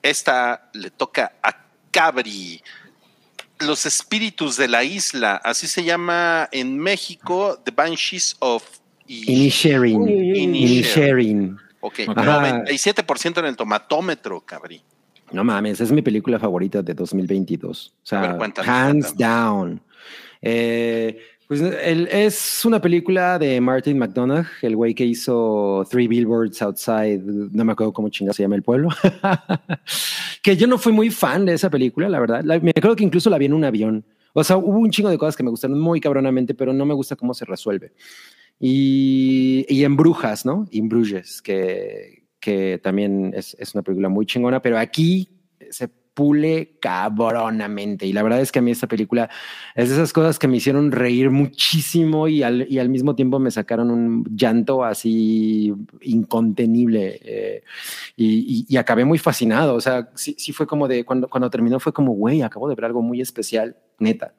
[0.03, 2.63] Esta le toca a Cabri.
[3.61, 8.65] Los espíritus de la isla, así se llama en México, The Banshees of
[9.07, 10.09] Inisherin.
[10.09, 11.59] Inisherin.
[11.83, 12.65] Ok, Ajá.
[12.65, 14.81] 97% en el tomatómetro, cabrí.
[15.33, 17.93] No mames, es mi película favorita de 2022.
[17.95, 19.17] O sea, A ver, cuéntanos, hands cuéntanos.
[19.19, 19.81] down.
[20.41, 21.19] Eh,
[21.49, 27.21] pues el- es una película de Martin McDonagh, el güey que hizo Three Billboards Outside,
[27.21, 28.89] no me acuerdo cómo chingada se llama el pueblo.
[30.43, 32.43] que yo no fui muy fan de esa película, la verdad.
[32.45, 34.05] La- me acuerdo que incluso la vi en un avión.
[34.35, 36.95] O sea, hubo un chingo de cosas que me gustaron muy cabronamente, pero no me
[36.95, 37.93] gusta cómo se resuelve.
[38.65, 40.67] Y, y en Brujas, ¿no?
[40.71, 45.29] In Bruges, que, que también es, es una película muy chingona, pero aquí
[45.69, 48.07] se pule cabronamente.
[48.07, 49.29] Y la verdad es que a mí esta película
[49.75, 53.41] es de esas cosas que me hicieron reír muchísimo y al, y al mismo tiempo
[53.41, 55.73] me sacaron un llanto así
[56.03, 57.19] incontenible.
[57.25, 57.63] eh,
[58.15, 58.27] y,
[58.61, 59.75] y- y acabé muy fascinado.
[59.75, 62.77] O sea, sí, sí fue como de cuando, cuando terminó, fue como, güey, acabo de
[62.77, 64.35] ver algo muy especial, neta.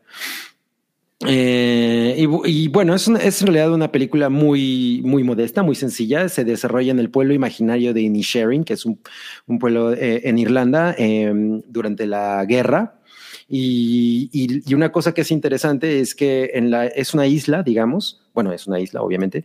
[1.27, 5.75] Eh, y, y bueno, es, una- es en realidad una película muy, muy modesta, muy
[5.75, 6.27] sencilla.
[6.29, 8.99] Se desarrolla en el pueblo imaginario de Inisherin, que es un,
[9.47, 11.31] un pueblo eh, en Irlanda eh,
[11.67, 12.99] durante la guerra.
[13.49, 17.61] Y, y- y una cosa que es interesante es que en la, es una isla,
[17.61, 19.43] digamos, bueno, es una isla, obviamente,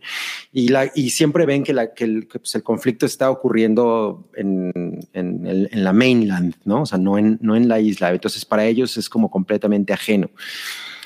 [0.51, 4.27] y, la, y siempre ven que, la, que, el, que, pues, el conflicto está ocurriendo
[4.35, 6.83] en, en, el- en la mainland, ¿no?
[6.83, 8.09] O sea, no en, no en la isla.
[8.11, 10.31] Entonces, para ellos es como completamente ajeno.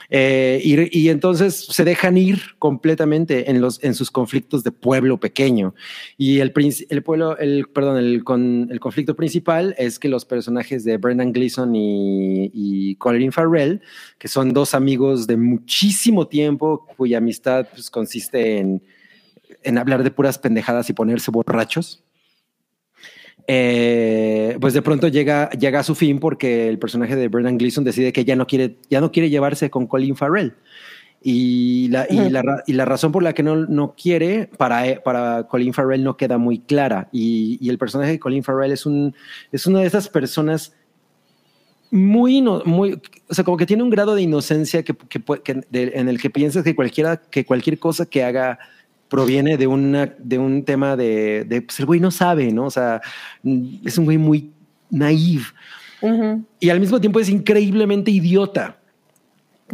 [0.09, 5.73] Eh, y, entonces se dejan ir completamente en, los, en sus conflictos de pueblo pequeño.
[6.17, 6.53] Y el,
[6.89, 11.34] el pueblo, el, perdón, el, con, el conflicto principal es que los personajes de Brendan
[11.34, 13.81] Gleeson y, y Colin Farrell,
[14.17, 18.81] que son dos amigos de muchísimo tiempo, cuya amistad pues, consiste en,
[19.63, 22.03] en hablar de puras pendejadas y ponerse borrachos.
[23.47, 27.83] Eh, pues de pronto llega, llega a su fin porque el personaje de Brendan Gleeson
[27.83, 30.53] decide que ya no quiere, ya no quiere llevarse con Colin Farrell.
[31.25, 34.99] Y la, y la, y la razón por la que no, no quiere para, e-
[34.99, 37.07] para Colin Farrell no queda muy clara.
[37.13, 39.15] Y, y el personaje de Colin Farrell es, un,
[39.51, 40.73] es una de esas personas
[41.91, 42.99] muy, muy,
[43.29, 46.19] o sea, como que tiene un grado de inocencia que, que que de- en el
[46.19, 48.59] que piensas que cualquiera, que cualquier cosa que haga
[49.14, 52.65] proviene de una, de un tema de, de pues el güey no sabe, ¿no?
[52.65, 52.99] O sea,
[53.44, 54.49] mm, es un güey muy
[54.90, 55.44] naive
[56.02, 56.44] Ujú.
[56.60, 58.80] y al mismo tiempo es increíblemente idiota.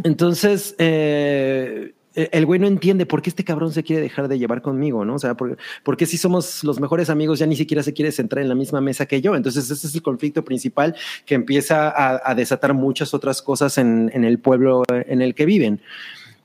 [0.04, 4.60] Entonces, eh, el güey no entiende por qué este cabrón se quiere dejar de llevar
[4.60, 5.14] conmigo, ¿no?
[5.14, 8.12] O sea, por, por qué si somos los mejores amigos ya ni siquiera se quiere
[8.12, 9.34] sentar en la misma mesa que yo.
[9.36, 10.94] Entonces, ese es el conflicto principal
[11.24, 15.46] que empieza a, a desatar muchas otras cosas en, en el pueblo en el que
[15.46, 15.80] viven.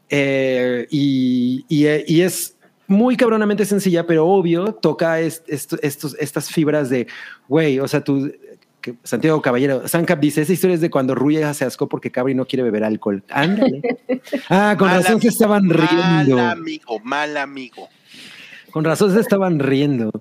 [0.09, 2.54] Eh, y, y, y es
[2.87, 7.07] muy cabronamente sencilla, pero obvio, toca est- esto- estos, estas fibras de,
[7.47, 8.31] güey, o sea, tú,
[8.81, 12.35] que Santiago Caballero, Sancap dice, esa historia es de cuando Ruya se ascó porque Cabri
[12.35, 13.23] no quiere beber alcohol.
[13.29, 13.81] Ándale.
[14.49, 16.35] Ah, con Mal razón se estaban riendo.
[16.37, 17.89] Mal amigo, mal amigo.
[18.71, 20.11] Con razón se estaban riendo.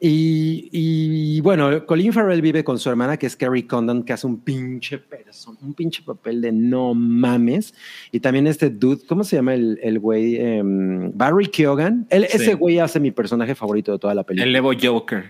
[0.00, 4.28] Y, y, bueno, Colin Farrell vive con su hermana, que es Carrie Condon, que hace
[4.28, 7.74] un pinche person, un pinche papel de no mames.
[8.12, 10.36] Y también este dude, ¿cómo se llama el, el güey?
[10.36, 12.06] Em, Barry Keoghan.
[12.10, 12.36] Él- Sí.
[12.36, 14.48] Ese güey hace mi personaje favorito de toda la película.
[14.48, 15.24] El Evo Joker.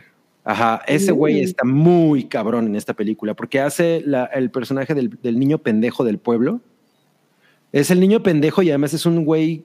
[0.44, 1.44] Ajá, ese güey Mm.
[1.44, 6.04] está muy cabrón en esta película porque hace la- el personaje del, del niño pendejo
[6.04, 6.60] del pueblo.
[7.72, 9.64] Es el niño pendejo y además es un güey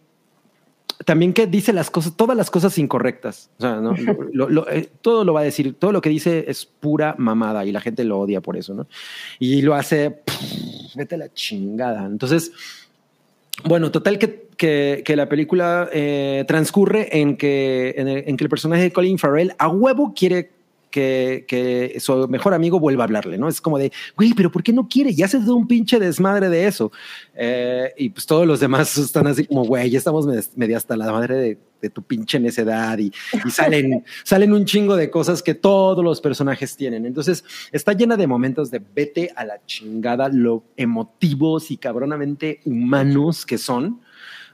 [1.06, 3.50] también que dice las cosas, todas las cosas incorrectas.
[3.58, 3.94] O sea, ¿no?
[4.34, 7.66] Lo- lo- eh, todo lo va a decir, todo lo que dice es pura mamada
[7.66, 8.88] y la gente lo odia por eso, ¿no?
[9.40, 12.06] Y lo hace, pff, vete a la chingada.
[12.06, 12.52] Entonces,
[13.66, 18.44] bueno, total que, que, que la película eh, transcurre en que, en, el- en que
[18.44, 20.52] el personaje de Colin Farrell a huevo quiere
[20.94, 23.48] que, que su mejor amigo vuelva a hablarle, ¿no?
[23.50, 25.16] Es como de, güey, pero ¿por qué no quiere?
[25.16, 26.92] Ya se dio un pinche desmadre de eso.
[27.34, 30.96] Eh, y pues todos los demás están así como, güey, ya estamos med- medio hasta
[30.96, 33.12] la madre de, de tu pinche necedad y,
[33.44, 37.08] y salen, salen un chingo de cosas que todos los personajes tienen.
[37.08, 43.48] Entonces está llena de momentos de vete a la chingada, lo emotivos y cabronamente humanos
[43.48, 44.00] que son.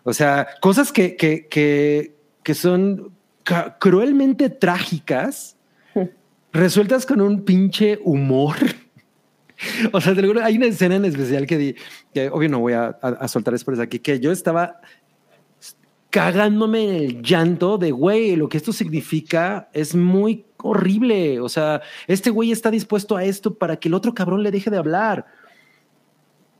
[0.03, 3.11] O sea, cosas que, que, que, que son
[3.79, 5.55] cruelmente trágicas,
[6.51, 8.55] resueltas con un pinche humor.
[9.91, 10.13] O sea,
[10.45, 11.75] hay una escena en especial que, di,
[12.13, 14.79] que obvio no voy a, a, a soltar después aquí, que yo estaba
[16.09, 21.39] cagándome en el llanto de, güey, lo que esto significa es muy horrible.
[21.39, 24.69] O sea, este güey está dispuesto a esto para que el otro cabrón le deje
[24.69, 25.25] de hablar.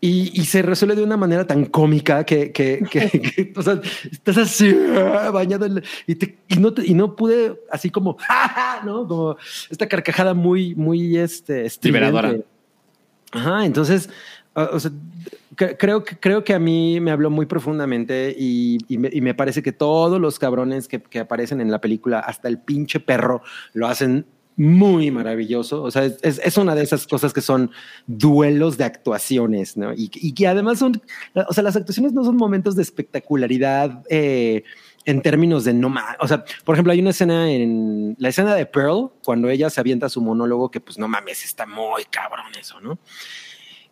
[0.01, 3.81] Y, y se resuelve de una manera tan cómica que, que, que, que, o sea,
[4.09, 7.89] estás así ah, bañado en la- y, te- y no te- y no pude así
[7.89, 9.05] como, "Ja, ja", ¿no?
[9.07, 9.35] Como
[9.69, 11.67] esta carcajada muy, muy este.
[11.83, 12.35] Liberadora.
[13.31, 14.09] Ajá, entonces,
[14.53, 14.91] O o sea,
[15.55, 19.21] cre- creo, que- creo que a mí me habló muy profundamente y, y me, y
[19.21, 23.41] me parece que todos los cabrones que aparecen en la película, hasta el pinche perro,
[23.73, 24.25] lo hacen
[24.59, 25.81] muy maravilloso.
[25.81, 27.71] O sea, es, es- una de esas cosas que son
[28.07, 29.93] duelos de actuaciones, ¿no?
[29.93, 31.01] Y, y que además son,
[31.47, 34.03] o sea, las actuaciones no son momentos de espectacularidad.
[34.09, 34.63] eh,
[35.05, 38.53] en términos de no más, o sea, por ejemplo, hay una escena en la escena
[38.53, 42.51] de Pearl, cuando ella se avienta su monólogo, que pues no mames, está muy cabrón
[42.59, 42.99] eso, ¿no?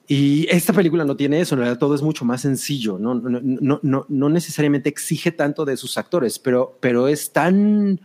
[0.10, 3.39] Y esta película no tiene eso, en realidad todo es mucho más sencillo, no, no,
[3.41, 7.99] no, no, no necesariamente exige tanto de sus actores, pero, pero es tan,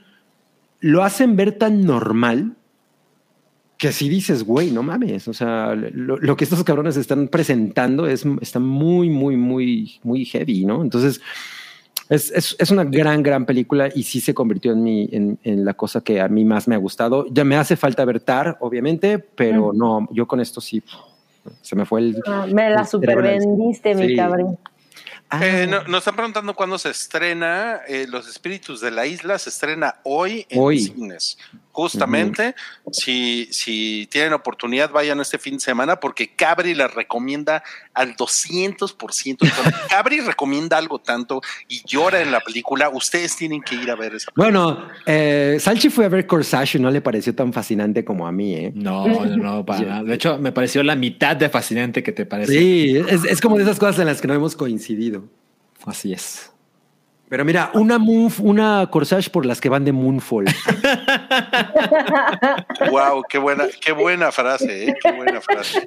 [0.83, 2.53] lo hacen ver tan normal
[3.79, 8.07] que si dices, güey, no mames, o sea, lo, lo que estos cabrones están presentando
[8.07, 10.83] es, está muy, muy, muy, muy heavy, ¿no?
[10.83, 11.21] Entonces,
[12.09, 15.65] es, es, es una gran, gran película y sí se convirtió en, mi, en, en
[15.65, 17.27] la cosa que a mí más me ha gustado.
[17.33, 19.79] Ya me hace falta ver Tar, obviamente, pero Mm.
[19.79, 20.83] no, yo con esto sí
[21.61, 22.23] se me fue el.
[22.27, 23.29] Ah, me la el super cerebro.
[23.41, 24.17] vendiste, mi Sí.
[24.17, 24.59] cabrón.
[25.35, 29.39] Ah, Eh, no- nos están preguntando cuándo se estrena eh, Los Espíritus de la Isla.
[29.39, 30.79] Se estrena hoy en Hoy.
[30.81, 31.39] cines.
[31.73, 32.55] Justamente,
[32.91, 37.63] si, si tienen oportunidad, vayan este fin de semana porque Cabri la recomienda
[37.95, 39.39] al 200%.
[39.39, 43.95] Cuando Cabri recomienda algo tanto y llora en la película, ustedes tienen que ir a
[43.95, 44.45] ver esa película.
[44.45, 48.33] Bueno, eh, Salchi fue a ver Corsage y no le pareció tan fascinante como a
[48.33, 48.73] mí, ¿eh?
[48.75, 50.03] No, no, no, para nada.
[50.05, 52.53] De hecho, me pareció la mitad de fascinante que te parece.
[52.53, 55.25] Sí, es, es como de esas cosas en las que no hemos coincidido.
[55.87, 56.52] Así es.
[57.33, 60.45] Pero mira, una Moonf- una Corsage por las que van de Moonfall.
[62.91, 64.95] Wow, qué buena, qué buena frase, ¿eh?
[65.03, 65.87] qué buena frase.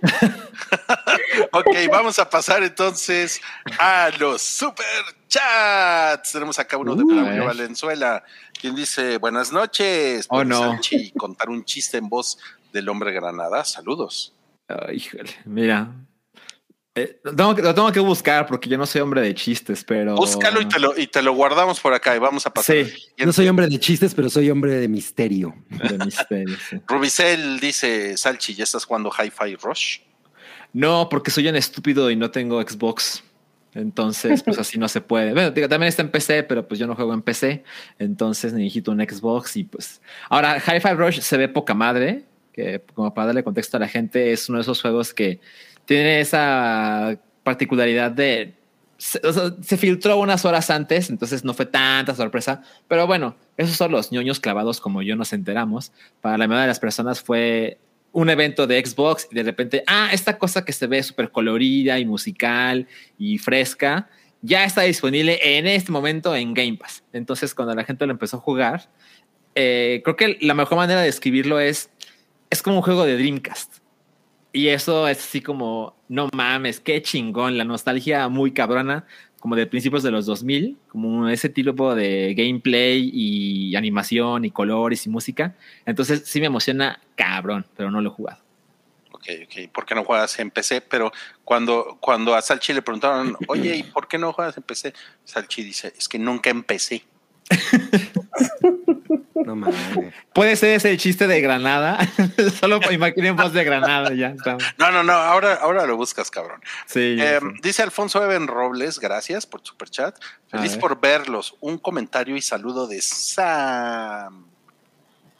[1.51, 3.39] ok, vamos a pasar entonces
[3.77, 4.85] a los super
[5.27, 6.31] chats.
[6.31, 7.45] Tenemos acá uno de Uh.
[7.45, 8.23] Valenzuela,
[8.59, 10.25] quien dice buenas noches.
[10.29, 10.79] Oh, ¿Puedes, no.
[11.17, 12.39] Contar un chiste en voz
[12.73, 13.63] del hombre Granada.
[13.65, 14.33] Saludos.
[14.67, 15.89] Ay, híjole, mira.
[16.97, 19.83] Eh, lo, tengo que, lo tengo que buscar porque yo no soy hombre de chistes,
[19.83, 20.15] pero.
[20.15, 22.85] Búscalo y te lo, y te lo guardamos por acá y vamos a pasar.
[22.85, 22.93] Sí.
[23.17, 25.53] No soy hombre de chistes, pero soy hombre de misterio.
[25.69, 26.79] De misterio, sí.
[26.87, 29.99] Rubicel dice, Salchi, ¿ya estás jugando Hi-Fi Rush?
[30.71, 33.23] No, porque soy un estúpido y no tengo Xbox.
[33.73, 35.33] Entonces, pues así no se puede.
[35.33, 37.65] Bueno, digo, también está en PC, pero pues yo no juego en PC.
[37.99, 40.01] Entonces necesito un Xbox y pues.
[40.29, 42.23] Ahora, Hi-Fi Rush se ve poca madre.
[42.53, 45.41] Que como para darle contexto a la gente, es uno de esos juegos que
[45.85, 48.53] tiene esa particularidad de.
[48.97, 49.19] Se,
[49.61, 52.63] se filtró unas horas antes, entonces no fue tanta sorpresa.
[52.87, 55.91] Pero bueno, esos son los ñoños clavados, como yo nos enteramos.
[56.21, 57.77] Para la mayoría de las personas fue
[58.15, 61.99] un evento de Xbox y de repente, ah, esta cosa que se ve súper colorida
[61.99, 62.87] y musical
[63.17, 64.07] y fresca,
[64.41, 67.03] ya está disponible en este momento en Game Pass.
[67.11, 68.89] Entonces, cuando la gente lo empezó a jugar,
[69.53, 71.89] eh, creo que la mejor manera de describirlo es,
[72.49, 73.79] es como un juego de Dreamcast.
[74.55, 79.05] Y eso es así como, no mames, qué chingón, la nostalgia muy cabrona,
[79.41, 85.05] como de principios de los 2000, como ese tipo de gameplay y animación y colores
[85.05, 85.55] y música.
[85.85, 88.39] Entonces sí me emociona cabrón, pero no lo he jugado.
[89.11, 89.71] Ok, ok.
[89.73, 90.79] ¿Por qué no juegas en PC?
[90.79, 91.11] Pero
[91.43, 94.93] cuando, cuando a Salchi le preguntaron, oye, ¿y por qué no juegas en PC?
[95.25, 97.03] Salchi dice, es que nunca empecé.
[99.35, 99.75] No mames.
[100.33, 101.99] Puede ser ese chiste de Granada,
[102.59, 104.63] solo imaginen voz de Granada, ya estamos.
[104.77, 106.61] No, no, no, ahora, ahora lo buscas, cabrón.
[106.85, 110.15] Sí, Eh, dice Alfonso Eben Robles, gracias por tu superchat.
[110.51, 110.79] A Feliz ver.
[110.81, 111.55] por verlos.
[111.59, 114.45] Un comentario y saludo de Sam.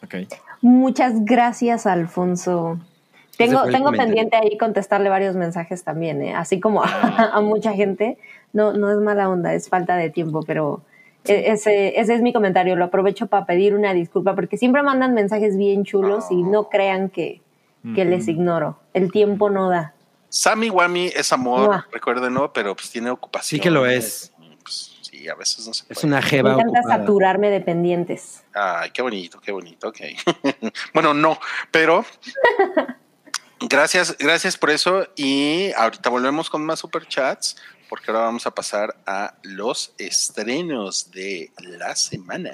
[0.02, 0.14] Ok.
[0.60, 2.78] Muchas gracias, Alfonso.
[3.36, 6.34] Tengo, tengo pendiente ahí contestarle varios mensajes también, ¿eh?
[6.34, 8.18] así como a, a mucha gente.
[8.52, 10.82] No, no es mala onda, es falta de tiempo, pero
[11.28, 12.76] ese, ese es mi comentario.
[12.76, 17.08] Lo aprovecho para pedir una disculpa porque siempre mandan mensajes bien chulos y no crean
[17.10, 17.42] que,
[17.94, 18.78] que les ignoro.
[18.94, 19.94] El tiempo no da.
[20.28, 21.86] Sammy Wami es amor, Mua.
[21.92, 23.58] recuérdenlo, pero pues tiene ocupación.
[23.58, 24.32] Sí que lo es.
[24.62, 26.06] Pues, sí, a veces no se Es puede.
[26.08, 26.98] una Me jeva encanta ocupada.
[26.98, 28.42] saturarme de pendientes.
[28.52, 29.98] Ay, qué bonito, qué bonito, ok.
[30.94, 31.38] bueno, no,
[31.70, 32.04] pero
[33.60, 35.06] gracias, gracias por eso.
[35.16, 37.56] Y ahorita volvemos con más superchats,
[37.88, 42.52] porque ahora vamos a pasar a los estrenos de la semana.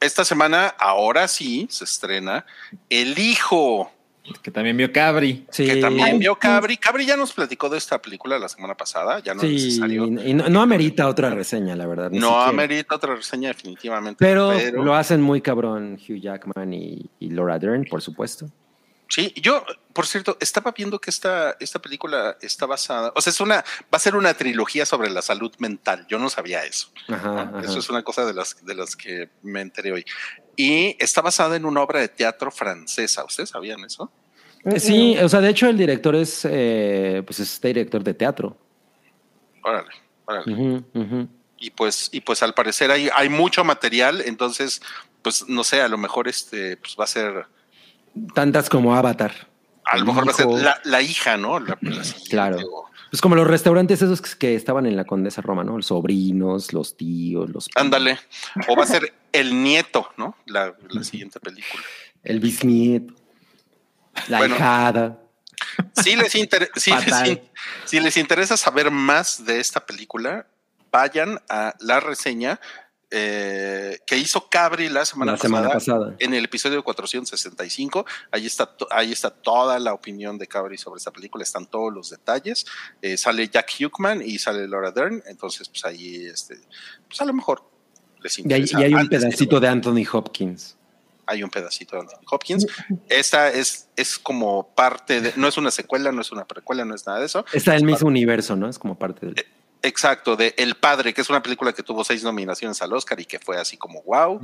[0.00, 2.46] Esta semana, ahora sí, se estrena
[2.88, 3.92] El Hijo.
[4.42, 5.46] Que también vio Cabri.
[5.50, 6.36] Sí, que también vio.
[6.36, 6.76] Cabri.
[6.76, 10.06] Cabri ya nos platicó de esta película la semana pasada, ya no es sí, necesario.
[10.06, 12.10] y no, no amerita otra reseña, la verdad.
[12.10, 12.48] No siquiera.
[12.48, 14.16] amerita otra reseña definitivamente.
[14.18, 18.50] Pero, lo hacen muy cabrón Hugh Jackman y, y Laura Dern, por supuesto.
[19.08, 19.64] Sí, yo,
[19.94, 23.96] por cierto, estaba viendo que esta, esta película está basada, o sea, es una, va
[23.96, 26.06] a ser una trilogía sobre la salud mental.
[26.08, 26.90] Yo no sabía eso.
[27.08, 27.60] Ajá, ajá.
[27.64, 30.04] Eso es una cosa de las, de las que me enteré hoy.
[30.60, 33.24] Y está basada en una obra de teatro francesa.
[33.24, 34.10] ¿Ustedes sabían eso?
[34.64, 38.56] Eh, Sí, o sea, de hecho el director es, eh, pues es director de teatro.
[39.62, 39.88] Órale,
[40.24, 40.82] órale.
[41.58, 44.82] Y pues, y pues al parecer hay, hay mucho material, entonces,
[45.22, 47.46] pues no sé, a lo mejor este, pues va a ser,
[48.34, 49.32] Tantas como Avatar.
[49.84, 51.60] a lo mejor va a ser la, la hija, ¿no?
[51.60, 52.58] La- la Claro.
[52.68, 55.76] o- Pues como los restaurantes esos que- estaban en la Condesa Roma, ¿no?
[55.76, 57.68] Los sobrinos, los tíos, los...
[57.74, 58.18] Ándale.
[58.68, 60.36] O va a ser el nieto, ¿no?
[60.46, 61.82] La, la siguiente película.
[62.22, 63.14] El bisnieto.
[64.28, 64.56] La Bueno.
[64.56, 65.18] hijada.
[66.02, 67.40] Si les, inter- si, les
[67.84, 70.46] si les interesa saber más de esta película,
[70.92, 72.60] vayan a la reseña
[73.10, 76.16] eh, que hizo Cabri la semana, La semana pasada, pasada.
[76.18, 78.04] en el episodio 465.
[78.30, 82.10] Ahí está, ahí está toda la opinión de Cabri sobre esta película, están todos los
[82.10, 82.66] detalles.
[83.02, 86.58] Eh, sale Jack Huckman y sale Laura Dern, entonces pues ahí, este,
[87.06, 87.62] pues a lo mejor
[88.20, 88.80] les Y hay, interesa.
[88.80, 90.76] y hay un pedacito de Anthony Hopkins.
[91.26, 92.66] hay un pedacito de Anthony Hopkins.
[93.08, 96.94] Esta es, es como parte de, no es una secuela, no es una precuela, no
[96.94, 97.44] es nada de eso.
[97.52, 98.68] Está en el mismo universo, ¿no?
[98.68, 99.46] Es como parte del...
[99.88, 103.24] Exacto, de El Padre, que es una película que tuvo seis nominaciones al Oscar y
[103.24, 104.38] que fue así como wow.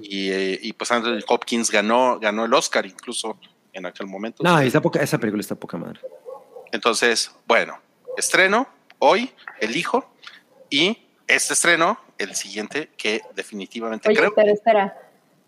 [0.00, 3.36] Y, eh, y pues Anthony Hopkins ganó, ganó el Oscar incluso
[3.72, 4.44] en aquel momento.
[4.44, 5.98] No, esa, poca, esa película está poca madre.
[6.70, 7.76] Entonces, bueno,
[8.16, 8.68] estreno
[9.00, 9.30] hoy,
[9.60, 10.14] El Hijo,
[10.70, 10.96] y
[11.26, 14.96] este estreno, el siguiente, que definitivamente Oye, creo pero espera.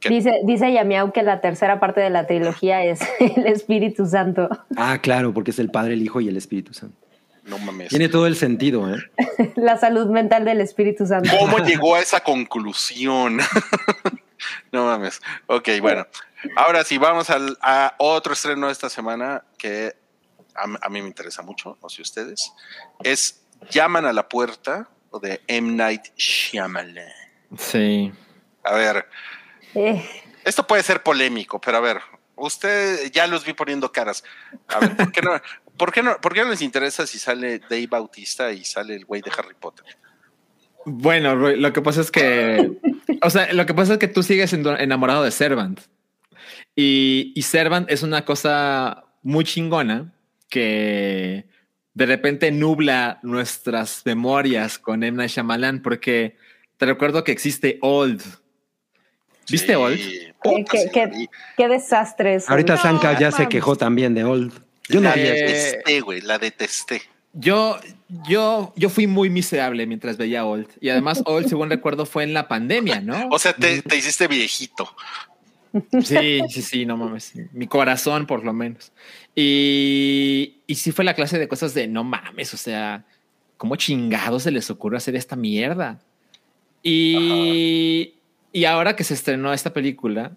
[0.00, 0.08] ¿Qué?
[0.08, 4.48] Dice, dice Yamiau que la tercera parte de la trilogía es el Espíritu Santo.
[4.76, 7.05] Ah, claro, porque es el Padre, el Hijo y el Espíritu Santo.
[7.46, 7.88] No mames.
[7.88, 8.98] Tiene todo el sentido, ¿eh?
[9.56, 11.30] La salud mental del Espíritu Santo.
[11.38, 13.40] ¿Cómo llegó a esa conclusión?
[14.72, 15.20] no mames.
[15.46, 16.06] Ok, bueno.
[16.56, 19.94] Ahora sí, vamos al, a otro estreno de esta semana que
[20.54, 22.52] a, a mí me interesa mucho, no sé ustedes.
[23.02, 24.88] Es Llaman a la puerta
[25.22, 25.72] de M.
[25.72, 27.08] Night Shyamalan.
[27.56, 28.12] Sí.
[28.62, 29.06] A ver,
[29.74, 30.04] Eh,
[30.44, 32.00] esto puede ser polémico, pero a ver,
[32.36, 34.22] usted ya los vi poniendo caras.
[34.68, 35.40] A ver, ¿por qué no,
[35.76, 39.04] por qué no, por qué no les interesa si sale Dave Bautista y sale el
[39.04, 39.84] güey de Harry Potter?
[40.84, 42.70] Bueno, Roy, lo que pasa es que,
[43.22, 45.80] o sea, lo que pasa es que tú sigues enamorado de Servant
[46.76, 50.12] y, y Servant es una cosa muy chingona
[50.48, 51.46] que
[51.94, 55.16] de repente nubla nuestras memorias con M.
[55.16, 56.36] Night Shyamalan porque
[56.76, 58.22] te recuerdo que existe Old.
[59.50, 59.96] ¿Viste Sí, Old?
[59.96, 61.26] qué, sí, qué-
[61.56, 62.38] qué desastre.
[62.46, 64.52] Ahorita No, Sanka ya se quejó también de Old.
[64.88, 67.02] Yo no la detesté, güey, la detesté.
[67.32, 67.78] Yo,
[68.26, 72.32] yo, yo fui muy miserable mientras veía Old y además Old, según recuerdo, fue en
[72.32, 73.28] la pandemia, ¿no?
[73.30, 74.94] O sea, te, te hiciste viejito.
[76.02, 77.34] Sí, sí, sí, no mames.
[77.52, 78.92] Mi corazón, por lo menos.
[79.34, 83.04] Y, y sí fue la clase de cosas de no mames, o sea,
[83.58, 86.00] ¿cómo chingados se les ocurre hacer esta mierda?
[86.82, 88.14] Y,
[88.52, 90.32] y ahora que se estrenó esta película,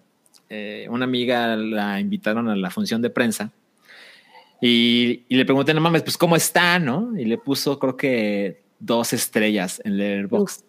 [0.50, 3.52] eh, una amiga la invitaron a la función de prensa
[4.60, 7.12] y, y le pregunté, no mames, pues cómo está, ¿no?
[7.18, 10.64] Y le puso, creo que dos estrellas en Letterboxd.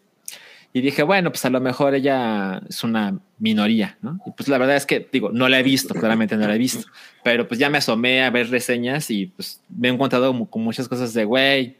[0.74, 4.20] Y dije, bueno, pues a lo mejor ella es una minoría, ¿no?
[4.26, 6.58] Y pues la verdad es que, digo, no la he visto, claramente no la he
[6.58, 6.88] visto,
[7.26, 10.64] pero pues ya me asomé a ver reseñas y pues me he encontrado mu- con
[10.64, 11.76] muchas cosas de, güey,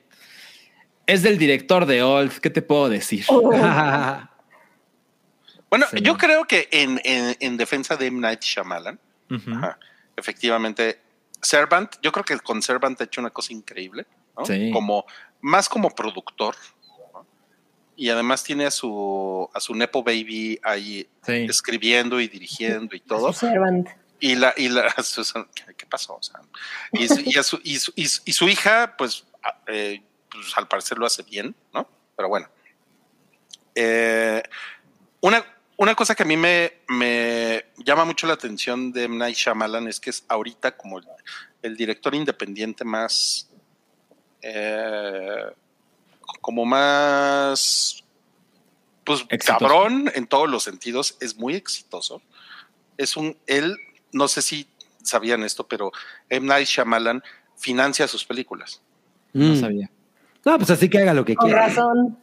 [1.08, 3.24] es del director de Old, ¿qué te puedo decir?
[3.30, 3.50] Oh,
[5.70, 6.02] Bueno, Sí.
[6.02, 8.20] yo creo que en, en- en defensa de M.
[8.20, 9.54] Night Shyamalan, Ujú.
[9.54, 9.80] ajá,
[10.18, 11.00] efectivamente,
[11.42, 14.06] Servant, yo creo que con Servant ha hecho una cosa increíble,
[14.38, 14.46] ¿no?
[14.46, 14.72] Sí.
[14.72, 15.06] Como,
[15.42, 16.56] más como productor,
[17.14, 17.26] ¿no?
[17.96, 21.46] Y además tiene a su, a su Nepo Baby ahí Sí.
[21.50, 23.32] escribiendo y dirigiendo y todo.
[23.34, 23.90] Servant.
[24.20, 24.94] Y la, y la,
[25.78, 26.16] ¿qué, pasó?
[26.16, 26.42] O sea,
[26.94, 29.26] y, su, y a su- y su- y su- y su hija, pues,
[29.68, 31.90] eh, pues, al parecer lo hace bien, ¿no?
[32.16, 32.48] Pero bueno.
[33.76, 34.44] Eh,
[35.22, 35.44] una,
[35.82, 39.18] una cosa que a mí me, me llama mucho la atención de M.
[39.18, 41.06] Night Shyamalan es que es ahorita como el,
[41.64, 43.50] el director independiente más,
[44.42, 45.46] eh,
[46.40, 48.04] como más,
[49.04, 49.60] pues, Exitoso.
[49.60, 52.22] cabrón en todos los sentidos, es muy exitoso.
[52.98, 53.76] Es un, él,
[54.12, 54.68] no sé si
[55.04, 55.92] sabían esto, pero
[56.30, 56.46] M.
[56.48, 57.24] Night Shyamalan
[57.58, 58.82] financia sus películas.
[59.34, 59.60] No Mm.
[59.60, 59.90] sabía.
[60.46, 61.68] No, pues así que haga lo que Con quiera.
[61.68, 62.18] razón.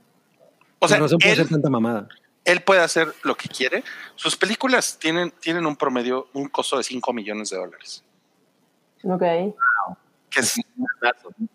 [0.79, 2.09] O sea, Con razón puede él, ser tanta mamada.
[2.49, 3.85] Él puede hacer lo que quiere.
[4.17, 8.03] Sus películas tienen, tienen un promedio, un costo de 5 millones de dólares,
[9.05, 9.21] Ok.
[10.31, 10.61] que es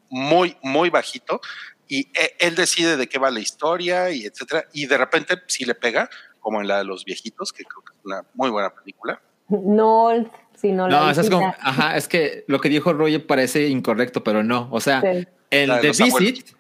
[0.10, 1.42] muy, muy bajito.
[1.88, 4.66] Y e- él decide de qué va la historia y etcétera.
[4.74, 6.10] Y de repente, si le pega,
[6.40, 9.22] como en la de los viejitos, que creo que es una muy buena película.
[9.50, 10.10] No
[10.56, 14.24] sino la No, eso es como, ajá, es que lo que dijo Roger parece incorrecto,
[14.24, 14.70] pero no.
[14.72, 15.28] O sea, Sí.
[15.50, 16.56] el La de The Visit, abuelos.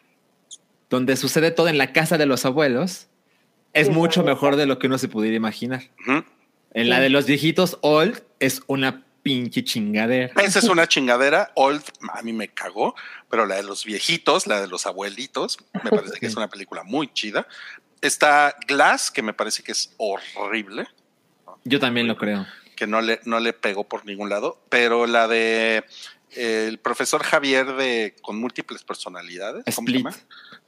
[0.89, 3.07] donde sucede todo en la casa de los abuelos,
[3.73, 5.83] es mucho mejor de lo que uno se pudiera imaginar.
[6.73, 10.33] En la de los viejitos, Old es una pinche chingadera.
[10.41, 11.51] Esa es una chingadera.
[11.55, 11.83] Old,
[12.13, 12.95] a mí me cagó,
[13.29, 16.83] pero la de los viejitos, la de los abuelitos, me parece que es una película
[16.83, 17.47] muy chida.
[18.01, 20.87] Está Glass, que me parece que es horrible,
[21.63, 22.45] Yo también lo creo.
[22.75, 25.85] que no le, no le pegó por ningún lado, pero la de
[26.35, 29.63] eh, el profesor Javier de con múltiples personalidades.
[29.73, 29.97] ¿cómo se Split.
[30.03, 30.17] llama?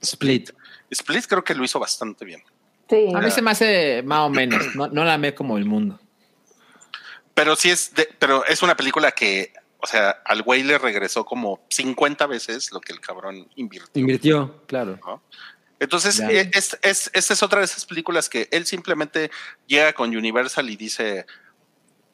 [0.02, 0.52] Split.
[0.92, 2.42] Split creo que lo hizo bastante bien.
[2.90, 3.08] Sí.
[3.16, 4.76] A mí se me hace más o menos.
[4.76, 6.00] No, no la amé como el mundo.
[7.34, 11.26] Pero sí es, de- pero es una película que, o sea, al güey le regresó
[11.26, 14.00] como 50 veces lo que el cabrón invirtió.
[14.00, 15.00] Invirtió, claro.
[15.06, 15.22] ¿no?
[15.80, 19.30] Entonces, eh, es, es- esta es otra de esas películas que él simplemente
[19.68, 21.26] llega con Universal y dice,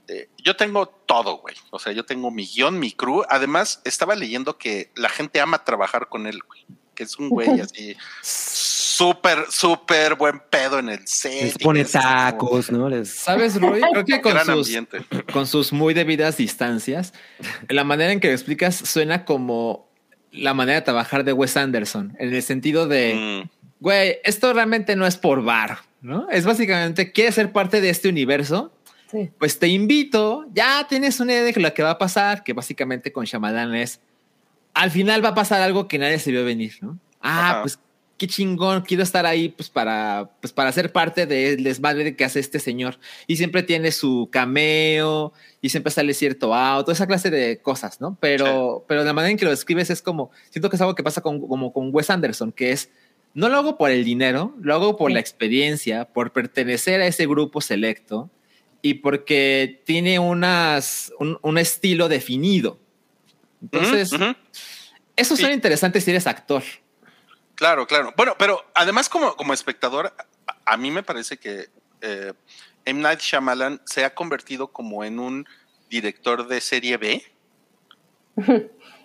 [0.08, 1.56] eh, yo tengo todo, güey.
[1.70, 3.24] O sea, yo tengo mi guion, mi crew.
[3.30, 6.66] Además, estaba leyendo que la gente ama trabajar con él, güey.
[6.96, 7.96] Que es un güey así
[9.02, 11.44] súper, súper buen pedo en el set.
[11.44, 12.90] Les pone como tacos, ¿no?
[12.90, 13.10] Les...
[13.10, 13.82] ¿Sabes, Roy?
[13.92, 15.00] Creo que con sus, ambiente.
[15.32, 17.14] con sus muy debidas distancias,
[17.68, 19.90] la manera en que lo explicas suena como
[20.32, 23.50] la manera de trabajar de Wes Anderson, en el sentido de, Mm,
[23.80, 26.30] güey, esto realmente no es por bar, ¿no?
[26.30, 28.72] Es básicamente, ¿quieres ser parte de este universo?
[29.10, 29.30] Sí.
[29.38, 33.12] Pues te invito, ya tienes una idea de lo que va a pasar, que básicamente
[33.12, 34.00] con Shyamalan es,
[34.74, 36.98] al final va a pasar algo que nadie se vio venir, ¿no?
[37.20, 37.62] Ah, Ajá.
[37.64, 37.78] pues
[38.22, 42.40] qué chingón, quiero estar ahí pues para, pues para ser parte del desmadre que hace
[42.40, 43.00] este señor.
[43.26, 48.16] Y siempre tiene su cameo y siempre sale cierto auto, esa clase de cosas, ¿no?
[48.22, 51.02] Pero, pero la manera en que lo escribes es como, siento que es algo que
[51.02, 52.92] pasa con, como con Wes Anderson, que es,
[53.34, 55.14] no lo hago por el dinero, lo hago por Sí.
[55.16, 58.30] la experiencia, por pertenecer a ese grupo selecto
[58.84, 62.78] y porque tiene unas, un, un estilo definido.
[63.64, 64.12] Entonces,
[65.16, 65.42] eso Sí.
[65.42, 66.62] suena interesante si eres actor.
[67.62, 68.12] Claro, claro.
[68.18, 70.12] Bueno, pero además como, como espectador,
[70.48, 71.70] a, a mí me parece que
[72.02, 72.34] eh,
[72.86, 73.00] M.
[73.00, 75.48] Night Shyamalan se ha convertido como en un
[75.88, 77.24] director de serie B,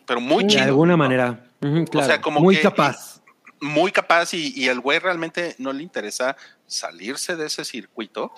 [0.07, 0.62] pero muy De chido.
[0.65, 0.97] alguna ¿no?
[0.97, 1.45] manera.
[1.61, 2.07] Claro.
[2.07, 3.20] sea, como Muy que- capaz.
[3.61, 6.35] Muy capaz y, y el güey realmente no le interesa
[6.66, 8.33] salirse de ese circuito.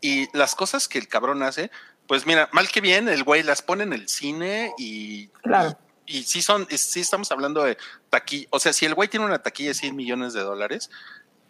[0.00, 1.70] Y las cosas que el cabrón hace,
[2.06, 5.78] pues mira, mal que bien, el güey las pone en el cine y, Claro.
[6.06, 7.76] Y sí son, sí estamos hablando de
[8.10, 8.46] taquilla.
[8.50, 10.90] O sea, si el güey tiene una taquilla de 100 millones de dólares,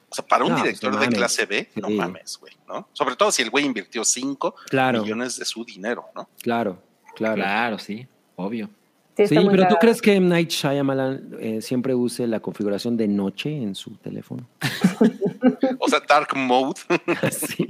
[0.09, 1.19] o sea, para un No, director no de mames.
[1.19, 1.95] clase B, no Sí.
[1.95, 2.89] mames, güey, ¿no?
[2.93, 6.29] Sobre todo si el güey invirtió 5 Claro, millones de su dinero, ¿no?
[6.43, 6.83] claro,
[7.15, 7.37] claro.
[7.37, 8.07] Claro, sí,
[8.37, 8.71] obvio.
[9.17, 10.29] Sí, pero ¿tú crees que M.
[10.29, 14.47] Night Shyamalan eh, siempre use la configuración de noche en su teléfono?
[15.79, 16.79] O sea, dark mode.
[17.31, 17.67] sí.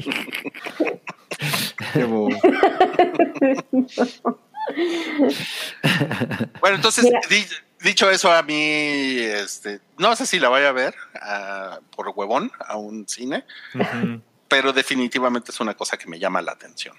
[6.60, 7.46] Bueno, entonces, di-
[7.88, 10.94] dicho eso, a mí, este, no sé si la vaya a ver
[11.94, 13.44] por huevón a un cine,
[14.48, 16.94] pero definitivamente es una cosa que me llama la atención.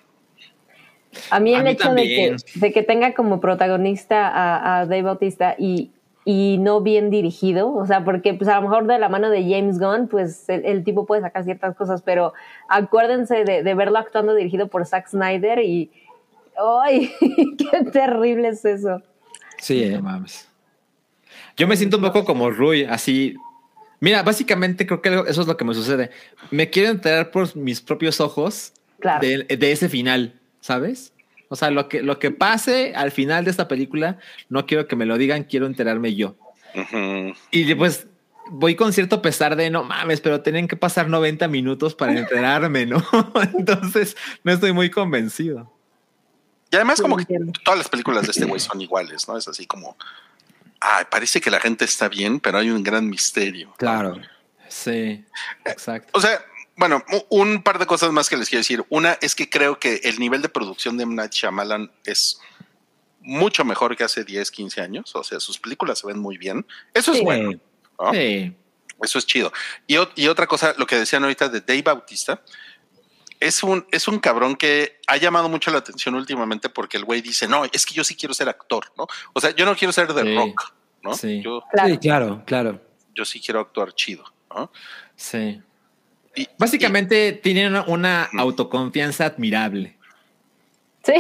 [1.32, 2.38] A mí A el mí hecho de que, también.
[2.56, 5.92] de que tenga como protagonista a, a Dave Bautista y,
[6.26, 9.42] y no bien dirigido, o sea, porque pues a lo mejor de la mano de
[9.44, 12.34] James Gunn, pues el, el tipo puede sacar ciertas cosas, pero
[12.70, 15.90] acuérdense de, de verlo actuando dirigido por Zack Snyder y
[16.84, 17.12] ¡ay!
[17.58, 19.02] ¡Qué terrible es eso!
[19.60, 19.92] Sí, eh.
[19.92, 20.48] No mames.
[21.56, 23.36] Yo me siento un poco como Rui, así.
[24.00, 26.12] Mira, básicamente creo que eso es lo que me sucede.
[26.52, 29.28] Me quiero enterar por mis propios ojos Claro.
[29.28, 31.14] de, de ese final, ¿sabes?
[31.50, 34.18] O sea, lo que, lo que pase al final de esta película,
[34.50, 36.36] no quiero que me lo digan, quiero enterarme yo.
[37.52, 38.08] Y pues
[38.50, 42.86] voy con cierto pesar de no mames, pero tienen que pasar 90 minutos para enterarme,
[42.86, 43.04] ¿no?
[43.58, 45.72] Entonces no estoy muy convencido.
[46.72, 47.26] Y además, Sí, como que
[47.64, 49.38] todas las películas de este güey son iguales, ¿no?
[49.38, 49.98] Es así como,
[50.80, 53.74] ay, parece que la gente está bien, pero hay un gran misterio.
[53.78, 54.20] claro.
[54.70, 55.24] Sí,
[55.64, 56.10] exacto.
[56.12, 56.44] O sea,
[56.76, 58.86] bueno, un par de cosas más que les quiero decir.
[58.90, 61.16] Una es que creo que el nivel de producción de M.
[61.16, 62.40] Night Shyamalan es
[63.22, 65.16] mucho mejor que hace 10, 15 años.
[65.16, 66.66] O sea, sus películas se ven muy bien.
[66.94, 67.52] Eso es bueno.
[67.52, 67.60] Eh,
[68.00, 68.14] ¿no?
[68.14, 68.56] Sí.
[69.02, 69.54] Eso es chido.
[69.88, 72.42] Y, y otra cosa, lo que decían ahorita de Dave Bautista,
[73.40, 77.22] es un, es un cabrón que ha llamado mucho la atención últimamente porque el güey
[77.22, 79.08] dice, no, es que yo sí quiero ser actor, ¿no?
[79.34, 80.36] O sea, yo no quiero ser de Sí.
[80.36, 80.74] rock,
[81.04, 81.14] ¿no?
[81.14, 81.42] Sí.
[81.44, 81.90] Yo, Claro.
[81.90, 82.82] Sí, claro, claro.
[83.16, 84.72] yo sí quiero actuar chido, ¿no?
[85.16, 85.62] Sí.
[86.36, 89.96] Y- Básicamente tienen una, autoconfianza admirable.
[91.04, 91.14] Sí.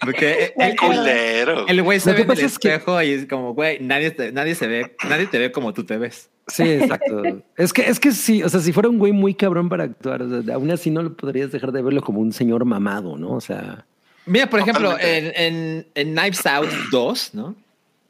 [0.00, 1.66] Porque y- el, el- culero.
[1.66, 4.32] el güey se ve que en el que- espejo y es como, güey, nadie, te-
[4.32, 6.30] nadie se ve, nadie te ve como tú te ves.
[6.48, 7.22] Sí, exacto.
[7.56, 10.22] es que, es que sí, o sea, si fuera un güey muy cabrón para actuar,
[10.22, 13.32] o sea, aún así no lo podrías dejar de verlo como un señor mamado, ¿no?
[13.32, 13.84] O sea.
[14.26, 17.54] Mira, por ejemplo, en, en, en Knives Out 2, ¿no?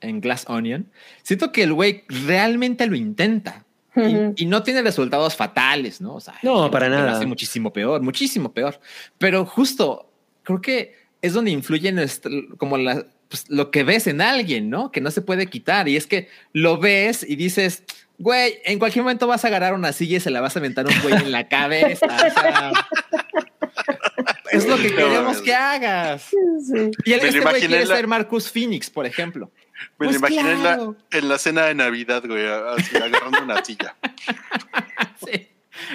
[0.01, 0.87] En Glass Onion,
[1.23, 3.65] siento que el güey realmente lo intenta.
[3.97, 6.15] Y, y no tiene resultados fatales, ¿no?
[6.15, 7.13] O sea, No, para que lo nada.
[7.17, 8.79] hace muchísimo peor, muchísimo peor.
[9.19, 10.09] Pero justo
[10.45, 14.93] creo que es donde influye nuestro- como la, pues, lo que ves en alguien, ¿no?
[14.93, 15.89] Que no se puede quitar.
[15.89, 17.83] Y es que lo ves y dices,
[18.19, 20.87] güey, en cualquier momento vas a agarrar una silla y se la vas a aventar
[20.87, 22.07] un güey en la cabeza.
[22.07, 22.73] O sea,
[24.51, 26.23] es lo que queremos que hagas.
[26.23, 26.91] Sí.
[27.05, 29.51] Y el, Me lo este güey quiere la- ser Marcus Phoenix, por ejemplo.
[29.99, 33.65] Me lo Pues imaginé en, la, en la cena de Navidad, güey, así agarrando una
[33.65, 33.97] silla.
[35.25, 35.49] Sí,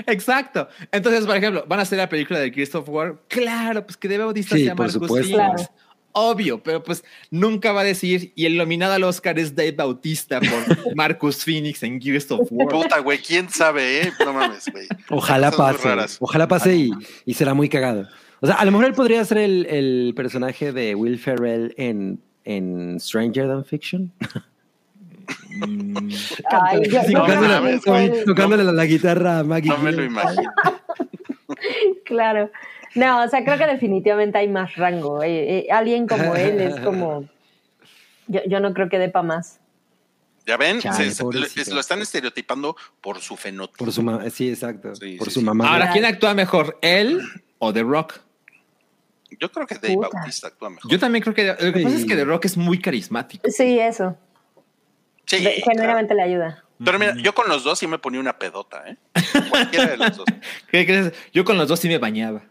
[0.08, 0.68] exacto.
[0.92, 3.16] Entonces, por ejemplo, van a hacer la película de Gears of War.
[3.28, 5.08] Claro, pues que Dave Bautista Sí, sea Marcus.
[5.08, 5.30] Phoenix.
[5.30, 5.56] Claro.
[6.14, 10.40] Obvio, pero pues nunca va a decir, y el nominado al Oscar es Dave Bautista
[10.40, 10.48] por
[10.96, 12.70] Marcus Phoenix en Gears of War.
[12.70, 14.14] Puta, güey, quién sabe, ¿eh?
[14.24, 14.88] No mames, güey.
[15.10, 15.90] Ojalá pase.
[16.20, 16.92] Ojalá pase y,
[17.26, 18.08] y será muy cagado.
[18.42, 22.22] O sea, a lo mejor él podría ser el, el personaje de Will Ferrell en,
[22.44, 24.12] en Stranger Than Fiction.
[26.52, 26.82] Ay,
[27.12, 27.82] No mames,
[28.26, 29.70] Tocándole la, la guitarra a Maggie.
[29.70, 30.52] No me lo imagino.
[32.06, 32.52] Claro.
[32.96, 35.24] No, o sea, creo que definitivamente hay más rango.
[35.24, 37.28] Eh, eh, alguien como él es como.
[38.28, 39.60] Yo, yo no creo que dé para más.
[40.46, 40.80] ¿Ya ven?
[40.80, 43.78] Chale, Se- lo están estereotipando por su fenotipo.
[43.86, 44.30] Por su mamá.
[44.30, 44.94] Sí, exacto.
[44.96, 45.46] Sí, por sí, su sí.
[45.46, 45.72] mamá.
[45.72, 47.22] Ahora, ¿quién actúa mejor, él
[47.60, 48.20] o The Rock?
[49.40, 50.10] Yo creo que Dave Puta.
[50.14, 50.92] Bautista actúa mejor.
[50.92, 53.50] Yo también creo que lo que pasa es que The Rock es muy carismático.
[53.50, 54.18] Sí, eso.
[55.26, 56.64] Sí, De- genuinamente le ayuda.
[56.84, 58.98] Pero mira, yo con los dos sí me ponía una pedota, ¿eh?
[59.50, 60.26] Cualquiera de los dos.
[60.72, 61.14] ¿Qué crees?
[61.32, 62.44] Yo con los dos sí me bañaba.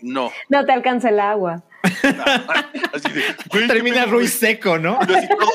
[0.00, 0.30] No.
[0.48, 1.62] No te alcanza el agua.
[1.82, 4.98] Así de, güey, Termina ¿qué pedo, Ruiz seco, ¿no?
[5.00, 5.50] Así todo,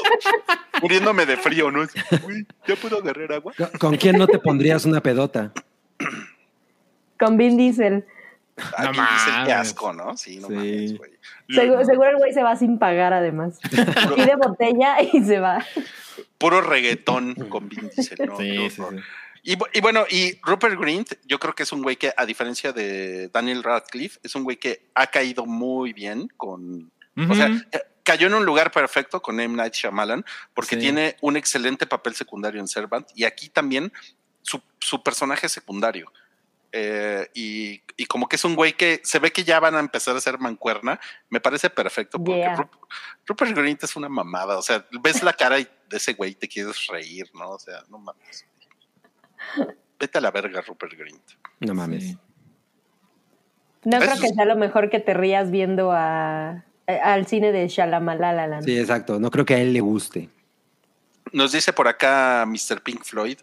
[0.81, 1.83] muriéndome de frío, ¿no?
[1.83, 3.53] Así, güey, ¿ya puedo agarrar agua?
[3.57, 5.51] ¿Con- ¿Con quién no te pondrías una pedota?
[7.19, 8.05] Con Vin Diesel.
[8.75, 10.17] Aquí dice qué asco, ¿no?
[10.17, 10.53] Sí, no Sí.
[10.53, 11.11] mames, güey.
[11.49, 13.59] Seguro, seguro el güey se va sin pagar, además.
[14.15, 15.63] Pide botella y se va.
[16.37, 18.37] Puro reggaetón con Vin Diesel, ¿no?
[18.37, 18.81] Sí, sí.
[19.49, 22.25] Y, bu- y bueno, y Rupert Grint, yo creo que es un güey que, a
[22.25, 26.91] diferencia de Daniel Radcliffe, es un güey que ha caído muy bien con.
[27.29, 27.49] O sea,
[28.03, 29.55] cayó en un lugar perfecto con M.
[29.55, 30.81] Night Shyamalan, porque Sí.
[30.81, 33.91] tiene un excelente papel secundario en Servant, y aquí también
[34.41, 36.11] su, su personaje secundario.
[36.73, 39.79] Eh, y, y como que es un güey que se ve que ya van a
[39.79, 40.99] empezar a hacer mancuerna,
[41.29, 42.55] me parece perfecto, porque Yeah.
[42.57, 42.77] Rup-
[43.25, 46.49] Rupert Grint es una mamada, o sea, ves la cara de ese güey y te
[46.49, 47.51] quieres reír, ¿no?
[47.51, 48.45] O sea, no mames.
[49.99, 51.21] Vete a la verga, Rupert Grint.
[51.59, 52.03] No mames.
[52.03, 52.17] Sí.
[53.83, 57.67] No creo que sea lo mejor que te rías viendo a, a- al cine de
[57.67, 58.61] Shalamalala.
[58.61, 59.19] Sí, exacto.
[59.19, 60.29] No creo que a él le guste.
[61.31, 62.81] Nos dice por acá Mr.
[62.83, 63.37] Pink Floyd,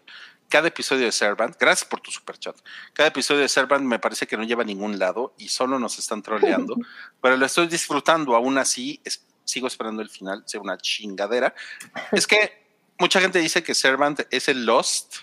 [0.49, 2.55] cada episodio de Servant, gracias por tu super chat,
[2.93, 5.97] cada episodio de Servant me parece que no lleva a ningún lado y solo nos
[5.99, 6.75] están troleando,
[7.21, 11.53] pero lo estoy disfrutando aún así, es- sigo esperando el final, sea una chingadera.
[12.11, 12.51] Es que
[12.97, 15.15] mucha gente dice que Servant es el Lost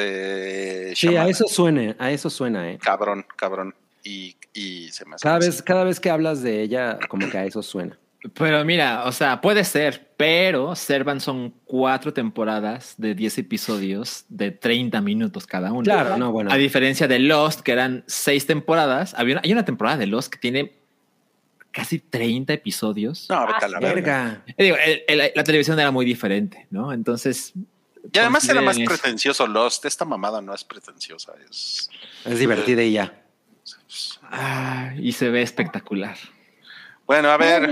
[0.00, 2.78] de Sí, a eso suena, a eso suena, ¿eh?
[2.80, 3.74] Cabrón, cabrón.
[4.04, 5.48] Y, y se me hace Cada así.
[5.48, 7.98] vez, cada vez que hablas de ella, como que a eso suena.
[8.34, 14.50] Pero mira, o sea, puede ser, pero Servant son cuatro temporadas de 10 episodios de
[14.50, 15.84] 30 minutos cada una.
[15.84, 16.50] Claro, no, bueno.
[16.52, 20.32] A diferencia de Lost, que eran seis temporadas, había una- hay una temporada de Lost
[20.32, 20.72] que tiene
[21.70, 23.26] casi 30 episodios.
[23.28, 24.42] No, vete a la verga.
[24.46, 24.54] Verga.
[24.58, 26.92] Digo, el- el- la televisión era muy diferente, ¿no?
[26.92, 27.52] Entonces.
[28.12, 28.88] Y además era más eso.
[28.88, 29.84] pretencioso Lost.
[29.84, 31.90] Esta mamada no es pretenciosa, es...
[32.24, 33.22] Es divertida y ya.
[34.22, 36.16] Ah, y se ve espectacular.
[37.06, 37.70] Bueno, a ver.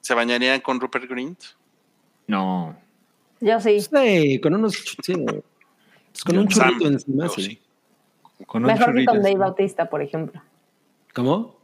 [0.00, 1.40] ¿Se bañarían con Rupert Grint?
[2.26, 2.76] No.
[3.40, 3.80] Yo sí.
[3.80, 4.74] Sí, con unos.
[4.74, 7.42] ch- sí, pues con un Sam, churrito encima, yo sí.
[7.42, 7.60] sí.
[8.46, 9.46] Con un Mejor que con Dave encima.
[9.46, 10.42] Bautista, por ejemplo.
[11.14, 11.58] ¿Cómo?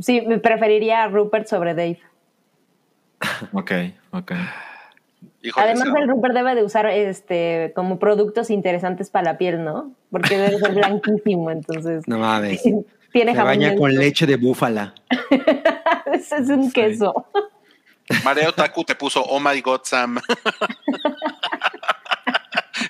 [0.00, 2.00] Sí, me preferiría a Rupert sobre Dave.
[3.52, 3.70] Ok,
[4.10, 4.32] ok.
[5.46, 9.92] Híjole, Además, el Rupert debe de usar este como productos interesantes para la piel, ¿no?
[10.10, 12.62] Porque debe ser blanquísimo, entonces No mames.
[13.12, 14.94] tiene Se jabón baña con leche de búfala.
[16.12, 16.72] Ese es un Sí.
[16.72, 17.26] queso.
[18.24, 20.18] Mareo Taku te puso Oh my God, Sam.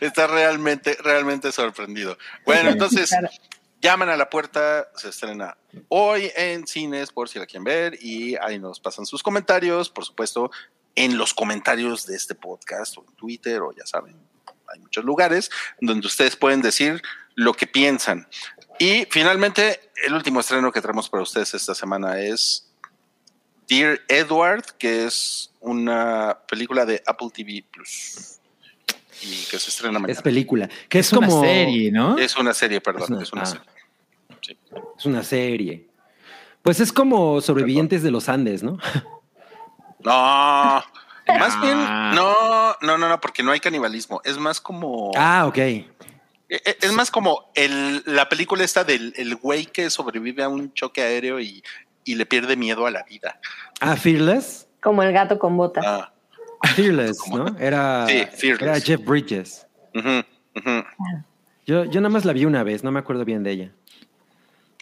[0.00, 2.16] Está realmente, realmente sorprendido.
[2.44, 3.14] Bueno, entonces,
[3.80, 5.56] llaman a la puerta, se estrena
[5.88, 10.04] hoy en cines por si la quieren ver y ahí nos pasan sus comentarios, por
[10.04, 10.50] supuesto,
[10.96, 14.16] en los comentarios de este podcast o en Twitter o ya saben,
[14.72, 15.50] hay muchos lugares
[15.80, 17.02] donde ustedes pueden decir
[17.34, 18.26] lo que piensan.
[18.78, 22.68] Y finalmente, el último estreno que traemos para ustedes esta semana es
[23.68, 28.38] Dear Edward, que es una película de Apple TV Plus.
[29.22, 30.12] Y que se estrena mañana.
[30.12, 30.68] Es película.
[30.88, 31.40] Que es, Es una como.
[31.42, 32.18] serie, ¿no?
[32.18, 33.02] Es una serie, perdón.
[33.04, 33.46] Es una- Es una ah.
[33.46, 33.66] serie.
[34.42, 34.58] Sí.
[34.98, 35.88] Es una serie.
[36.62, 38.78] Pues es como sobrevivientes de los Andes, ¿no?
[40.04, 40.82] No,
[41.38, 41.76] más bien,
[42.14, 44.20] no, no, no, no, porque no hay canibalismo.
[44.24, 45.58] Es más como, Ah, ok.
[45.58, 45.86] e-
[46.48, 50.72] e- es más como el, la película esta del el güey que sobrevive a un
[50.74, 51.62] choque aéreo y,
[52.04, 53.40] y le pierde miedo a la vida.
[53.80, 54.68] Ah, Fearless.
[54.82, 55.84] Como el gato con botas.
[55.86, 56.12] Ah,
[56.74, 57.56] Fearless, ¿no?
[57.58, 58.62] Era, Sí, Fearless.
[58.62, 59.66] era Jeff Bridges.
[61.66, 63.70] Yo, yo nada más la vi una vez, no me acuerdo bien de ella.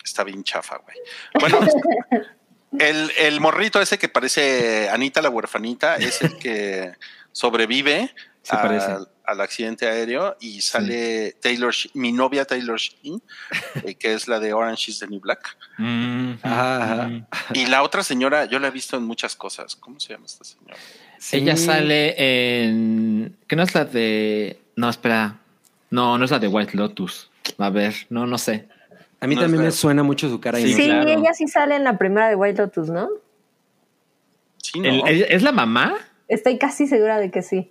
[0.04, 0.96] Está bien chafa, güey.
[1.38, 1.60] Bueno,
[2.78, 6.92] el, el morrito ese que parece Anita la huerfanita es el que
[7.32, 8.14] sobrevive
[8.50, 13.22] al, al accidente aéreo y sale Taylor, mi novia Taylor Sheen,
[13.84, 15.56] eh, que es la de Orange is the New Black.
[15.78, 17.08] Mm, Ajá.
[17.08, 17.26] mm.
[17.54, 19.76] Y la otra señora, yo la he visto en muchas cosas.
[19.76, 20.76] ¿Cómo se llama esta señora?
[21.18, 21.36] Sí.
[21.36, 22.14] Ella sale
[22.64, 23.36] en.
[23.46, 24.60] que no es la de.
[24.76, 25.38] No, espera.
[25.90, 27.30] No, no es la de White Lotus.
[27.58, 28.68] A ver, no, no sé.
[29.22, 30.58] A mí No también me suena mucho su cara.
[30.58, 31.08] Sí, Sí, claro.
[31.08, 33.08] ella sí sale en la primera de White Lotus, ¿no?
[34.58, 35.06] Sí, ¿no?
[35.06, 35.94] El- ¿Es la mamá?
[36.28, 37.70] Estoy casi segura de que sí.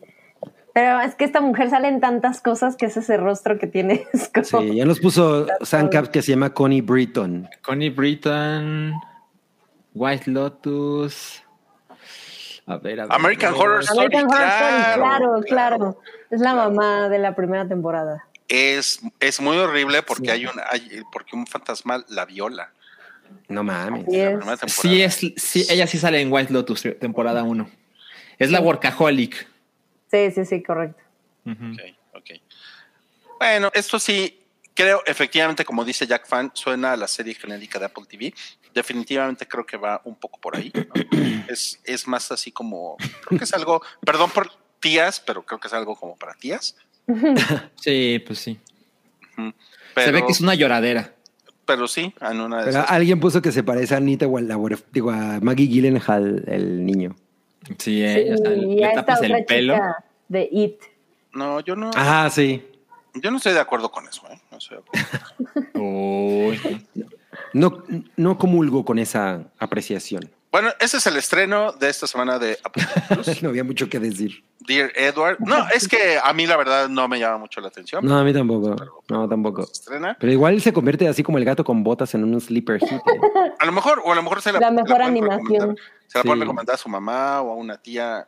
[0.73, 4.05] Pero es que esta mujer sale en tantas cosas que es ese rostro que tiene.
[4.13, 7.49] Es como- Sí, ya nos puso Sandcap que se llama Connie Britton.
[7.61, 8.93] Connie Britton.
[9.93, 11.43] White Lotus.
[12.65, 13.13] A ver, a ver.
[13.13, 15.77] American Horror Story, American Horror Story, claro, claro, claro.
[15.77, 15.99] claro.
[16.29, 18.25] Es la mamá de la primera temporada.
[18.51, 20.31] Es, es muy horrible porque Sí.
[20.31, 22.71] hay un hay- porque un fantasma la viola.
[23.47, 24.05] No mames.
[24.09, 24.19] Sí.
[24.19, 24.73] Es-.
[24.73, 27.69] Sí, es, sí, ella sí sale en White Lotus, temporada 1.
[28.37, 29.47] Es la workaholic.
[30.11, 31.01] Sí, sí, sí, correcto.
[31.45, 31.71] Ujú.
[31.73, 31.79] Ok,
[32.15, 32.29] ok.
[33.39, 34.37] Bueno, esto sí,
[34.73, 38.33] creo, efectivamente, como dice Jack Fan, suena a la serie genérica de Apple TV.
[38.73, 40.71] Definitivamente creo que va un poco por ahí.
[40.73, 40.83] ¿no?
[41.47, 44.51] es, es más así como, creo que es algo, perdón por
[44.81, 46.75] tías, pero creo que es algo como para tías.
[47.75, 48.59] Sí, pues sí.
[49.95, 51.13] Se ve que es una lloradera.
[51.65, 52.91] pero sí, en una de Pero esas.
[52.91, 54.57] alguien puso que se parece a Anita o a, la,
[54.93, 57.15] digo, a Maggie Gyllenhaal, el niño.
[57.77, 59.73] Sí, eh, o sea, y le a esta tapas otra el pelo.
[59.73, 59.95] chica
[60.29, 60.75] de It.
[61.33, 62.63] No, yo no, Ajá, sí.
[63.15, 64.21] yo no estoy de acuerdo con eso.
[64.31, 64.39] ¿eh?
[64.51, 65.71] No estoy de acuerdo.
[65.79, 66.59] Uy.
[67.53, 67.83] No,
[68.17, 70.29] no comulgo con esa apreciación.
[70.51, 73.25] Bueno, ese es el estreno de esta semana de Apple Plus.
[73.43, 74.43] No había mucho que decir.
[74.67, 75.37] Dear Edward.
[75.39, 78.05] No, es que a mí la verdad no me llama mucho la atención.
[78.05, 78.75] No, a mí tampoco.
[79.09, 79.65] No, tampoco.
[79.65, 80.17] Se estrena.
[80.19, 82.91] Pero igual se convierte así como el gato con botas en un sleeper hit.
[82.91, 82.99] ¿eh?
[83.59, 85.77] A lo mejor, o a lo mejor se la, La mejor pueden animación.
[86.07, 86.41] Se la pueden Sí.
[86.41, 88.27] recomendar a su mamá o a una tía.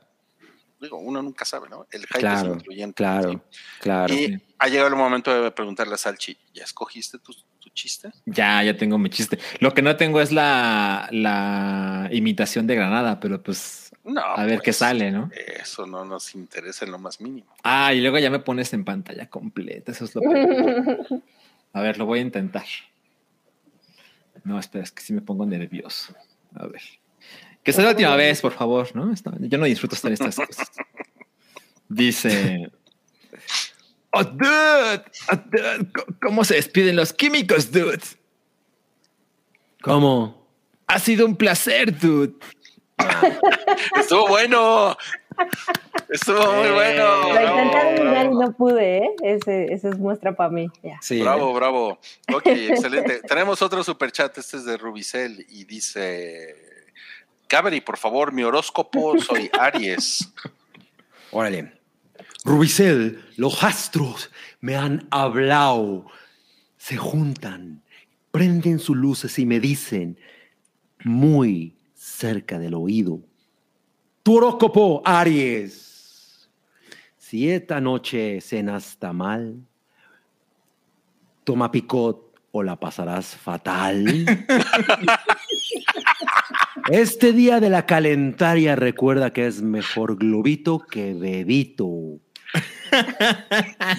[0.80, 1.88] Digo, uno nunca sabe, ¿no?
[1.92, 2.94] El hype es Claro, influyente.
[2.96, 3.40] claro, ¿sí?
[3.80, 4.14] claro.
[4.14, 7.42] Y ha llegado el momento de preguntarle a Salchi, ¿ya escogiste tu, tu
[7.74, 8.12] chiste?
[8.26, 9.40] Ya, ya tengo mi chiste.
[9.60, 14.22] Lo que no tengo es la, la imitación de Granada, pero pues No.
[14.22, 15.30] a ver qué pues, sale, ¿no?
[15.62, 17.48] Eso no nos interesa en lo más mínimo.
[17.64, 19.92] Ah, y luego ya me pones en pantalla completa.
[19.92, 21.24] Eso es lo peor.
[21.74, 22.66] A ver, lo voy a intentar.
[24.44, 26.14] No, espera, es que sí me pongo nervioso.
[26.56, 26.82] A ver.
[27.64, 29.12] Que sea la última vez, por favor, ¿no?
[29.40, 30.70] Yo no disfruto estar estas cosas.
[31.90, 32.70] Dice.
[34.16, 35.92] Oh, dude, oh, dude,
[36.22, 38.00] ¿Cómo se despiden los químicos, dude?
[39.82, 40.48] ¿Cómo?
[40.88, 42.34] Ha sido un placer, dude.
[44.00, 44.96] Estuvo bueno.
[46.10, 47.04] Estuvo muy Eh, bueno.
[47.24, 49.10] Lo Bravo, adivinar y no pude, ¿eh?
[49.24, 50.68] Ese, ese es muestra para mí.
[51.02, 51.20] Sí.
[51.22, 52.00] Bravo, bravo.
[52.32, 53.22] Ok, excelente.
[53.28, 56.56] Tenemos otro superchat, este es de Rubicel y dice,
[57.50, 60.32] Gabri, por favor, mi horóscopo, soy Aries.
[61.32, 61.74] Órale.
[62.44, 64.30] Rubicel, los astros
[64.60, 66.06] me han hablado.
[66.78, 67.82] Se juntan,
[68.32, 70.18] prenden sus luces y me dicen
[71.06, 73.22] muy cerca del oído.
[74.24, 76.50] Tu horóscopo, Aries.
[77.18, 79.58] Si esta noche cenas mal,
[81.44, 84.06] toma picot o la pasarás fatal.
[86.92, 92.20] Este día de la calentaria recuerda que es mejor globito que bebito.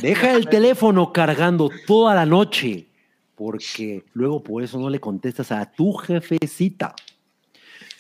[0.03, 2.87] Deja el teléfono cargando toda la noche,
[3.35, 6.95] porque luego por eso no le contestas a tu jefecita.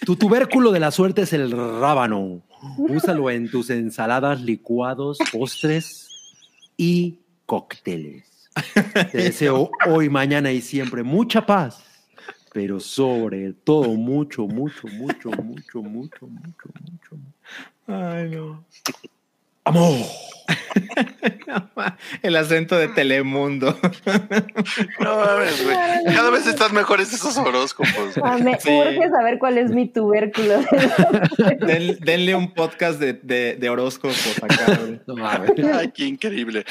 [0.05, 2.43] Tu tubérculo de la suerte es el rábano.
[2.79, 6.09] Úsalo en tus ensaladas, licuados, postres
[6.77, 8.51] y cócteles.
[9.13, 11.83] Te deseo hoy, mañana y siempre mucha paz,
[12.53, 17.17] pero sobre todo mucho, mucho, mucho, mucho, mucho, mucho, mucho.
[17.87, 18.65] Ay, no.
[19.65, 19.99] Amor.
[22.23, 23.79] El acento de Telemundo.
[25.01, 25.77] No mames, güey.
[26.15, 28.19] Cada vez están mejores esos horóscopos.
[28.23, 28.71] Ah, me Sí.
[28.71, 30.61] urge saber cuál es mi tubérculo.
[31.61, 34.77] Den- denle un podcast de, de, de horóscopos acá.
[34.81, 35.01] güey.
[35.07, 35.51] No mames.
[35.75, 36.65] Ay, qué increíble.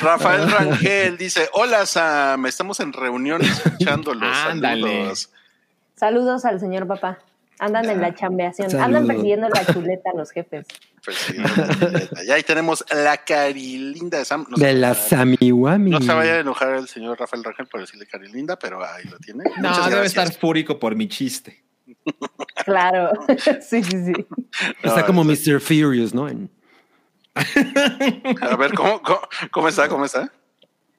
[0.00, 2.46] Rafael Rangel dice: Hola, Sam.
[2.46, 4.36] Estamos en reunión escuchándolos.
[4.36, 4.82] Ándale.
[4.82, 5.30] Saludos.
[5.96, 7.18] Saludos al señor papá.
[7.58, 8.70] Andan en la chambeación.
[8.70, 8.86] Saludos.
[8.86, 10.66] Andan persiguiendo la chuleta a los jefes.
[12.26, 14.46] Y ahí tenemos la carilinda de Sam.
[14.48, 15.90] No De se- la Samiwami.
[15.90, 19.18] No se vaya a enojar el señor Rafael Rangel por decirle carilinda, pero ahí lo
[19.18, 19.44] tiene.
[19.58, 20.24] No, Muchas debe gracias.
[20.26, 21.62] estar fúrico por mi chiste.
[22.64, 23.10] Claro.
[23.60, 24.26] sí, sí, sí.
[24.82, 25.60] Está como es- Mr.
[25.60, 26.28] Furious, ¿no?
[26.28, 26.50] En-
[28.40, 29.20] A ver, ¿cómo, cómo,
[29.50, 29.88] cómo está?
[29.88, 30.32] ¿Cómo está?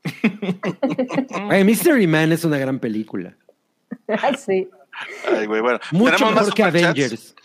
[1.50, 3.36] Ay, Mystery Man es una gran película.
[4.46, 4.70] sí.
[5.32, 5.80] Ay, güey, bueno.
[5.92, 6.64] Mucho mejor que.
[6.64, 7.36] Avengers.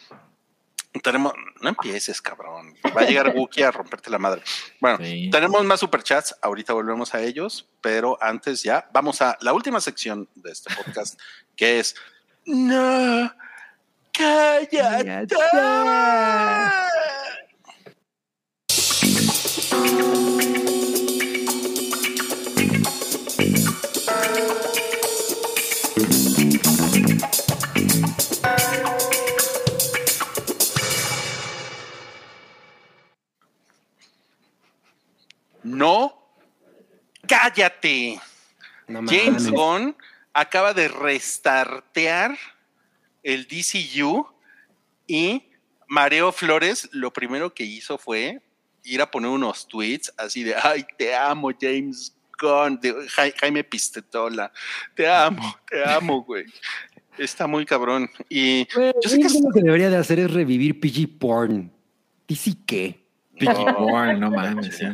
[1.02, 2.77] Tenemos, no empieces, cabrón.
[2.97, 4.43] Va a llegar Wookie a romperte la madre.
[4.81, 5.31] Bueno, Sí.
[5.31, 6.36] tenemos más superchats.
[6.43, 11.19] Ahorita volvemos a ellos, pero antes ya vamos a la última sección de este podcast,
[11.56, 11.94] que es
[12.44, 13.32] No,
[14.12, 15.27] cállate.
[35.77, 36.36] No,
[37.27, 38.20] cállate.
[38.89, 39.51] No James.
[39.51, 39.97] Gunn
[40.32, 42.36] acaba de restartear
[43.23, 44.27] el DCU
[45.07, 45.43] y
[45.89, 48.40] Mareo Flores lo primero que hizo fue
[48.85, 53.62] ir a poner unos tweets así de, ay, te amo, James Gunn, de Ja- Jaime
[53.62, 54.51] Pistetola,
[54.94, 56.44] te amo, te amo, güey.
[57.19, 58.11] Está muy cabrón.
[58.28, 61.70] Y yo sé que Gunn lo que debería de hacer es revivir PG Porn.
[62.27, 63.02] ¿Y sí qué?
[63.47, 64.77] No mames.
[64.77, 64.86] sí.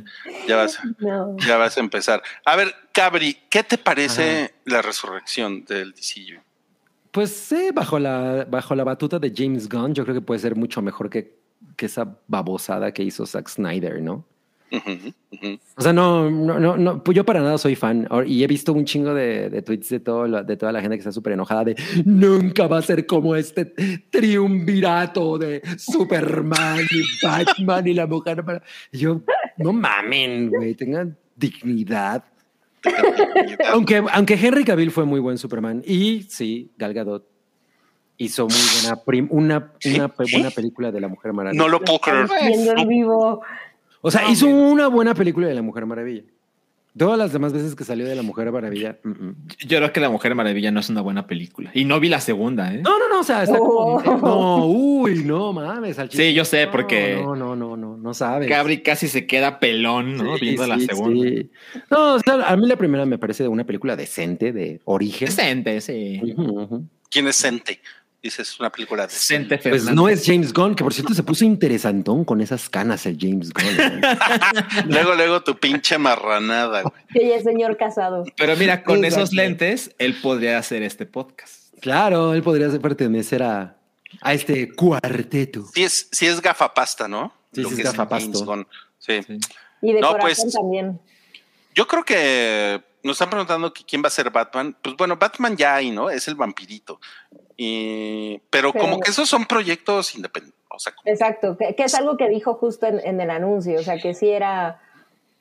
[0.47, 1.37] ya vas, No.
[1.39, 2.23] ya vas a empezar.
[2.45, 6.41] A ver, Cabri, ¿qué te parece la resurrección del DCU?
[7.11, 10.55] Pues sí, bajo la, bajo la batuta de James Gunn, yo creo que puede ser
[10.57, 11.39] mucho mejor que,
[11.77, 14.25] que esa babosada que hizo Zack Snyder, ¿no?
[15.77, 18.09] O sea, no, no, no, no, pues yo para nada soy fan.
[18.27, 21.01] Y he visto un chingo de, de tweets de, todo, de toda la gente que
[21.01, 23.65] está súper enojada de nunca va a ser como este
[24.11, 28.43] triunvirato de Superman y Batman y la mujer.
[28.45, 28.63] Mara-".
[28.93, 29.21] Y yo,
[29.57, 32.25] no mamen, güey, tengan dignidad.
[33.73, 37.27] Aunque, aunque Henry Cavill fue muy buen Superman y sí, Gal Gadot
[38.17, 39.73] hizo muy buena, prim- una,
[40.33, 41.63] buena película de la Mujer Maravilla.
[41.63, 42.29] No lo puedo creer.
[42.47, 43.43] Viendo en vivo.
[44.01, 46.23] O sea, hizo una buena película de la Mujer Maravilla.
[46.97, 48.99] Todas las demás veces que salió de la Mujer Maravilla.
[49.05, 49.37] mm, mm.
[49.69, 51.71] Yo creo que La Mujer Maravilla no es una buena película.
[51.73, 52.81] Y no vi la segunda, ¿eh?
[52.83, 53.71] No, no, no, o sea, está como.
[53.97, 54.03] Oh.
[54.19, 55.97] No, uy, no mames.
[56.11, 58.49] Sí, yo sé, No, porque- No, no, no, no, no sabes.
[58.49, 60.39] Cabri casi se queda pelón, ¿no?
[60.39, 61.29] Sí, Viendo la segunda.
[61.29, 61.51] sí.
[61.91, 65.27] No, o sea, a mí la primera me parece una película decente, de origen.
[65.29, 66.21] Decente, sí.
[67.11, 67.81] ¿Quién es Sente?
[68.21, 71.45] Dices, es una película de Pues no es James Gunn, que por cierto se puso
[71.45, 73.65] interesantón con esas canas el James Gunn.
[73.79, 74.01] ¿eh?
[74.89, 76.95] Luego, luego tu pinche marranada, güey.
[77.13, 78.25] Que ya es señor casado.
[78.37, 79.23] Pero mira, con Exacto.
[79.25, 81.73] esos lentes, él podría hacer este podcast.
[81.81, 83.77] claro, él podría ser- pertenecer a,
[84.21, 85.67] a este cuarteto.
[85.73, 87.33] Sí es, sí es gafapasta, ¿no?
[87.53, 88.33] Sí, sí es gafapasto.
[88.33, 88.67] James Gunn.
[88.99, 89.23] Sí.
[89.23, 89.39] Sí.
[89.81, 91.01] Y de No, corazón pues- también.
[91.73, 94.77] Yo creo que nos están preguntando que quién va a ser Batman.
[94.83, 96.11] Pues bueno, Batman ya hay, ¿no?
[96.11, 97.01] Es el vampirito.
[97.61, 100.59] Y, pero, Pero- como que esos son proyectos independientes.
[100.71, 103.81] O sea, como- Exacto, que, que es algo que dijo justo en, en el anuncio,
[103.81, 104.81] o sea, que sí era,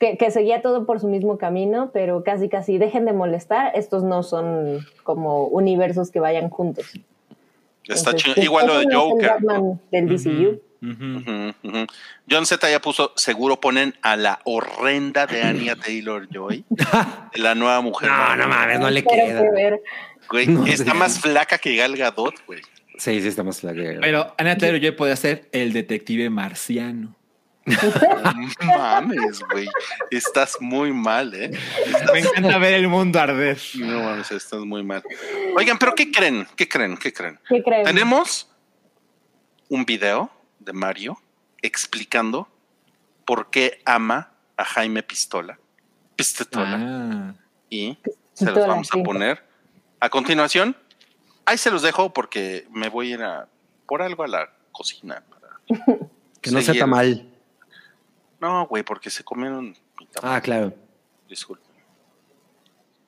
[0.00, 4.02] que, que seguía todo por su mismo camino, pero casi casi dejen de molestar, estos
[4.02, 6.86] no son como universos que vayan juntos.
[7.84, 8.42] está Entonces, chido.
[8.44, 9.36] Igual lo de no Joker.
[9.92, 10.60] del DCU.
[10.80, 11.86] Ujú, ujú.
[12.30, 16.64] John Z ya puso, seguro ponen a la horrenda de Anya Taylor Joy,
[17.34, 18.08] la nueva mujer.
[18.10, 19.42] No, no mames, no le queda.
[19.42, 19.82] que ver.
[20.30, 20.98] Güey, No, está sí.
[20.98, 22.62] más flaca que Gal Gadot, güey.
[22.98, 23.80] Sí, sí, estamos flaca.
[24.00, 27.14] Pero Ana Taylor Joy podría ser el detective marciano.
[27.64, 27.76] No
[28.78, 29.68] mames, güey.
[30.10, 31.50] Estás muy mal, ¿eh?
[32.12, 33.58] Me encanta ver el mundo arder.
[33.76, 35.02] No mames, estás muy mal.
[35.56, 36.46] Oigan, pero ¿qué creen?
[36.56, 36.96] ¿Qué creen?
[36.96, 37.38] ¿Qué creen?
[37.48, 37.84] ¿Qué creen?
[37.84, 38.50] Tenemos
[39.68, 41.20] un video de Mario
[41.62, 42.48] explicando
[43.24, 45.58] por qué ama a Jaime Pistola.
[46.16, 46.78] Pistola.
[46.80, 47.34] Ah.
[47.70, 47.98] Y
[48.32, 49.44] se los vamos a poner
[50.00, 50.76] a continuación.
[51.44, 53.48] Ahí se los dejo porque me voy a ir a,
[53.86, 55.22] por algo a la cocina.
[55.30, 55.58] para
[56.40, 57.28] Que no sea mal.
[58.40, 60.36] No, güey, porque se comieron mi tamal.
[60.36, 60.72] Ah, claro.
[61.28, 61.68] Disculpen.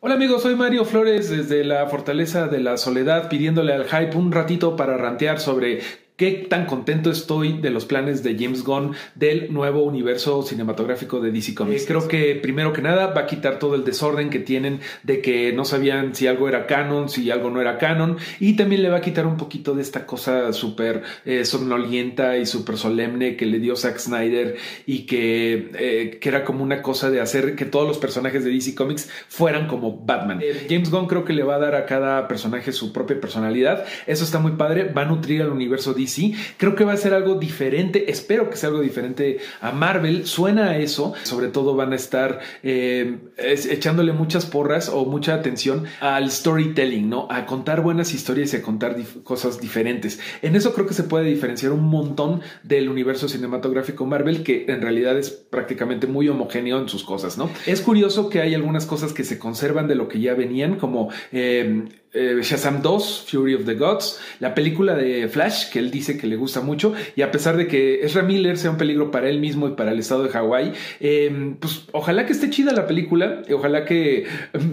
[0.03, 4.33] Hola amigos, soy Mario Flores desde la Fortaleza de la Soledad pidiéndole al hype un
[4.33, 5.83] ratito para rantear sobre
[6.21, 11.33] qué tan contento estoy de los planes de James Gunn del nuevo universo cinematográfico de
[11.33, 11.85] DC Comics.
[11.85, 15.23] Eh, creo que primero que nada va a quitar todo el desorden que tienen de
[15.23, 18.91] que no sabían si algo era canon, si algo no era canon, y también le
[18.91, 23.47] va a quitar un poquito de esta cosa súper eh, somnolienta y súper solemne que
[23.47, 27.65] le dio Zack Snyder y que, eh, que era como una cosa de hacer que
[27.65, 30.41] todos los personajes de DC Comics fueran como Batman.
[30.43, 33.87] Eh, James Gunn creo que le va a dar a cada personaje su propia personalidad.
[34.07, 34.85] Eso está muy padre.
[34.85, 36.10] Va a nutrir al universo DC.
[36.57, 38.11] Creo que va a ser algo diferente.
[38.11, 40.27] Espero que sea algo diferente a Marvel.
[40.27, 41.15] Suena a eso.
[41.23, 47.27] Sobre todo van a estar eh, echándole muchas porras o mucha atención al storytelling, ¿no?
[47.31, 50.21] A contar buenas historias y a contar cosas diferentes.
[50.43, 54.83] En eso creo que se puede diferenciar un montón del universo cinematográfico Marvel, que en
[54.83, 57.51] realidad es prácticamente muy homogéneo en sus cosas, ¿no?
[57.67, 61.11] Es curioso que hay algunas cosas que se conservan de lo que ya venían, como
[61.33, 66.19] eh, eh, Shazam 2, Fury of the Gods, la película de Flash, que él dice
[66.19, 69.29] que le gusta mucho, y a pesar de que Ezra Miller sea un peligro para
[69.29, 72.89] él mismo y para el estado de Hawái, eh, pues ojalá que esté chida la
[72.89, 74.27] película, y ojalá que,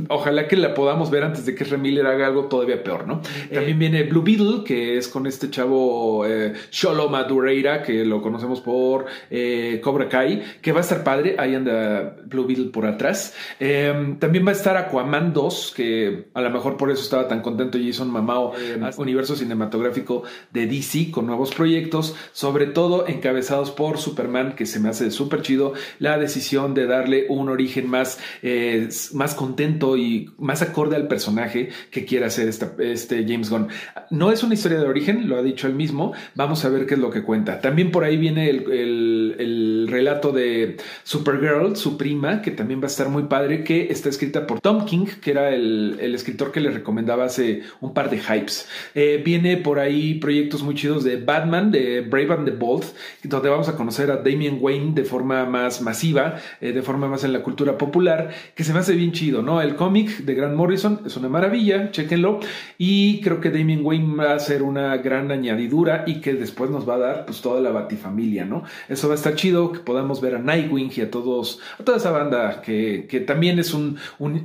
[0.10, 3.22] ojalá que la podamos ver antes de que Ezra Miller haga algo todavía peor, ¿no?
[3.54, 8.62] También viene Blue Beetle, que es con este chavo eh, Sholo Madureira, que lo conocemos
[8.62, 9.06] por
[9.82, 13.36] Cobra Kai, que va a estar padre, ahí anda Blue Beetle por atrás.
[13.60, 17.78] también va a estar Aquaman 2, que a lo mejor por eso estaba tan contento
[17.82, 24.56] Jason Mamao, eh, universo cinematográfico de DC con nuevos proyectos, sobre todo encabezados por Superman,
[24.56, 29.36] que se me hace súper chido, la decisión de darle un origen más, eh, más
[29.36, 33.68] contento y más acorde al personaje que quiere hacer este James Gunn.
[34.10, 36.96] No es una historia de origen, lo ha dicho él mismo, vamos a ver qué
[36.96, 37.62] es lo que cuenta.
[37.62, 42.88] También por ahí viene el, el relato de Supergirl, su prima, que también va a
[42.88, 46.60] estar muy padre, que está escrita por Tom King, que era el, el escritor que
[46.60, 48.68] le recomendaba hace un par de hypes.
[48.96, 52.86] Eh, viene por ahí proyectos muy chidos de Batman, de Brave and the Bold,
[53.24, 57.24] donde vamos a conocer a Damian Wayne de forma más masiva, eh, de forma más
[57.24, 59.62] en la cultura popular, que se me hace bien chido, ¿no?
[59.62, 62.40] El cómic de Grant Morrison es una maravilla, chéquenlo.
[62.78, 66.88] Y creo que Damian Wayne va a ser una gran añadidura y que después nos
[66.88, 68.64] va a dar pues toda la batifamilia, ¿no?
[68.90, 71.98] Eso va a estar chido, que podamos ver a Nightwing y a todos, a toda
[71.98, 73.98] esa banda que, que también es un,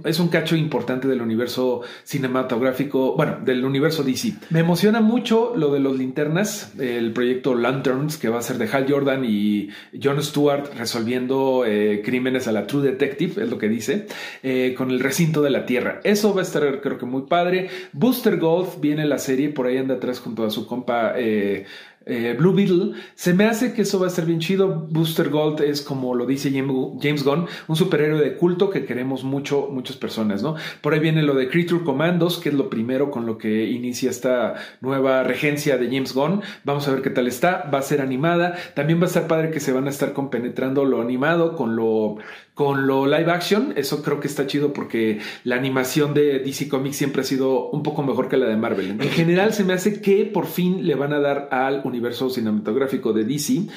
[0.04, 4.34] es un cacho importante del universo cinematográfico gráfico, bueno, del universo DC.
[4.50, 8.68] Me emociona mucho lo de los linternas, el proyecto Lanterns, que va a ser de
[8.72, 9.68] Hal Jordan y
[10.02, 14.06] John Stewart resolviendo eh, crímenes a la True Detective, es lo que dice,
[14.42, 16.00] eh, con el recinto de la Tierra.
[16.04, 17.68] Eso va a estar, creo que muy padre.
[17.92, 21.12] Booster Gold viene la serie, por ahí anda atrás junto a su compa.
[21.16, 21.66] Eh,
[22.06, 24.86] eh, Blue Beetle, se me hace que eso va a ser bien chido.
[24.90, 29.68] Booster Gold es como lo dice James Gunn, un superhéroe de culto que queremos mucho,
[29.70, 30.56] muchas personas, ¿no?
[30.80, 34.10] Por ahí viene lo de Creature Commandos, que es lo primero con lo que inicia
[34.10, 36.42] esta nueva regencia de James Gunn.
[36.64, 37.68] Vamos a ver qué tal está.
[37.72, 38.56] Va a ser animada.
[38.74, 42.16] También va a estar padre que se van a estar compenetrando lo animado con lo
[42.54, 46.96] con lo live action, eso creo que está chido porque la animación de DC Comics
[46.96, 48.90] siempre ha sido un poco mejor que la de Marvel.
[48.90, 53.12] En general se me hace que por fin le van a dar al universo cinematográfico
[53.12, 53.68] de DC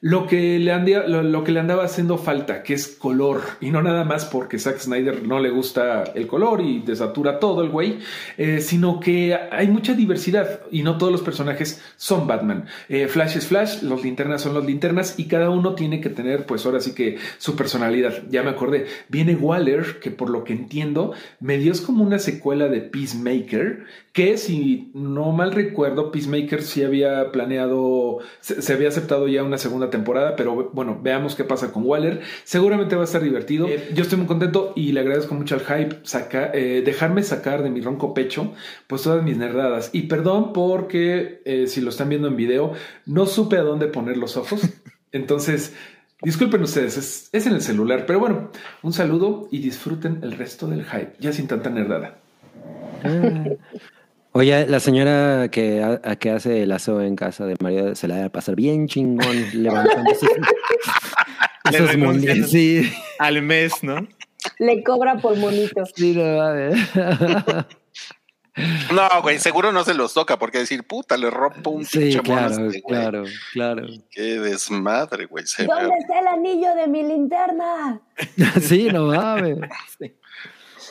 [0.00, 3.82] lo que, le andaba, lo, que le andaba haciendo falta, que es color, y no
[3.82, 7.98] nada más porque Zack Snyder no le gusta el color y desatura todo el güey,
[8.36, 12.66] eh, sino que hay mucha diversidad y no todos los personajes son Batman.
[12.88, 16.46] Eh, Flash es Flash, los linternas son los linternas y cada uno tiene que tener,
[16.46, 18.24] pues ahora sí que su personalidad.
[18.30, 22.18] Ya me acordé, viene Waller, que por lo que entiendo, me dio es como una
[22.18, 23.84] secuela de Peacemaker,
[24.16, 29.90] que si no mal recuerdo, Peacemaker sí había planeado, se, había aceptado ya una segunda
[29.90, 32.22] temporada, pero bueno, veamos qué pasa con Waller.
[32.42, 33.68] Seguramente va a estar divertido.
[33.68, 37.62] Eh, yo estoy muy contento y le agradezco mucho al hype saca, eh, dejarme sacar
[37.62, 38.54] de mi ronco pecho
[38.86, 39.90] pues todas mis nerdadas.
[39.92, 42.72] Y perdón porque eh, si lo están viendo en video,
[43.04, 44.62] no supe a dónde poner los ojos.
[45.12, 45.74] Entonces,
[46.22, 48.06] disculpen ustedes, es, es en el celular.
[48.06, 48.50] Pero bueno,
[48.82, 52.16] un saludo y disfruten el resto del hype, ya sin tanta nerdada.
[54.36, 58.24] Oye, la señora que, que hace el aseo en casa de María se la va
[58.26, 60.28] a pasar bien chingón levantando esos,
[61.72, 62.92] esos sí.
[63.18, 64.06] al mes, ¿no?
[64.58, 65.86] Le cobra por monito.
[65.94, 66.74] Sí, no, a ver.
[68.90, 72.20] No, güey, seguro no se los toca porque decir, puta, le rompo un sí, pinche
[72.20, 73.86] claro, este claro, claro.
[74.10, 75.44] Qué desmadre, güey.
[75.58, 78.00] ¿Dónde está el anillo de mi linterna?
[78.62, 79.58] sí, no mames.
[79.98, 80.10] Sí.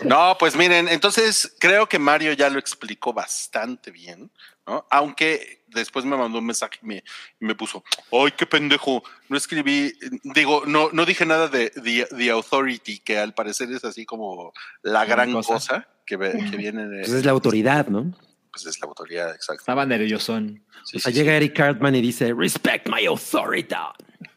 [0.04, 4.32] No, pues miren, entonces creo que Mario ya lo explicó bastante bien,
[4.66, 4.86] ¿no?
[4.90, 9.04] Aunque después me mandó un mensaje y me, puso, ¡ay, qué pendejo!
[9.30, 9.94] No escribí,
[10.24, 15.06] digo, no, no dije nada de The, Authority, que al parecer es así como la
[15.06, 17.00] gran cosa, que, que, viene de...
[17.00, 18.14] Pues es la autoridad, ¿no?
[18.56, 19.60] pues es la autoridad exacta.
[19.60, 20.64] Estaba nerviosón.
[20.86, 23.76] Sí, O sea, sí, llega Eric Cartman y dice, respect my authority.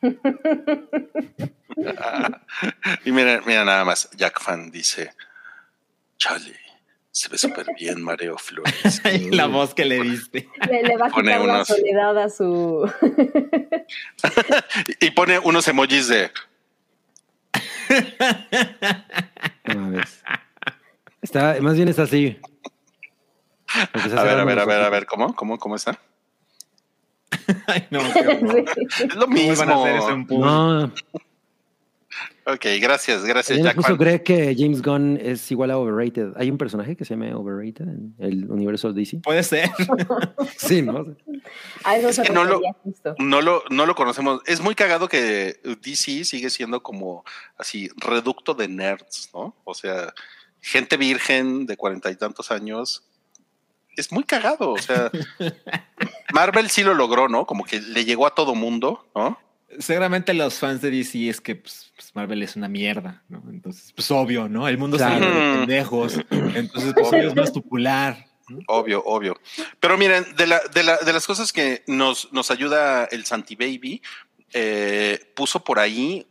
[3.04, 5.12] Y mira, mira nada más, Jack Fan dice,
[6.18, 6.54] Chale,
[7.10, 9.00] se ve súper bien Mareo Flores.
[9.12, 10.48] Y la voz que le diste.
[10.70, 12.90] Le, le va a Pone quitar la unos- soledad a su.
[15.00, 16.30] y pone unos emojis de.
[21.22, 22.38] Está, más bien está así.
[23.92, 25.34] A ver, a ver, a ver, a ver, ¿cómo?
[25.34, 25.98] ¿Cómo, cómo está?
[27.66, 28.00] Ay, no.
[28.00, 28.18] Sí.
[28.18, 29.84] Es lo ¿Cómo iban a mismo.
[29.84, 30.46] hacer eso en público?
[30.48, 30.92] No,
[32.50, 33.96] Ok, gracias, gracias, Jack Fan.
[33.98, 36.32] cree que James Gunn es igual a Overrated.
[36.36, 39.18] Hay un personaje que se llama Overrated en el universo DC.
[39.18, 39.70] Puede ser.
[40.56, 41.14] Sí, ¿no?
[41.84, 42.60] A eso Es se que no lo-.
[43.18, 44.40] No lo, no lo conocemos.
[44.46, 47.22] Es muy cagado que DC sigue siendo como
[47.58, 49.54] así, reducto de nerds, ¿no?
[49.64, 50.14] O sea,
[50.60, 53.04] gente virgen de cuarenta y tantos años.
[53.94, 54.70] Es muy cagado.
[54.70, 55.10] O sea,
[56.32, 57.44] Marvel sí lo logró, ¿no?
[57.44, 59.38] Como que le llegó a todo mundo, ¿no?
[59.78, 63.42] Seguramente los fans de DC es que pues, pues, Marvel es una mierda, ¿no?
[63.50, 64.66] Entonces, pues obvio, ¿no?
[64.66, 65.26] El mundo Claro.
[65.26, 66.18] de pendejos.
[66.30, 68.26] Entonces, pues obvio es más popular.
[68.48, 68.60] ¿no?
[68.66, 69.38] Obvio, obvio.
[69.78, 73.56] Pero miren, de, la, de, la, de las cosas que nos, nos ayuda el Santi
[73.56, 74.00] Baby,
[74.54, 76.26] eh, puso por ahí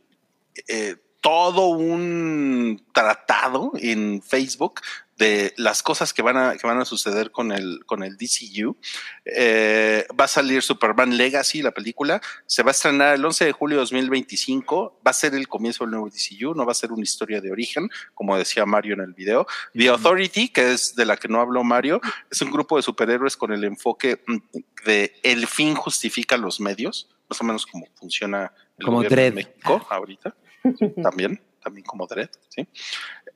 [0.66, 4.80] eh, todo un tratado en Facebook
[5.18, 8.76] de las cosas que van a, que van a suceder con el, con el DCU.
[9.24, 12.20] Eh, va a salir Superman Legacy, la película.
[12.46, 15.00] Se va a estrenar el 11 de julio de 2025.
[15.04, 16.54] Va a ser el comienzo del nuevo DCU.
[16.54, 19.46] No va a ser una historia de origen, como decía Mario en el video.
[19.74, 22.00] The Authority, que es de la que no habló Mario,
[22.30, 24.22] es un grupo de superhéroes con el enfoque
[24.86, 29.30] de el fin justifica los medios, más o menos como funciona el Como gobierno de
[29.32, 30.34] México ahorita.
[31.02, 32.66] También, también como Dredd, ¿sí?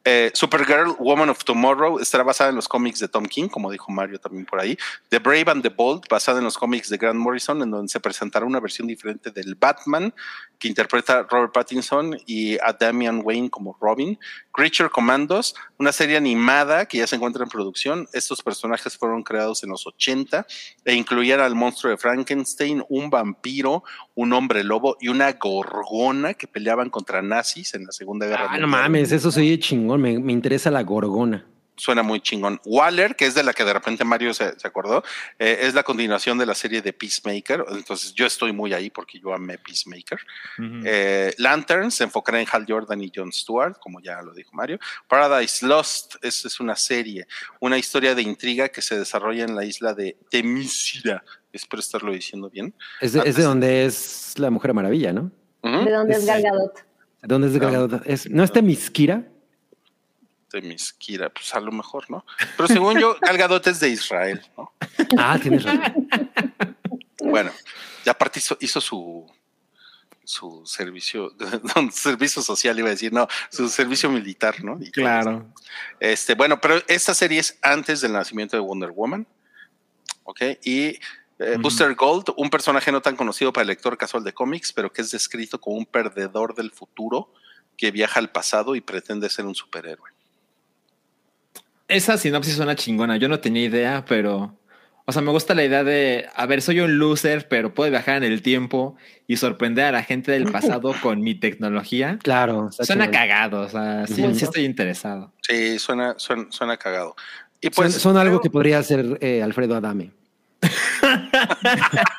[0.05, 3.93] Eh, Supergirl, Woman of Tomorrow, estará basada en los cómics de Tom King, como dijo
[3.93, 4.77] Mario también por ahí.
[5.11, 8.01] The Brave and the Bold, basada en los cómics de Grant Morrison, en donde se
[8.01, 10.12] presentará una versión diferente del Batman
[10.59, 14.19] que interpreta Robert Pattinson y a Damian Wayne como Robin.
[14.53, 18.09] Creature Commandos, una serie animada que ya se encuentra en producción.
[18.12, 20.47] Estos personajes fueron creados en los 80
[20.85, 23.83] e incluían al monstruo de Frankenstein, un vampiro,
[24.15, 28.59] un hombre lobo y una gorgona que peleaban contra nazis en la Segunda Guerra Ah,
[28.59, 29.91] no mames, eso soy chingón.
[29.98, 31.47] Me, me interesa la gorgona.
[31.74, 32.60] Suena muy chingón.
[32.66, 35.02] Waller, que es de la que de repente Mario se, se acordó,
[35.39, 37.64] eh, es la continuación de la serie de Peacemaker.
[37.70, 40.19] Entonces yo estoy muy ahí porque yo amé Peacemaker.
[40.59, 40.81] Ujú.
[40.85, 44.78] Eh, Lanterns se enfocará en Hal Jordan y Jon Stewart, como ya lo dijo Mario.
[45.09, 47.27] Paradise Lost es, es una serie,
[47.59, 51.24] una historia de intriga que se desarrolla en la isla de Temisira.
[51.52, 52.74] Espero estarlo diciendo bien.
[53.01, 55.31] Es de, es de donde es la Mujer Maravilla, ¿no?
[55.62, 56.85] ¿De dónde es Es- Gal Gadot?
[57.23, 57.64] ¿Dónde es de No.
[57.64, 58.02] Gal Gadot?
[58.06, 58.52] Es, ¿No es
[60.53, 61.29] Temisquira?
[61.29, 62.24] Temisquira, pues a lo mejor, ¿no?
[62.57, 64.73] Pero según yo, Gal Gadot es de Israel, ¿no?
[65.19, 66.09] Ah, tienes razón.
[67.24, 67.53] Bueno,
[68.05, 69.31] ya aparte hizo, hizo su
[70.24, 71.35] su servicio,
[71.77, 74.79] no, servicio social iba a decir, no, su servicio militar, ¿no?
[74.81, 75.53] Y Claro.
[76.01, 79.27] Este, bueno, pero esta serie es antes del nacimiento de Wonder Woman.
[80.24, 80.41] ¿Ok?
[80.65, 80.99] Y
[81.39, 81.57] eh.
[81.59, 85.03] Booster Gold, un personaje no tan conocido para el lector casual de cómics, pero que
[85.03, 87.33] es descrito como un perdedor del futuro
[87.77, 90.11] que viaja al pasado y pretende ser un superhéroe.
[91.89, 93.17] Esa sinopsis suena chingona.
[93.17, 94.59] Yo no tenía idea, pero.
[95.05, 96.29] O sea, me gusta la idea de.
[96.35, 98.97] A ver, soy un loser, pero puedo viajar en el tiempo
[99.27, 102.19] y sorprender a la gente del pasado con mi tecnología.
[102.23, 102.71] Claro.
[102.71, 103.21] Suena chingón.
[103.21, 103.61] cagado.
[103.63, 105.33] O sea, sí, estoy interesado.
[105.43, 107.17] Sí, suena, suena, suena cagado.
[107.61, 110.11] Y Son, pues son algo que podría hacer eh, Alfredo Adame.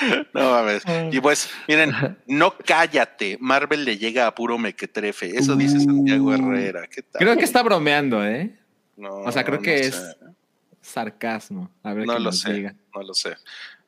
[0.34, 0.82] No mames.
[1.12, 1.92] Y pues, miren,
[2.26, 3.36] no cállate.
[3.40, 5.36] Marvel le llega a puro mequetrefe.
[5.36, 6.86] Eso dice Santiago Herrera.
[6.86, 7.20] ¿Qué tal?
[7.20, 8.58] Creo que está bromeando, ¿eh?
[8.96, 10.16] No, O sea, creo que es
[10.80, 11.70] sarcasmo.
[11.82, 12.52] A ver No qué lo nos sé.
[12.52, 12.74] diga.
[12.94, 13.36] No lo sé.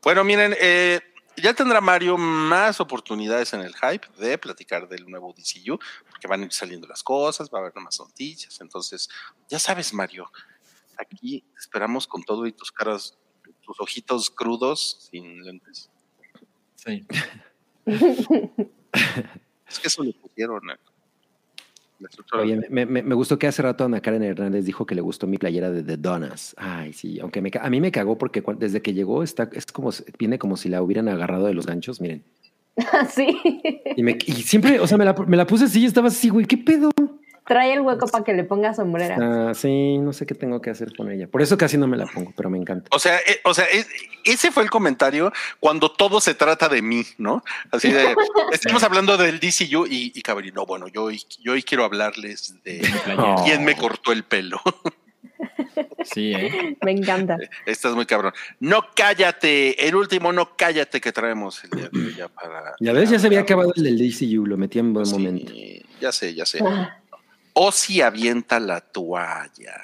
[0.02, 1.00] Bueno, miren, eh,
[1.36, 5.78] ya tendrá Mario más oportunidades en el hype de platicar del nuevo DCU,
[6.10, 8.60] porque van a ir saliendo las cosas, va a haber más noticias.
[8.60, 9.08] Entonces,
[9.48, 10.30] ya sabes, Mario,
[10.98, 13.16] aquí te esperamos con todo y tus caras,
[13.62, 15.90] tus ojitos crudos sin lentes.
[16.82, 17.04] Sí.
[19.68, 20.60] Es que eso le pusieron.
[22.32, 25.26] Oye, me, me- me gustó que hace rato Ana Karen Hernández dijo que le gustó
[25.26, 26.54] mi playera de The Donas.
[26.56, 29.92] Ay, sí, aunque me a mí me cagó porque desde que llegó está, es como,
[29.92, 32.24] si- viene como si la hubieran agarrado de los ganchos, miren.
[33.10, 33.36] sí.
[33.96, 36.30] Y, me, y siempre, o sea, me la, me la puse así y estaba así,
[36.30, 36.90] güey, ¿qué pedo?
[37.50, 39.16] Trae el hueco para que le ponga sombrera.
[39.50, 41.26] Ah, sí, no sé qué tengo que hacer con ella.
[41.26, 42.88] Por eso casi no me la pongo, pero me encanta.
[42.94, 43.88] O sea, eh, o sea, es-
[44.24, 47.42] ese fue el comentario cuando todo se trata de mí, ¿no?
[47.72, 48.14] Así de,
[48.52, 52.54] estamos hablando del DCU y, y Cabri, no, bueno, yo hoy, yo hoy quiero hablarles
[52.62, 52.82] de
[53.18, 53.42] Oh.
[53.44, 54.60] quién me cortó el pelo.
[56.04, 56.76] Sí, ¿eh?
[56.82, 57.36] Me encanta.
[57.66, 58.32] Estás muy cabrón.
[58.58, 59.86] No cállate.
[59.86, 62.74] El último no cállate que traemos el día de hoy ya para.
[62.80, 65.52] Ya ves, ya se había acabado el del DCU, lo metí en buen Sí, momento.
[66.00, 66.58] Ya sé, ya sé.
[66.66, 66.98] Ah,
[67.54, 69.80] Ozzy avienta la toalla.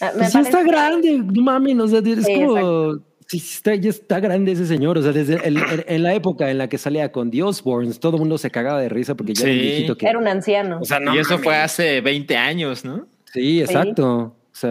[0.00, 2.94] me Pues ya está grande, no mames, o sea, es Sí, como...
[3.28, 6.12] Sí, sí está, ya está grande ese señor, o sea, desde el- el- en la
[6.12, 9.14] época en la que salía con The Osbournes, todo el mundo se cagaba de risa
[9.14, 9.62] porque ya era un Sí.
[9.66, 10.06] viejito que...
[10.06, 10.80] Era un anciano.
[10.80, 11.44] O sea, no y eso mames.
[11.44, 13.06] fue hace 20 años, ¿no?
[13.32, 14.06] Sí, exacto.
[14.52, 14.68] O sea,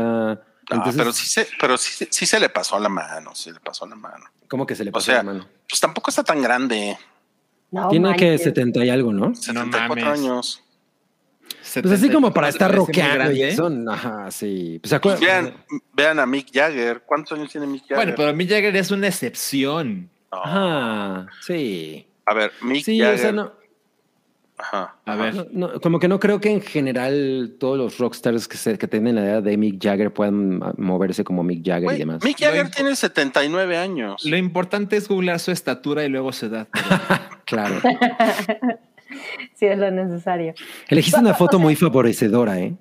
[0.70, 3.60] No, entonces, pero sí se, pero sí, sí se le pasó la mano, sí le
[3.60, 4.26] pasó la mano.
[4.48, 5.48] ¿cómo que se le O pasó sea, la mano?
[5.68, 6.98] pues tampoco está tan grande.
[7.72, 8.44] No Tiene que manches.
[8.44, 9.34] 70 y algo, ¿no?
[9.34, 10.20] 74 mames.
[10.20, 10.64] años.
[11.82, 14.80] Pues así como para ¿No te estar rockeando eso, ajá, sí.
[14.82, 15.54] Pues, ¿se Pues vean,
[15.94, 17.04] vean a Mick Jagger.
[17.06, 17.98] ¿Cuántos años tiene Mick Jagger?
[17.98, 20.10] Bueno, pero Mick Jagger es una excepción.
[20.32, 20.44] No.
[20.44, 22.08] Ajá, sí.
[22.26, 23.16] A ver, Mick Sí, Jagger.
[23.16, 23.52] o sea, no,
[24.58, 24.96] Ajá.
[25.06, 25.24] A ajá.
[25.24, 25.34] ver.
[25.34, 28.88] no- no, como que no creo que en general todos los rockstars que, se, que
[28.88, 32.24] tienen la edad de Mick Jagger puedan moverse como Mick Jagger y demás.
[32.24, 34.24] Mick Jagger Lo tiene 79 años.
[34.24, 36.68] Lo importante es googlear su estatura y luego su edad.
[37.46, 37.82] Claro.
[39.56, 40.54] Sí, es lo necesario.
[40.88, 42.74] Elegiste una foto muy favorecedora, ¿eh?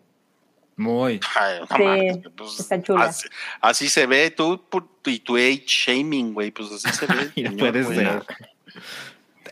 [0.77, 1.21] Muy.
[1.39, 3.05] Ay, no Sí, mames, pues, está chula.
[3.05, 3.29] Así,
[3.61, 4.65] así se ve tú
[5.05, 6.51] y tu age shaming, güey.
[6.51, 7.15] Pues así se ve.
[7.43, 8.23] No señor, puedes ver.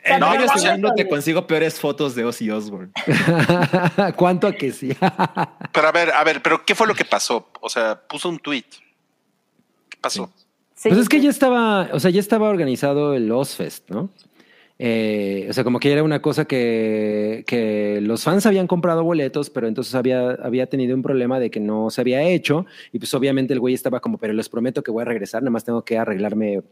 [0.04, 2.92] En no, medio o sea, segundo te con- consigo peores fotos de Ozzy Osbourne.
[4.16, 4.96] ¿Cuánto a que sí?
[5.72, 7.50] Pero a ver, a ver, pero ¿qué fue lo que pasó?
[7.60, 8.64] O sea, puso un tweet.
[9.90, 10.32] ¿Qué pasó?
[10.74, 14.08] Sí, pues es que ya estaba, o sea, ya estaba organizado el Ozfest, ¿no?
[14.80, 19.50] Eh, o sea, como que era una cosa que, que los fans habían comprado boletos,
[19.50, 22.66] pero entonces había, había tenido un problema de que no se había hecho.
[22.92, 25.50] Y pues obviamente el güey estaba como, pero les prometo que voy a regresar, nada
[25.50, 26.62] más tengo que arreglarme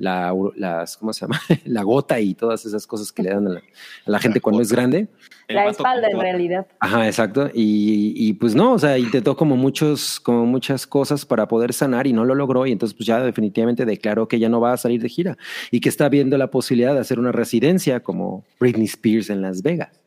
[0.00, 1.40] la, las, ¿cómo se llama?
[1.66, 4.60] la gota y todas esas cosas que le dan a la, a la gente cuando
[4.62, 5.06] es grande.
[5.46, 6.66] La espalda en realidad.
[6.80, 7.48] Ajá, exacto.
[7.52, 12.06] Y, y, pues no, o sea, intentó como muchos, como muchas cosas para poder sanar
[12.06, 12.66] y no lo logró.
[12.66, 15.36] Y entonces, pues ya definitivamente declaró que ya no va a salir de gira
[15.70, 19.62] y que está viendo la posibilidad de hacer una residencia como Britney Spears en Las
[19.62, 20.00] Vegas.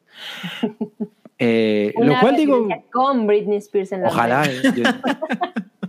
[1.39, 4.45] Eh, lo cual digo, Con Britney Spears en la ojalá.
[4.45, 4.83] eh, yo-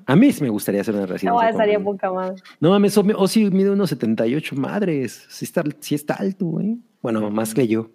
[0.06, 1.30] a mí sí me gustaría hacer una residencia.
[1.30, 2.36] No, estaría poca madre.
[2.60, 5.24] No mames, o o sí mide unos 78 madres.
[5.28, 6.78] Sí está, sí está alto, güey.
[7.02, 7.90] Bueno, más que yo.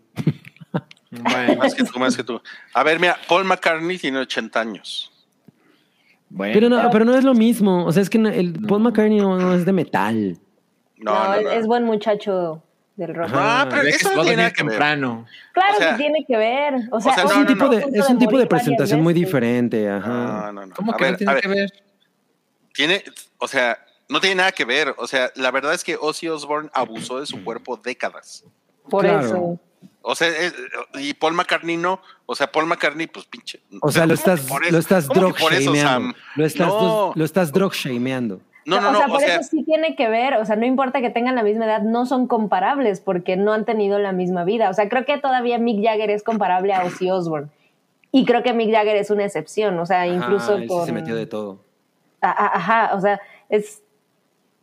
[1.11, 2.39] Bueno, Más que tú, más que tú.
[2.73, 5.11] A ver, mira, Paul McCartney tiene 80 años.
[6.29, 6.53] bueno.
[6.53, 7.85] Pero no, pero no es lo mismo.
[7.85, 10.37] O sea, es que el Paul McCartney no, no es de metal.
[10.97, 12.61] No, No, no, es- buen muchacho
[12.95, 13.29] del rock.
[13.33, 14.71] Ah, pero Ve que eso no tiene nada que ver.
[14.71, 15.25] temprano.
[15.53, 16.73] Claro o sea- que tiene que ver.
[16.91, 17.69] O sea, sea, es no, un no, tipo no.
[17.71, 19.89] de, es un tipo de presentación muy diferente.
[19.89, 20.51] Ajá.
[20.51, 20.75] No, no, no.
[20.75, 21.73] ¿Cómo A que ver, no tiene que ver?
[22.79, 23.03] Tiene,
[23.39, 23.77] o sea,
[24.07, 24.95] no tiene nada que ver.
[24.97, 28.45] O sea, la verdad es que Ozzy Osbourne abusó de su cuerpo décadas.
[28.89, 29.25] Por Claro.
[29.25, 29.59] eso.
[30.01, 30.55] O sea, es-
[30.93, 32.01] y Paul McCartney no.
[32.25, 33.59] O sea, Paul McCartney, pues pinche.
[33.81, 35.89] O sea, lo estás, lo estás ¿Cómo drug que por eso, shameando.
[35.89, 36.13] Sam?
[36.37, 38.39] Lo estás, no, lo estás drug shameando.
[38.65, 38.97] no, no, o no.
[38.99, 40.35] sea, O por sea, eso sí tiene que ver.
[40.35, 43.65] O sea, no importa que tengan la misma edad, no son comparables porque no han
[43.65, 44.69] tenido la misma vida.
[44.69, 47.49] O sea, creo que todavía Mick Jagger es comparable a Ozzy Osbourne.
[48.13, 49.77] Y creo que Mick Jagger es una excepción.
[49.79, 50.85] O sea, incluso Ajá, él sí con.
[50.85, 51.59] se metió de todo.
[52.21, 53.19] Ajá, o sea,
[53.49, 53.81] es.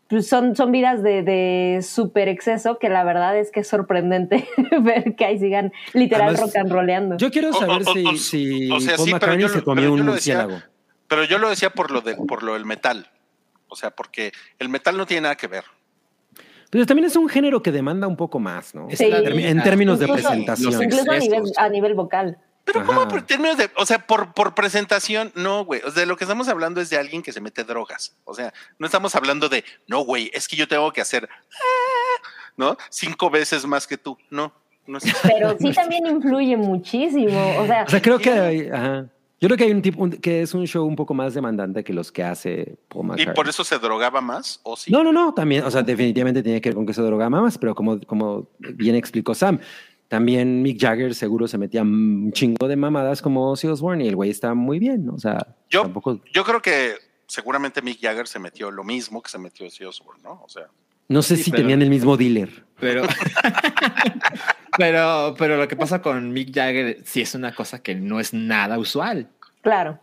[0.09, 4.49] pues son, son vidas de, de súper exceso que la verdad es que es sorprendente
[4.83, 7.17] ver que ahí sigan literal Además, rock and rolleando.
[7.17, 9.49] Yo quiero O- saber o- si, o- si o sea, Paul sí, pero McCartney yo
[9.49, 10.59] se lo- comió un murciélago.
[11.09, 13.11] pero yo lo decía por lo de, por lo del metal.
[13.69, 14.31] O sea, porque
[14.61, 15.65] el metal no tiene nada que ver.
[16.71, 18.89] Pero también es un género que demanda un poco más, ¿no?
[18.91, 19.05] Sí.
[19.11, 20.83] En términos de Incluso- presentación.
[20.83, 22.39] Incluso a nivel, a nivel vocal.
[22.67, 22.87] Pero Ajá.
[22.89, 25.81] ¿cómo por términos de, o sea, por, por presentación, no, güey.
[25.87, 28.15] O sea, de lo que estamos hablando es de alguien que se mete drogas.
[28.25, 32.29] O sea, no estamos hablando de, no, güey, es que yo tengo que hacer, ah",
[32.57, 32.77] ¿no?
[32.91, 34.19] Cinco veces más que tú.
[34.31, 34.53] No,
[34.87, 37.61] no es Pero sí también influye muchísimo.
[37.61, 39.07] O sea, O sea, creo que hay, ajá.
[39.39, 41.85] Yo creo que hay un tipo un- que es un show un poco más demandante
[41.85, 43.35] que los que hace Paul Y McCartney.
[43.35, 44.91] por eso se drogaba más, o sí.
[44.91, 47.59] No, no, no, también, o sea, definitivamente tiene que ver con que se droga más,
[47.59, 49.61] pero como, como bien explicó Sam,
[50.09, 54.17] también Mick Jagger seguro se metía un chingo de mamadas como Ozzy Osbourne y el
[54.17, 56.95] güey está muy bien, o sea, Yo- tampoco, Yo creo que
[57.27, 60.41] seguramente Mick Jagger se metió lo mismo que se metió Ozzy Osbourne, ¿no?
[60.45, 60.67] O sea,
[61.09, 62.65] no sé Sí, si pero- tenían el mismo dealer.
[62.79, 63.03] Pero,
[64.79, 68.33] pero, pero lo que pasa con Mick Jagger sí es una cosa que no es
[68.35, 69.29] nada usual.
[69.63, 69.99] claro.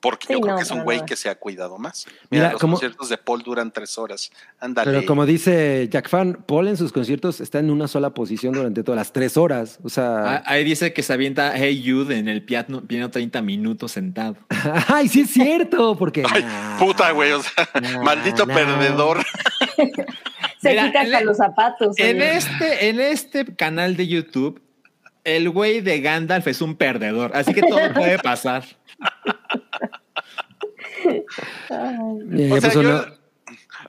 [0.00, 2.06] Porque Sí, yo creo que es un güey que se ha cuidado más.
[2.30, 4.30] Mira, Mira, los como- conciertos de Paul duran tres horas.
[4.60, 4.90] Ándale.
[4.92, 8.82] Pero como dice Jack Fan, Paul en sus conciertos está en una sola posición durante
[8.84, 12.28] todas las tres horas, o Ah, sea, Ahí dice que se avienta Hey Jude en
[12.28, 14.36] el piano, piano 30 minutos sentado.
[14.88, 16.22] ay, sí es cierto, porque...
[16.30, 16.44] Ay,
[16.78, 18.54] puta, güey, o sea, nah, maldito nah.
[18.54, 19.24] perdedor.
[20.60, 21.98] Se Mira, quita hasta en- los zapatos.
[21.98, 22.36] En oye.
[22.36, 24.60] este, en este canal de YouTube,
[25.24, 28.64] el güey de Gandalf es un perdedor, así que todo puede pasar.
[31.08, 31.24] Eh,
[32.52, 33.16] O sea, puso, yo- no,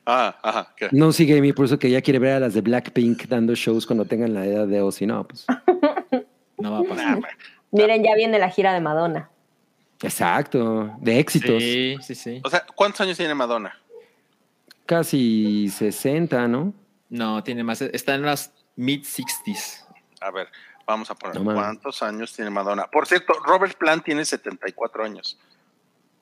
[0.06, 0.74] Ah, ajá.
[0.78, 0.90] ¿qué?
[0.92, 4.06] no sigue mi puso que ya quiere ver a las de Blackpink dando shows cuando
[4.06, 5.06] tengan la edad de Ozzy.
[5.06, 5.46] No, pues.
[6.60, 7.20] No va a pasar.
[7.72, 9.30] Miren, ya viene la gira de Madonna.
[10.02, 10.92] Exacto.
[11.00, 11.62] De éxitos.
[11.62, 12.42] Sí, sí, sí.
[12.44, 13.78] O sea, ¿cuántos años tiene Madonna?
[14.88, 16.74] Casi 60, ¿no?
[17.10, 17.82] No, tiene más.
[17.82, 19.86] Está en las mid-60s.
[20.22, 20.48] A ver,
[20.86, 21.40] vamos a poner.
[21.42, 21.54] No.
[21.54, 22.88] ¿Cuántos años tiene Madonna?
[22.88, 25.38] Por cierto, Robert Plant tiene 74 años.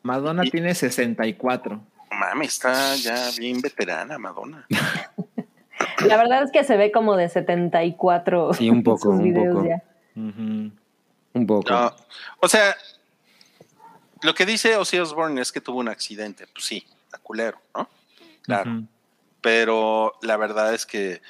[0.05, 1.75] Madonna Y- tiene 64.
[1.75, 1.85] No
[2.17, 4.65] Mames, está ya bien veterana Madonna.
[6.05, 8.53] La verdad es que se ve como de 74.
[8.53, 9.81] Sí, un poco, sus un videos poco.
[11.33, 11.69] Un poco.
[11.69, 11.95] No,
[12.39, 12.75] o sea,
[14.21, 16.45] lo que dice Ozzy Osbourne es que tuvo un accidente.
[16.53, 17.89] Pues sí, está culero, ¿no?
[18.43, 18.83] Claro.
[19.41, 21.21] Pero la verdad es que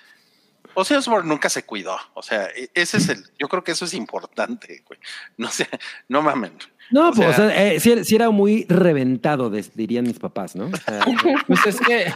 [0.75, 1.97] Ozzy Osbourne nunca se cuidó.
[2.13, 3.23] O sea, e- ese es el.
[3.39, 4.99] Yo creo que eso es importante, güey.
[5.37, 5.67] No sé,
[6.09, 6.57] no mamen.
[6.91, 10.19] No, o pues, o sea- sea, eh, sí, era- sí era muy reventado, dirían mis
[10.19, 10.65] papás, ¿no?
[10.67, 10.99] O sea,
[11.47, 12.11] Pues es que.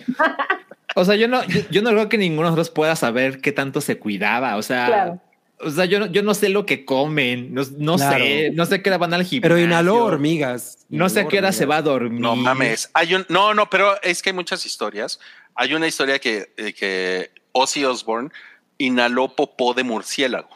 [0.95, 3.51] O sea, yo no, yo, yo no creo que ninguno de nosotros pueda saber qué
[3.51, 4.55] tanto se cuidaba.
[4.57, 5.21] O sea, Claro.
[5.59, 8.23] o sea, yo no, yo no sé lo que comen, no, no Claro.
[8.23, 9.41] sé, no sé qué van al gimnasio.
[9.41, 10.79] pero inhaló hormigas.
[10.89, 12.19] No sé a qué hora se va a dormir.
[12.19, 12.89] No mames.
[12.93, 15.19] Hay un, no, no, pero es que hay muchas historias.
[15.55, 18.29] Hay una historia que, eh, que Ozzy Osbourne
[18.77, 20.49] inhaló popó de murciélago.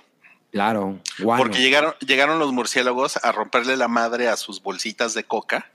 [0.53, 1.43] Claro, guano.
[1.43, 5.69] Porque llegaron, llegaron los murciélagos a romperle la madre a sus bolsitas de coca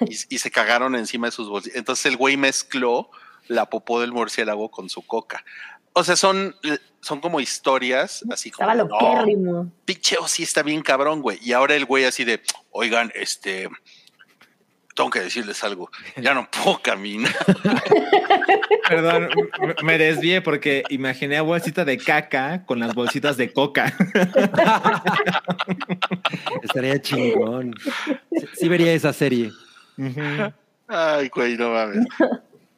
[0.00, 1.76] y, y se cagaron encima de sus bolsitas.
[1.76, 3.10] Entonces el güey mezcló
[3.48, 5.44] la popó del murciélago con su coca.
[5.94, 6.54] O sea, son,
[7.00, 8.70] son como historias así como.
[8.70, 9.72] Estaba "No, loquérrimo.
[9.84, 11.38] pinche sí está bien cabrón, güey.
[11.42, 13.68] Y ahora el güey así de, oigan, este,
[14.98, 17.32] tengo que decirles algo, ya no puedo caminar.
[18.88, 19.28] Perdón,
[19.84, 23.94] me- desvié porque imaginé a bolsita de caca con las bolsitas de coca.
[26.64, 27.74] Estaría chingón.
[28.32, 29.52] Sí, sí vería esa serie.
[30.88, 32.04] Ay, güey, no mames.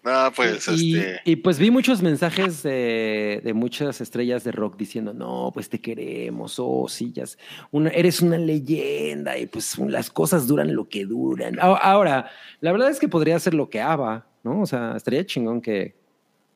[0.02, 4.78] No, pues, y, este, y, pues vi muchos mensajes de, de muchas estrellas de rock
[4.78, 7.38] diciendo, no, pues te queremos, oh, sí, ya es
[7.70, 11.58] una, eres una leyenda y pues las cosas duran lo que duran.
[11.60, 14.62] Ahora, la verdad es que podría ser lo que ABBA, ¿no?
[14.62, 15.94] O sea, estaría chingón que,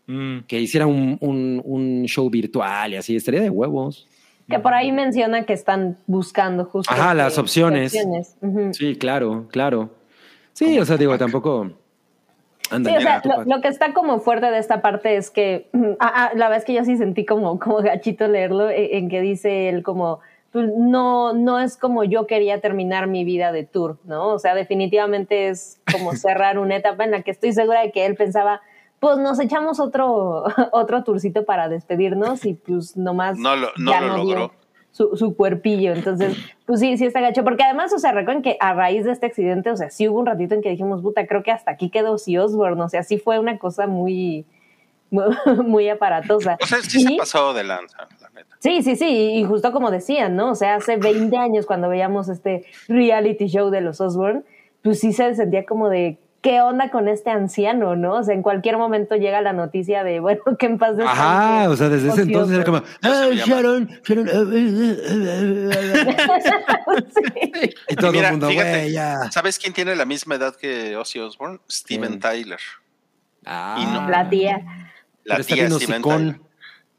[0.06, 0.40] Mm.
[0.46, 4.06] que hiciera un, un- un show virtual y así, estaría de huevos.
[4.48, 6.92] Que por ahí menciona que están buscando justo.
[6.92, 7.94] Ajá, que- las opciones.
[8.42, 8.74] Ujú.
[8.74, 9.90] Sí, claro, claro.
[10.52, 11.70] Sí, o sea, digo, tampoco...
[12.70, 15.68] Anda, Sí, o sea, ya, lo, que está como fuerte de esta parte es que,
[15.72, 18.96] mm, ah, ah, la verdad es que yo sí sentí como, como gachito leerlo, eh,
[18.96, 20.20] en que dice él como,
[20.50, 24.28] pues, no, no es como yo quería terminar mi vida de tour, ¿no?
[24.28, 28.06] O sea, definitivamente es como cerrar una etapa en la que estoy segura de que
[28.06, 28.60] él pensaba,
[29.00, 34.00] pues nos echamos otro, otro tourcito para despedirnos y pues nomás no lo, no ya
[34.00, 34.52] lo logró.
[34.94, 38.56] Su, su cuerpillo, entonces, pues sí, sí está gacho, porque además, o sea, recuerden que
[38.60, 41.26] a raíz de este accidente, o sea, sí hubo un ratito en que dijimos, puta,
[41.26, 44.46] creo que hasta aquí quedó Ozzy Osbourne, o sea, sí fue una cosa muy,
[45.10, 45.24] muy,
[45.66, 46.58] muy aparatosa.
[46.62, 48.56] O sea, sí se pasó de lanza, la neta.
[48.60, 50.52] Sí, sí, sí, y justo como decían, ¿no?
[50.52, 54.44] O sea, hace 20 años cuando veíamos este reality show de los Osbourne,
[54.80, 58.16] pues sí se sentía como de, ¿qué onda con este anciano, no?
[58.18, 61.20] O sea, en cualquier momento llega la noticia de, bueno, que en paz descanse.
[61.20, 63.30] Ajá, o sea, desde ese entonces era como, ah.
[63.32, 64.28] Sharon, Sharon,
[67.14, 67.74] Sí.
[67.88, 69.30] y todo Mira, el mundo, fíjate, güey, ya.
[69.32, 71.58] ¿Sabes quién tiene la misma edad que Ozzy Osbourne?
[71.70, 72.20] Steven.
[72.20, 72.60] Tyler.
[73.44, 74.60] Ah, Y no- La tía.
[75.24, 76.02] La Pero tía Steven.
[76.02, 76.40] Tyler.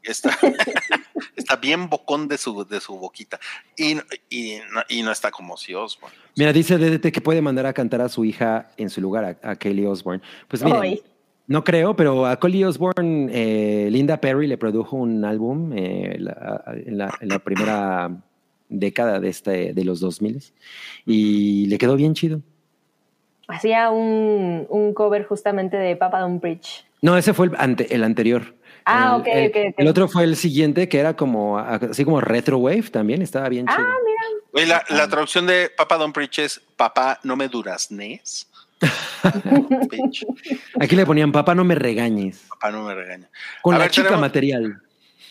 [0.06, 0.30] Está,
[1.36, 3.38] está bien bocón de su, de su boquita.
[3.76, 6.16] Y, no- y, no, y no está como Ozzy Osbourne.
[6.36, 9.50] Mira, dice DDT que puede mandar a cantar a su hija en su lugar, a,
[9.50, 10.22] a Kelly Osbourne.
[10.48, 11.02] Pues miren, Ay.
[11.46, 16.62] no creo, pero a Kelly Osbourne, eh, Linda Perry le produjo un álbum eh, la-
[16.86, 18.10] en, la, en la primera
[18.68, 20.42] década de, este, de los 2000
[21.06, 22.40] y le quedó bien chido.
[23.48, 26.84] Hacía un, un cover justamente de Papa Don't Preach.
[27.00, 28.54] No, ese fue el, ante- el anterior.
[28.86, 29.74] Ah, el, ok, el- ok, ok.
[29.78, 33.66] el otro fue el siguiente, que era como así como retro wave también, estaba bien
[33.66, 33.86] chido.
[34.52, 38.48] Oye, la, la traducción de Papa Don't Preach es Papá, no me duraznes.
[39.90, 40.24] Bitch.
[40.80, 42.44] Aquí le ponían, papá, no me regañes.
[42.48, 43.28] Papá, no me regaña.
[43.62, 44.82] Con A la ver, chica tenemos- material.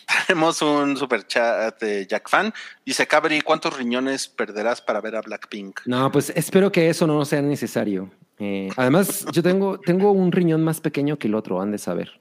[0.28, 2.54] Tenemos un super chat de Jack Fan.
[2.84, 5.80] Dice, Cabri, ¿cuántos riñones perderás para ver a Blackpink?
[5.86, 8.08] No, pues espero que eso no sea necesario.
[8.38, 12.20] Eh, además, yo tengo, tengo un riñón más pequeño que el otro, han de saber.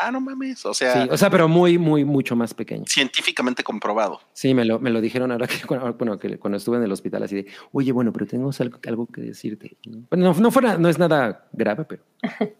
[0.00, 0.64] Ah, no mames.
[0.64, 2.84] O sea, Sí, o sea, pero muy, muy, mucho más pequeño.
[2.86, 4.20] científicamente comprobado.
[4.32, 6.92] Sí, me lo, me lo dijeron ahora que cuando, bueno, que cuando estuve en el
[6.92, 9.76] hospital, así de, oye, bueno, pero tengo algo, algo que decirte.
[10.10, 12.02] Bueno, no, no, fuera, no es nada grave, pero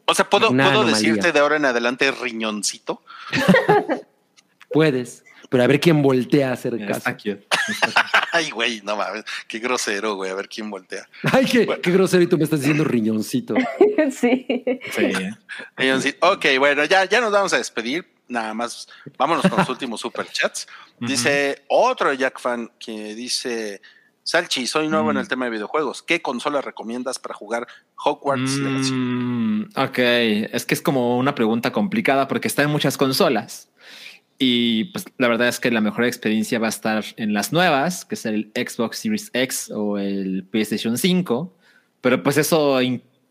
[0.06, 0.94] O sea, ¿puedo, ¿puedo anomalía.
[0.94, 3.02] decirte de ahora en adelante riñoncito?
[4.72, 5.24] puedes.
[5.48, 6.98] Pero a ver quién voltea a hacer Está caso.
[6.98, 7.46] Está cute.
[8.32, 10.30] Ay, güey, no mames, qué grosero, güey.
[10.30, 11.08] A ver quién voltea.
[11.32, 13.54] Ay, qué, qué grosero y tú me estás diciendo riñoncito.
[14.10, 14.46] sí.
[14.92, 15.12] Sí.
[16.00, 18.06] Sí, Ok, bueno, ya, ya nos vamos a despedir.
[18.28, 20.66] Nada más, vámonos con los últimos superchats.
[21.00, 23.80] Dice otro Jack fan que dice:
[24.22, 26.02] Salchi, soy nuevo en el tema de videojuegos.
[26.02, 27.66] ¿Qué consola recomiendas para jugar
[27.96, 28.92] Hogwarts Legacy?
[28.92, 29.98] Mm, ok,
[30.52, 33.70] es que es como una pregunta complicada porque está en muchas consolas.
[34.38, 38.04] Y pues la verdad es que la mejor experiencia va a estar en las nuevas,
[38.04, 41.56] que es el Xbox Series X o el PlayStation 5.
[42.00, 42.78] Pero pues eso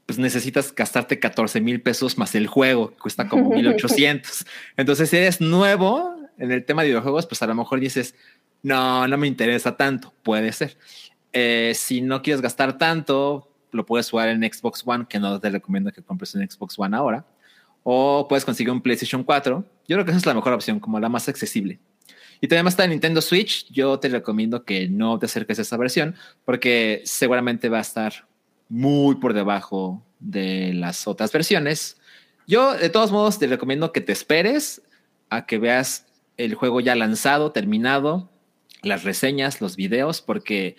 [0.05, 4.45] pues necesitas gastarte 14 mil pesos más el juego, que cuesta como 1800.
[4.75, 8.15] Entonces, si eres nuevo en el tema de videojuegos, pues a lo mejor dices,
[8.63, 10.13] no, no me interesa tanto.
[10.23, 10.77] Puede ser.
[11.31, 15.49] Eh, si no quieres gastar tanto, lo puedes jugar en Xbox One, que no te
[15.49, 17.25] recomiendo que compres un Xbox One ahora.
[17.89, 19.63] O puedes conseguir un PlayStation 4.
[19.87, 21.79] Yo creo que esa es la mejor opción, como la más accesible.
[22.41, 23.65] Y también está Nintendo Switch.
[23.71, 28.27] Yo te recomiendo que no te acerques a esa versión porque seguramente va a estar
[28.67, 31.95] muy por debajo de las otras versiones.
[32.45, 34.81] Yo, de todos modos, te recomiendo que te esperes
[35.29, 38.29] a que veas el juego ya lanzado, terminado,
[38.81, 40.75] las reseñas, los videos, porque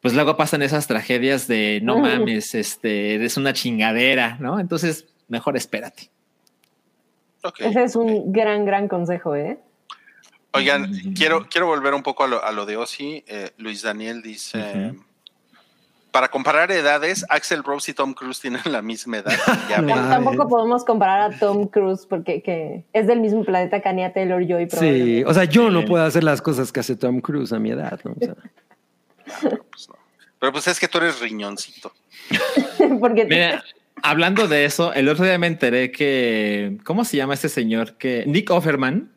[0.00, 2.02] pues luego pasan esas tragedias de no Mm.
[2.02, 4.60] mames, este, eres una chingadera, ¿no?
[4.60, 6.11] Entonces, mejor espérate.
[7.58, 9.58] Ese es un gran, gran consejo, ¿eh?
[10.52, 11.14] Oigan, Mm.
[11.14, 13.24] quiero, quiero volver un poco a lo, a lo de Ozzy.
[13.26, 14.94] Eh, Luis Daniel dice.
[16.10, 19.32] Para comparar edades, Axel Rose y Tom Cruise tienen la misma edad.
[19.70, 19.94] Ya No.
[19.94, 24.46] Tampoco podemos comparar a Tom Cruise porque que es del mismo planeta que Anya Taylor
[24.46, 24.68] Joy.
[24.70, 27.70] Sí, o sea, yo no puedo hacer las cosas que hace Tom Cruise a mi
[27.70, 28.12] edad, ¿no?
[28.12, 28.34] O sea,
[29.70, 29.94] Pues no.
[30.38, 31.92] Pero pues es que tú eres riñoncito.
[33.00, 33.64] porque Mira,
[34.02, 37.96] hablando de eso, el otro día me enteré que, ¿cómo se llama ese señor?
[37.96, 39.10] Que Nick Offerman,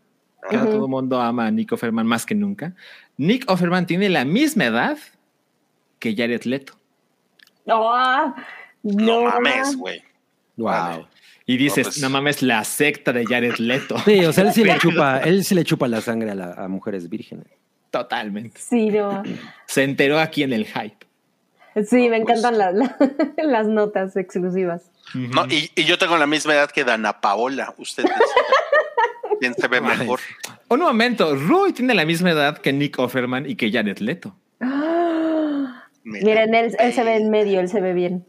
[0.49, 2.73] que todo el mundo ama a Nick Offerman más que nunca.
[3.17, 4.97] Nick Offerman tiene la misma edad
[5.99, 6.73] que Jared Leto.
[7.65, 8.35] No,
[8.83, 10.03] no, mames, güey.
[10.57, 10.67] wow.
[10.67, 11.05] Vale.
[11.47, 13.97] Y dices, pues- no mames, la secta de Jared Leto.
[14.05, 16.53] Sí, o sea, él sí le chupa, él sí le chupa la sangre a, la-
[16.53, 17.45] a mujeres vírgenes.
[17.91, 18.59] Totalmente.
[18.59, 19.23] Sí, no.
[19.67, 21.05] Se enteró aquí en el hype.
[21.89, 22.73] Sí, me Pues- encantan las,
[23.37, 24.83] las notas exclusivas.
[25.13, 27.73] No, y, y yo tengo la misma edad que Dana Paola.
[27.77, 28.05] Usted.
[29.39, 30.19] ¿Quién se ve mejor?
[30.69, 34.35] Un momento, Rui tiene la misma edad que Nick Offerman y que Jared Leto.
[34.59, 38.25] Me Miren, él, él se ve en medio, él se ve bien.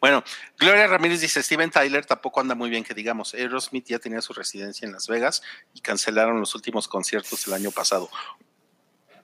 [0.00, 0.24] Bueno,
[0.58, 3.34] Gloria Ramírez dice, Steven Tyler tampoco anda muy bien que digamos.
[3.34, 5.42] Aerosmith ya tenía su residencia en Las Vegas
[5.74, 8.08] y cancelaron los últimos conciertos el año pasado.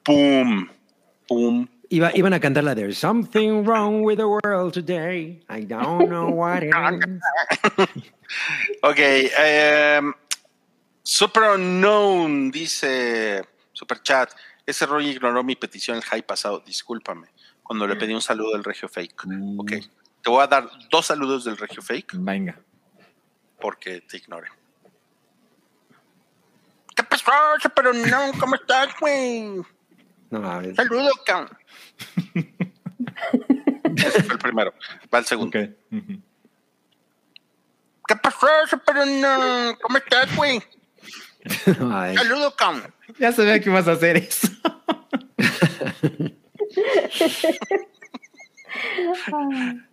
[0.03, 0.69] ¡Pum!
[1.27, 1.67] ¡Pum!
[1.89, 5.41] Iba, iban a cantar la There's something wrong with the world today.
[5.49, 6.75] I don't know what it
[7.79, 8.13] is.
[8.83, 10.01] Ok, eh,
[11.05, 14.31] Super Unknown dice, Super Chat,
[14.67, 17.29] ese Roy ignoró mi petición el high pasado, discúlpame,
[17.63, 19.25] cuando le pedí un saludo del Regio Fake.
[19.25, 19.61] Mm.
[19.61, 19.71] Ok,
[20.23, 22.59] te voy a dar dos saludos del Regio Fake Venga.
[23.61, 24.49] porque te ignoré.
[26.97, 27.31] ¿Qué pasó,
[27.61, 28.33] Super Unknown?
[28.41, 29.63] ¿Cómo estás, güey?
[30.31, 30.75] No.
[30.75, 31.57] Saludo, cabrón.
[33.97, 34.75] Ese fue el primero,
[35.13, 35.59] va el segundo.
[35.59, 35.69] Ok.
[35.93, 36.21] Ujú.
[38.09, 39.77] ¿Qué pasó, Super Unknown?
[39.83, 40.63] ¿Cómo estás, güey?
[41.65, 42.95] Saludo, cabrón.
[43.19, 44.49] Ya sabía que ibas a hacer eso.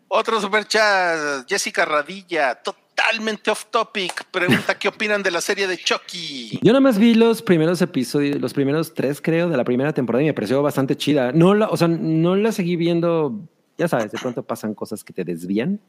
[0.07, 2.61] Otro super chat, Jessica Radilla,
[2.95, 4.25] totalmente off topic.
[4.31, 6.59] Pregunta qué opinan de la serie de Chucky.
[6.61, 10.23] Yo nada más vi los primeros episodios, los primeros tres, creo, de la primera temporada
[10.23, 11.31] y me pareció bastante chida.
[11.31, 13.39] No la, o sea, no la seguí viendo,
[13.77, 15.79] ya sabes, de pronto pasan cosas que te desvían.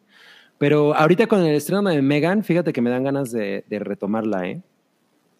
[0.58, 4.47] Pero ahorita con el estreno de Megan, fíjate que me dan ganas de, de retomarla,
[4.47, 4.62] ¿eh?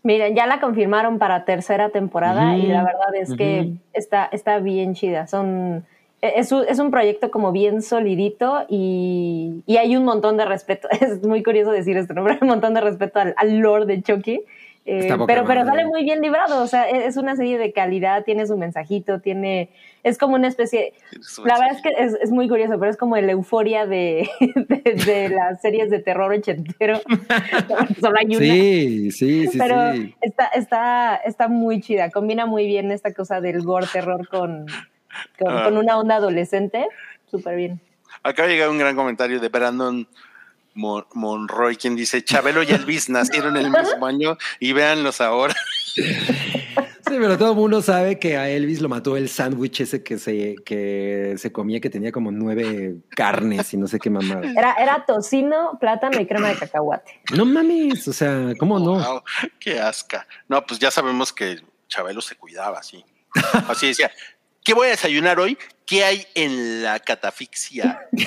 [0.02, 4.94] Miren, ya la confirmaron para tercera temporada y la verdad es que está, está bien
[4.94, 5.26] chida.
[5.26, 5.86] Son,
[6.36, 10.89] es, un, es un proyecto como bien solidito y, y hay un montón de respeto.
[11.01, 12.23] Es muy curioso decir esto, ¿no?
[12.23, 14.41] Pero hay un montón de respeto al, al lore de Chucky.
[14.86, 18.23] Eh, pero, pero sale muy bien librado, o sea, e, es una serie de calidad,
[18.23, 19.70] tiene su mensajito, tiene,
[20.03, 20.93] es como una especie,
[21.43, 24.93] la verdad es que es, es muy curioso, pero es como la euforia de, de,
[25.07, 27.01] de las series de terror ochentero.
[28.01, 28.39] Solo hay una.
[28.39, 30.15] Sí, sí, sí, pero sí.
[30.20, 32.11] Está, está, está muy chida.
[32.11, 34.67] Combina muy bien esta cosa del gore terror con,
[35.39, 35.65] con, Ah.
[35.65, 36.86] con una onda adolescente.
[37.31, 37.81] Súper bien.
[38.23, 40.07] Acaba de llegar un gran comentario de Brandon
[40.75, 45.55] Mon- Monroy, quien dice, Chabelo y Elvis nacieron el mismo año y véanlos ahora.
[47.07, 50.18] Sí, pero todo el mundo sabe que a Elvis lo mató el sándwich ese que
[50.18, 54.51] se, que se comía, que tenía como nueve carnes y no sé qué mamada.
[54.57, 57.20] Era, era tocino, plátano y crema de cacahuate.
[57.36, 58.94] No mames, o sea, ¿cómo no?
[58.94, 59.23] Wow,
[59.60, 60.26] qué asca.
[60.49, 63.05] No, pues ya sabemos que Chabelo se cuidaba así.
[63.68, 64.10] Así decía,
[64.65, 65.57] ¿Qué voy a desayunar hoy?
[65.86, 68.01] ¿Qué hay en la catafixia?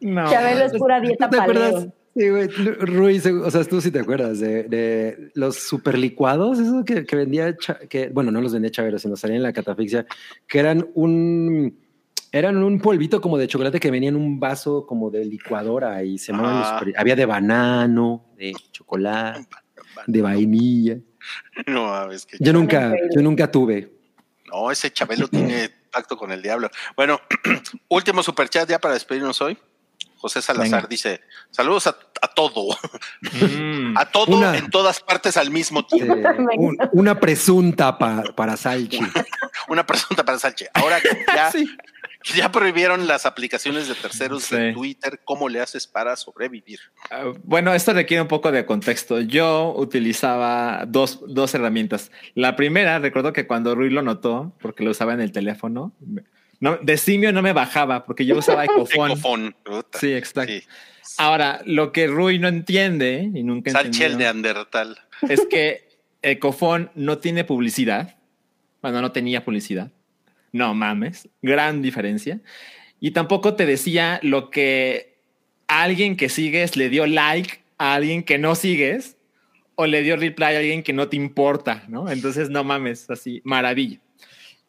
[0.00, 0.30] No.
[0.30, 1.86] Chabelo es pura dieta ¿Tú te acuerdas?
[2.16, 2.48] Sí, güey.
[2.48, 7.16] Ruiz, o sea, tú sí te acuerdas de, de los super licuados, eso que, que
[7.16, 10.06] vendía, Cha- que, bueno, no los vendía Chavero, sino salían en la catafixia,
[10.48, 11.78] que eran un,
[12.32, 16.18] eran un polvito como de chocolate que venía en un vaso como de licuadora y
[16.18, 16.78] se los Ah.
[16.80, 19.46] super- había de banano, de chocolate,
[20.06, 20.96] de vainilla.
[21.66, 23.90] No, mames, que Yo nunca, yo nunca tuve.
[24.46, 26.70] No, ese Chabelo tiene pacto con el diablo.
[26.96, 27.20] Bueno,
[27.88, 29.58] último superchat ya para despedirnos hoy.
[30.16, 30.86] José Salazar Venga.
[30.88, 32.76] dice: Saludos a, a todo,
[33.40, 33.94] Mm.
[33.96, 34.56] a todo Una.
[34.56, 36.28] en todas partes al mismo Eh, tiempo.
[36.56, 39.00] un- una presunta pa- para Salchi.
[39.68, 40.68] Una pregunta para Sánchez.
[40.74, 41.66] Ahora que ya, Sí.
[42.36, 44.74] ya prohibieron las aplicaciones de terceros de Sí.
[44.74, 46.78] Twitter, ¿cómo le haces para sobrevivir?
[47.10, 49.20] Ah, Bueno, esto requiere un poco de contexto.
[49.20, 52.10] Yo utilizaba dos, dos herramientas.
[52.34, 55.94] La primera, recuerdo que cuando Rui lo notó, porque lo usaba en el teléfono,
[56.60, 59.10] no, de simio no me bajaba, porque yo usaba Ecofón.
[59.12, 59.56] Ecofón.
[59.98, 60.52] Sí, exacto.
[60.52, 60.62] Sí.
[61.16, 64.98] Ahora, lo que Rui no entiende y nunca entendió Neandertal.
[65.28, 65.88] es que
[66.22, 68.16] Ecofón no tiene publicidad.
[68.82, 69.90] Bueno, no tenía publicidad.
[70.52, 72.40] No mames, gran diferencia.
[73.00, 75.18] Y tampoco te decía lo que
[75.68, 79.16] a alguien que sigues le dio like a alguien que no sigues
[79.74, 82.10] o le dio reply a alguien que no te importa, ¿no?
[82.10, 83.98] Entonces, no mames, así, maravilla.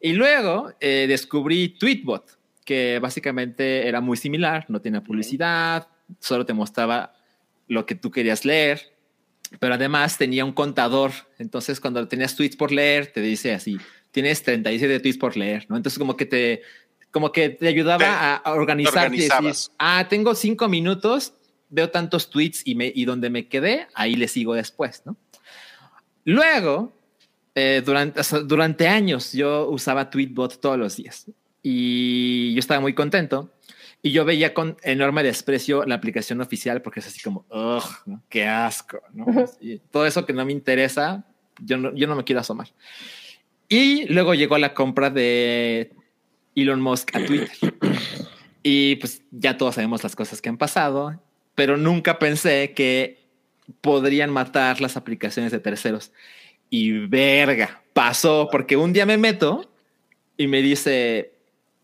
[0.00, 5.88] Y luego eh, descubrí Tweetbot, que básicamente era muy similar, no tenía publicidad,
[6.18, 7.12] solo te mostraba
[7.68, 8.94] lo que tú querías leer,
[9.58, 11.12] pero además tenía un contador.
[11.38, 13.78] Entonces, cuando tenías tweets por leer, te dice así,
[14.12, 15.76] tienes 37 tweets por leer, ¿no?
[15.76, 16.62] Entonces, como que te,
[17.10, 18.04] como que te ayudaba Te
[18.48, 21.34] a, organizarte decir, ah, tengo cinco minutos,
[21.68, 25.16] veo tantos tweets y, me, y donde me quedé, ahí le sigo después, ¿no?
[26.24, 26.92] Luego,
[27.54, 31.26] eh, durante, o sea, durante años yo usaba Tweetbot todos los días
[31.62, 33.52] y yo estaba muy contento
[34.02, 38.22] y yo veía con enorme desprecio la aplicación oficial porque es así como, ugh, ¿no?
[38.28, 39.26] qué asco, ¿no?
[39.60, 41.24] Y todo eso que no me interesa,
[41.60, 42.68] yo no, yo no me quiero asomar.
[43.72, 45.92] Y luego llegó la compra de
[46.54, 47.50] Elon Musk a Twitter.
[48.64, 51.20] Y pues ya todos sabemos las cosas que han pasado,
[51.56, 53.18] pero nunca pensé que
[53.80, 56.12] podrían matar las aplicaciones de terceros.
[56.70, 59.68] Y verga, pasó porque un día me meto
[60.36, 61.32] y me dice,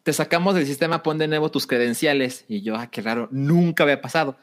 [0.04, 2.44] te sacamos del sistema, pon de nuevo tus credenciales.
[2.46, 4.36] Y yo, ah, qué raro, nunca había pasado.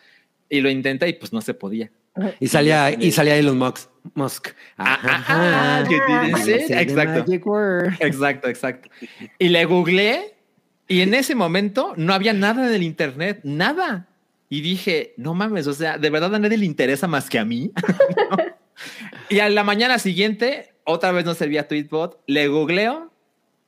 [0.49, 1.89] Y lo intenté y pues no se podía.
[2.39, 3.89] Y salía, y salía Elon Musk.
[4.13, 4.49] Musk.
[4.77, 6.67] Ah, ah, ah, didn't say it.
[6.67, 7.25] Say the Exacto.
[7.99, 8.89] Exacto, exacto.
[9.39, 10.35] Y le googleé
[10.87, 14.07] y en ese momento no había nada del internet, nada.
[14.47, 17.45] Y dije, no mames, o sea, de verdad a nadie le interesa más que a
[17.45, 17.71] mí.
[18.31, 18.37] ¿No?
[19.29, 23.11] Y a la mañana siguiente, otra vez no servía Tweetbot, le googleo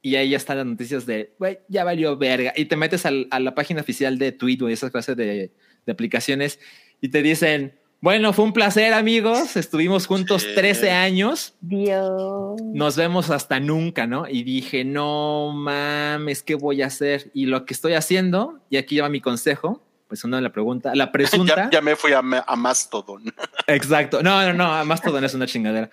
[0.04, 2.54] y ahí ya están las noticias de, güey, ya valió verga.
[2.56, 5.52] Y te metes al- a la página oficial de Tweet o esas clases de,
[5.86, 6.60] de aplicaciones
[7.02, 10.50] y te dicen, bueno, fue un placer amigos, estuvimos juntos Sí.
[10.56, 12.62] 13 años, Dios.
[12.74, 14.28] nos vemos hasta nunca, ¿no?
[14.28, 17.32] Y dije, no mames, ¿qué voy a hacer?
[17.34, 21.12] Y lo que estoy haciendo, y aquí va mi consejo, pues una la pregunta, la
[21.12, 21.56] presunta.
[21.56, 23.34] Ya, ya me fui a, a Mastodon.
[23.68, 24.22] Exacto.
[24.24, 25.90] No, no, no, más todo no es una chingadera.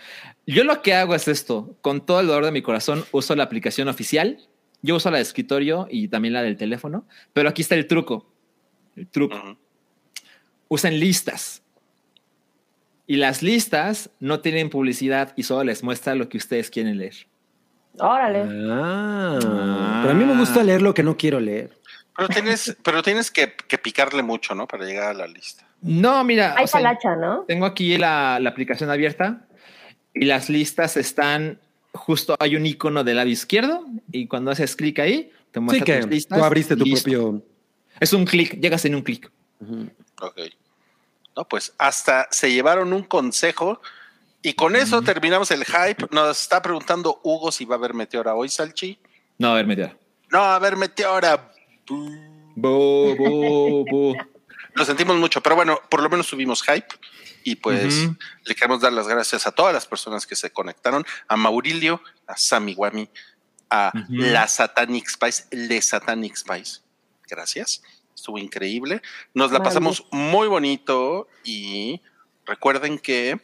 [0.46, 3.44] Yo lo que hago es esto, con todo el dolor de mi corazón, uso la
[3.44, 4.38] aplicación oficial,
[4.82, 8.30] yo uso la de escritorio y también la del teléfono, pero aquí está el truco.
[8.94, 9.56] El truco.
[10.68, 11.62] Usen listas.
[13.06, 17.14] Y las listas no tienen publicidad y solo les muestra lo que ustedes quieren leer.
[17.98, 18.44] Órale.
[18.70, 21.70] Ah, pero a mí me gusta leer lo que no quiero leer.
[22.16, 24.66] Pero tienes, pero tienes que, que picarle mucho, ¿no?
[24.66, 25.66] Para llegar a la lista.
[25.82, 27.44] No, mira, Hay o sea, talacha, ¿no?
[27.46, 29.46] tengo aquí la, la aplicación abierta
[30.14, 31.58] y las listas están
[31.92, 35.84] justo, hay un icono del lado izquierdo y cuando haces clic ahí, te Sí, muestra
[35.84, 36.38] que tus listas.
[36.38, 37.02] tú abriste tu Listo.
[37.10, 37.42] propio.
[38.00, 39.30] Es un clic, llegas en un clic.
[39.60, 39.88] Ujú.
[40.22, 40.40] Ok.
[41.36, 43.80] No, pues hasta se llevaron un consejo
[44.42, 46.06] y con eso terminamos el hype.
[46.10, 48.98] Nos está preguntando Hugo si va a haber meteora hoy, Salchi.
[49.38, 49.96] No, a ver, meteora.
[50.30, 51.50] No, va a haber meteora.
[51.86, 52.34] Bu.
[54.74, 56.88] Lo sentimos mucho, pero bueno, por lo menos subimos hype
[57.44, 58.08] y pues
[58.44, 62.36] le queremos dar las gracias a todas las personas que se conectaron, a Maurilio, a
[62.36, 63.08] Sammy Wami,
[63.70, 66.80] a la Satanic Spice, Le Satanic Spice.
[67.28, 67.82] Gracias,
[68.24, 69.02] estuvo increíble.
[69.34, 72.00] Nos la pasamos muy bonito y
[72.46, 73.38] recuerden que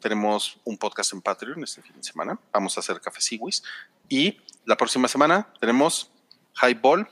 [0.00, 2.38] tenemos un podcast en Patreon este fin de semana.
[2.52, 3.64] Vamos a hacer Café Siwis
[4.08, 6.12] y la próxima semana tenemos
[6.62, 7.08] Highball,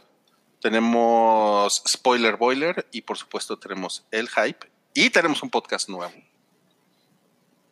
[0.60, 6.12] tenemos Spoiler Boiler y por supuesto tenemos el Hype y tenemos un podcast nuevo.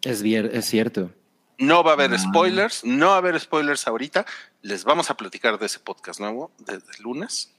[0.02, 0.22] Es,
[0.66, 1.12] cierto.
[1.58, 2.18] No va a haber Ah.
[2.18, 4.26] spoilers, no va a haber spoilers ahorita.
[4.62, 7.55] Les vamos a platicar de ese podcast nuevo desde el lunes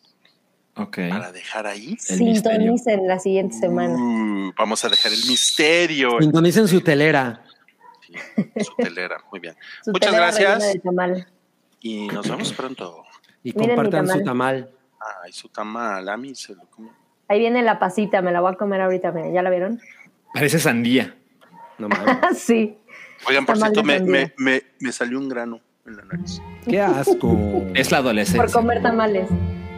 [0.86, 1.98] Para dejar ahí.
[2.10, 2.34] El misterio.
[2.36, 3.94] Sintonicen la siguiente semana.
[3.96, 7.42] Uh, vamos a dejar el misterio Sintonicen su telera.
[8.06, 8.14] Sí,
[8.64, 9.18] su telera.
[9.32, 9.56] Muy bien.
[9.84, 10.78] Su Muchas gracias.
[11.82, 13.04] Y nos vemos pronto.
[13.44, 14.70] Y Miren mi compartan su tamal.
[15.24, 16.90] Ay, su tamal, a mí se lo come.
[17.28, 19.80] Ahí viene la pasita, me la voy a comer ahorita, ¿ya la vieron?
[20.34, 21.16] Parece sandía.
[21.78, 22.40] No mames.
[22.40, 22.78] sí.
[23.28, 26.42] Oigan, por Tamal cierto, me, me, me, me salió un grano en la nariz.
[26.68, 27.38] Qué asco.
[27.74, 28.42] Es la adolescencia.
[28.44, 29.28] Por comer tamales.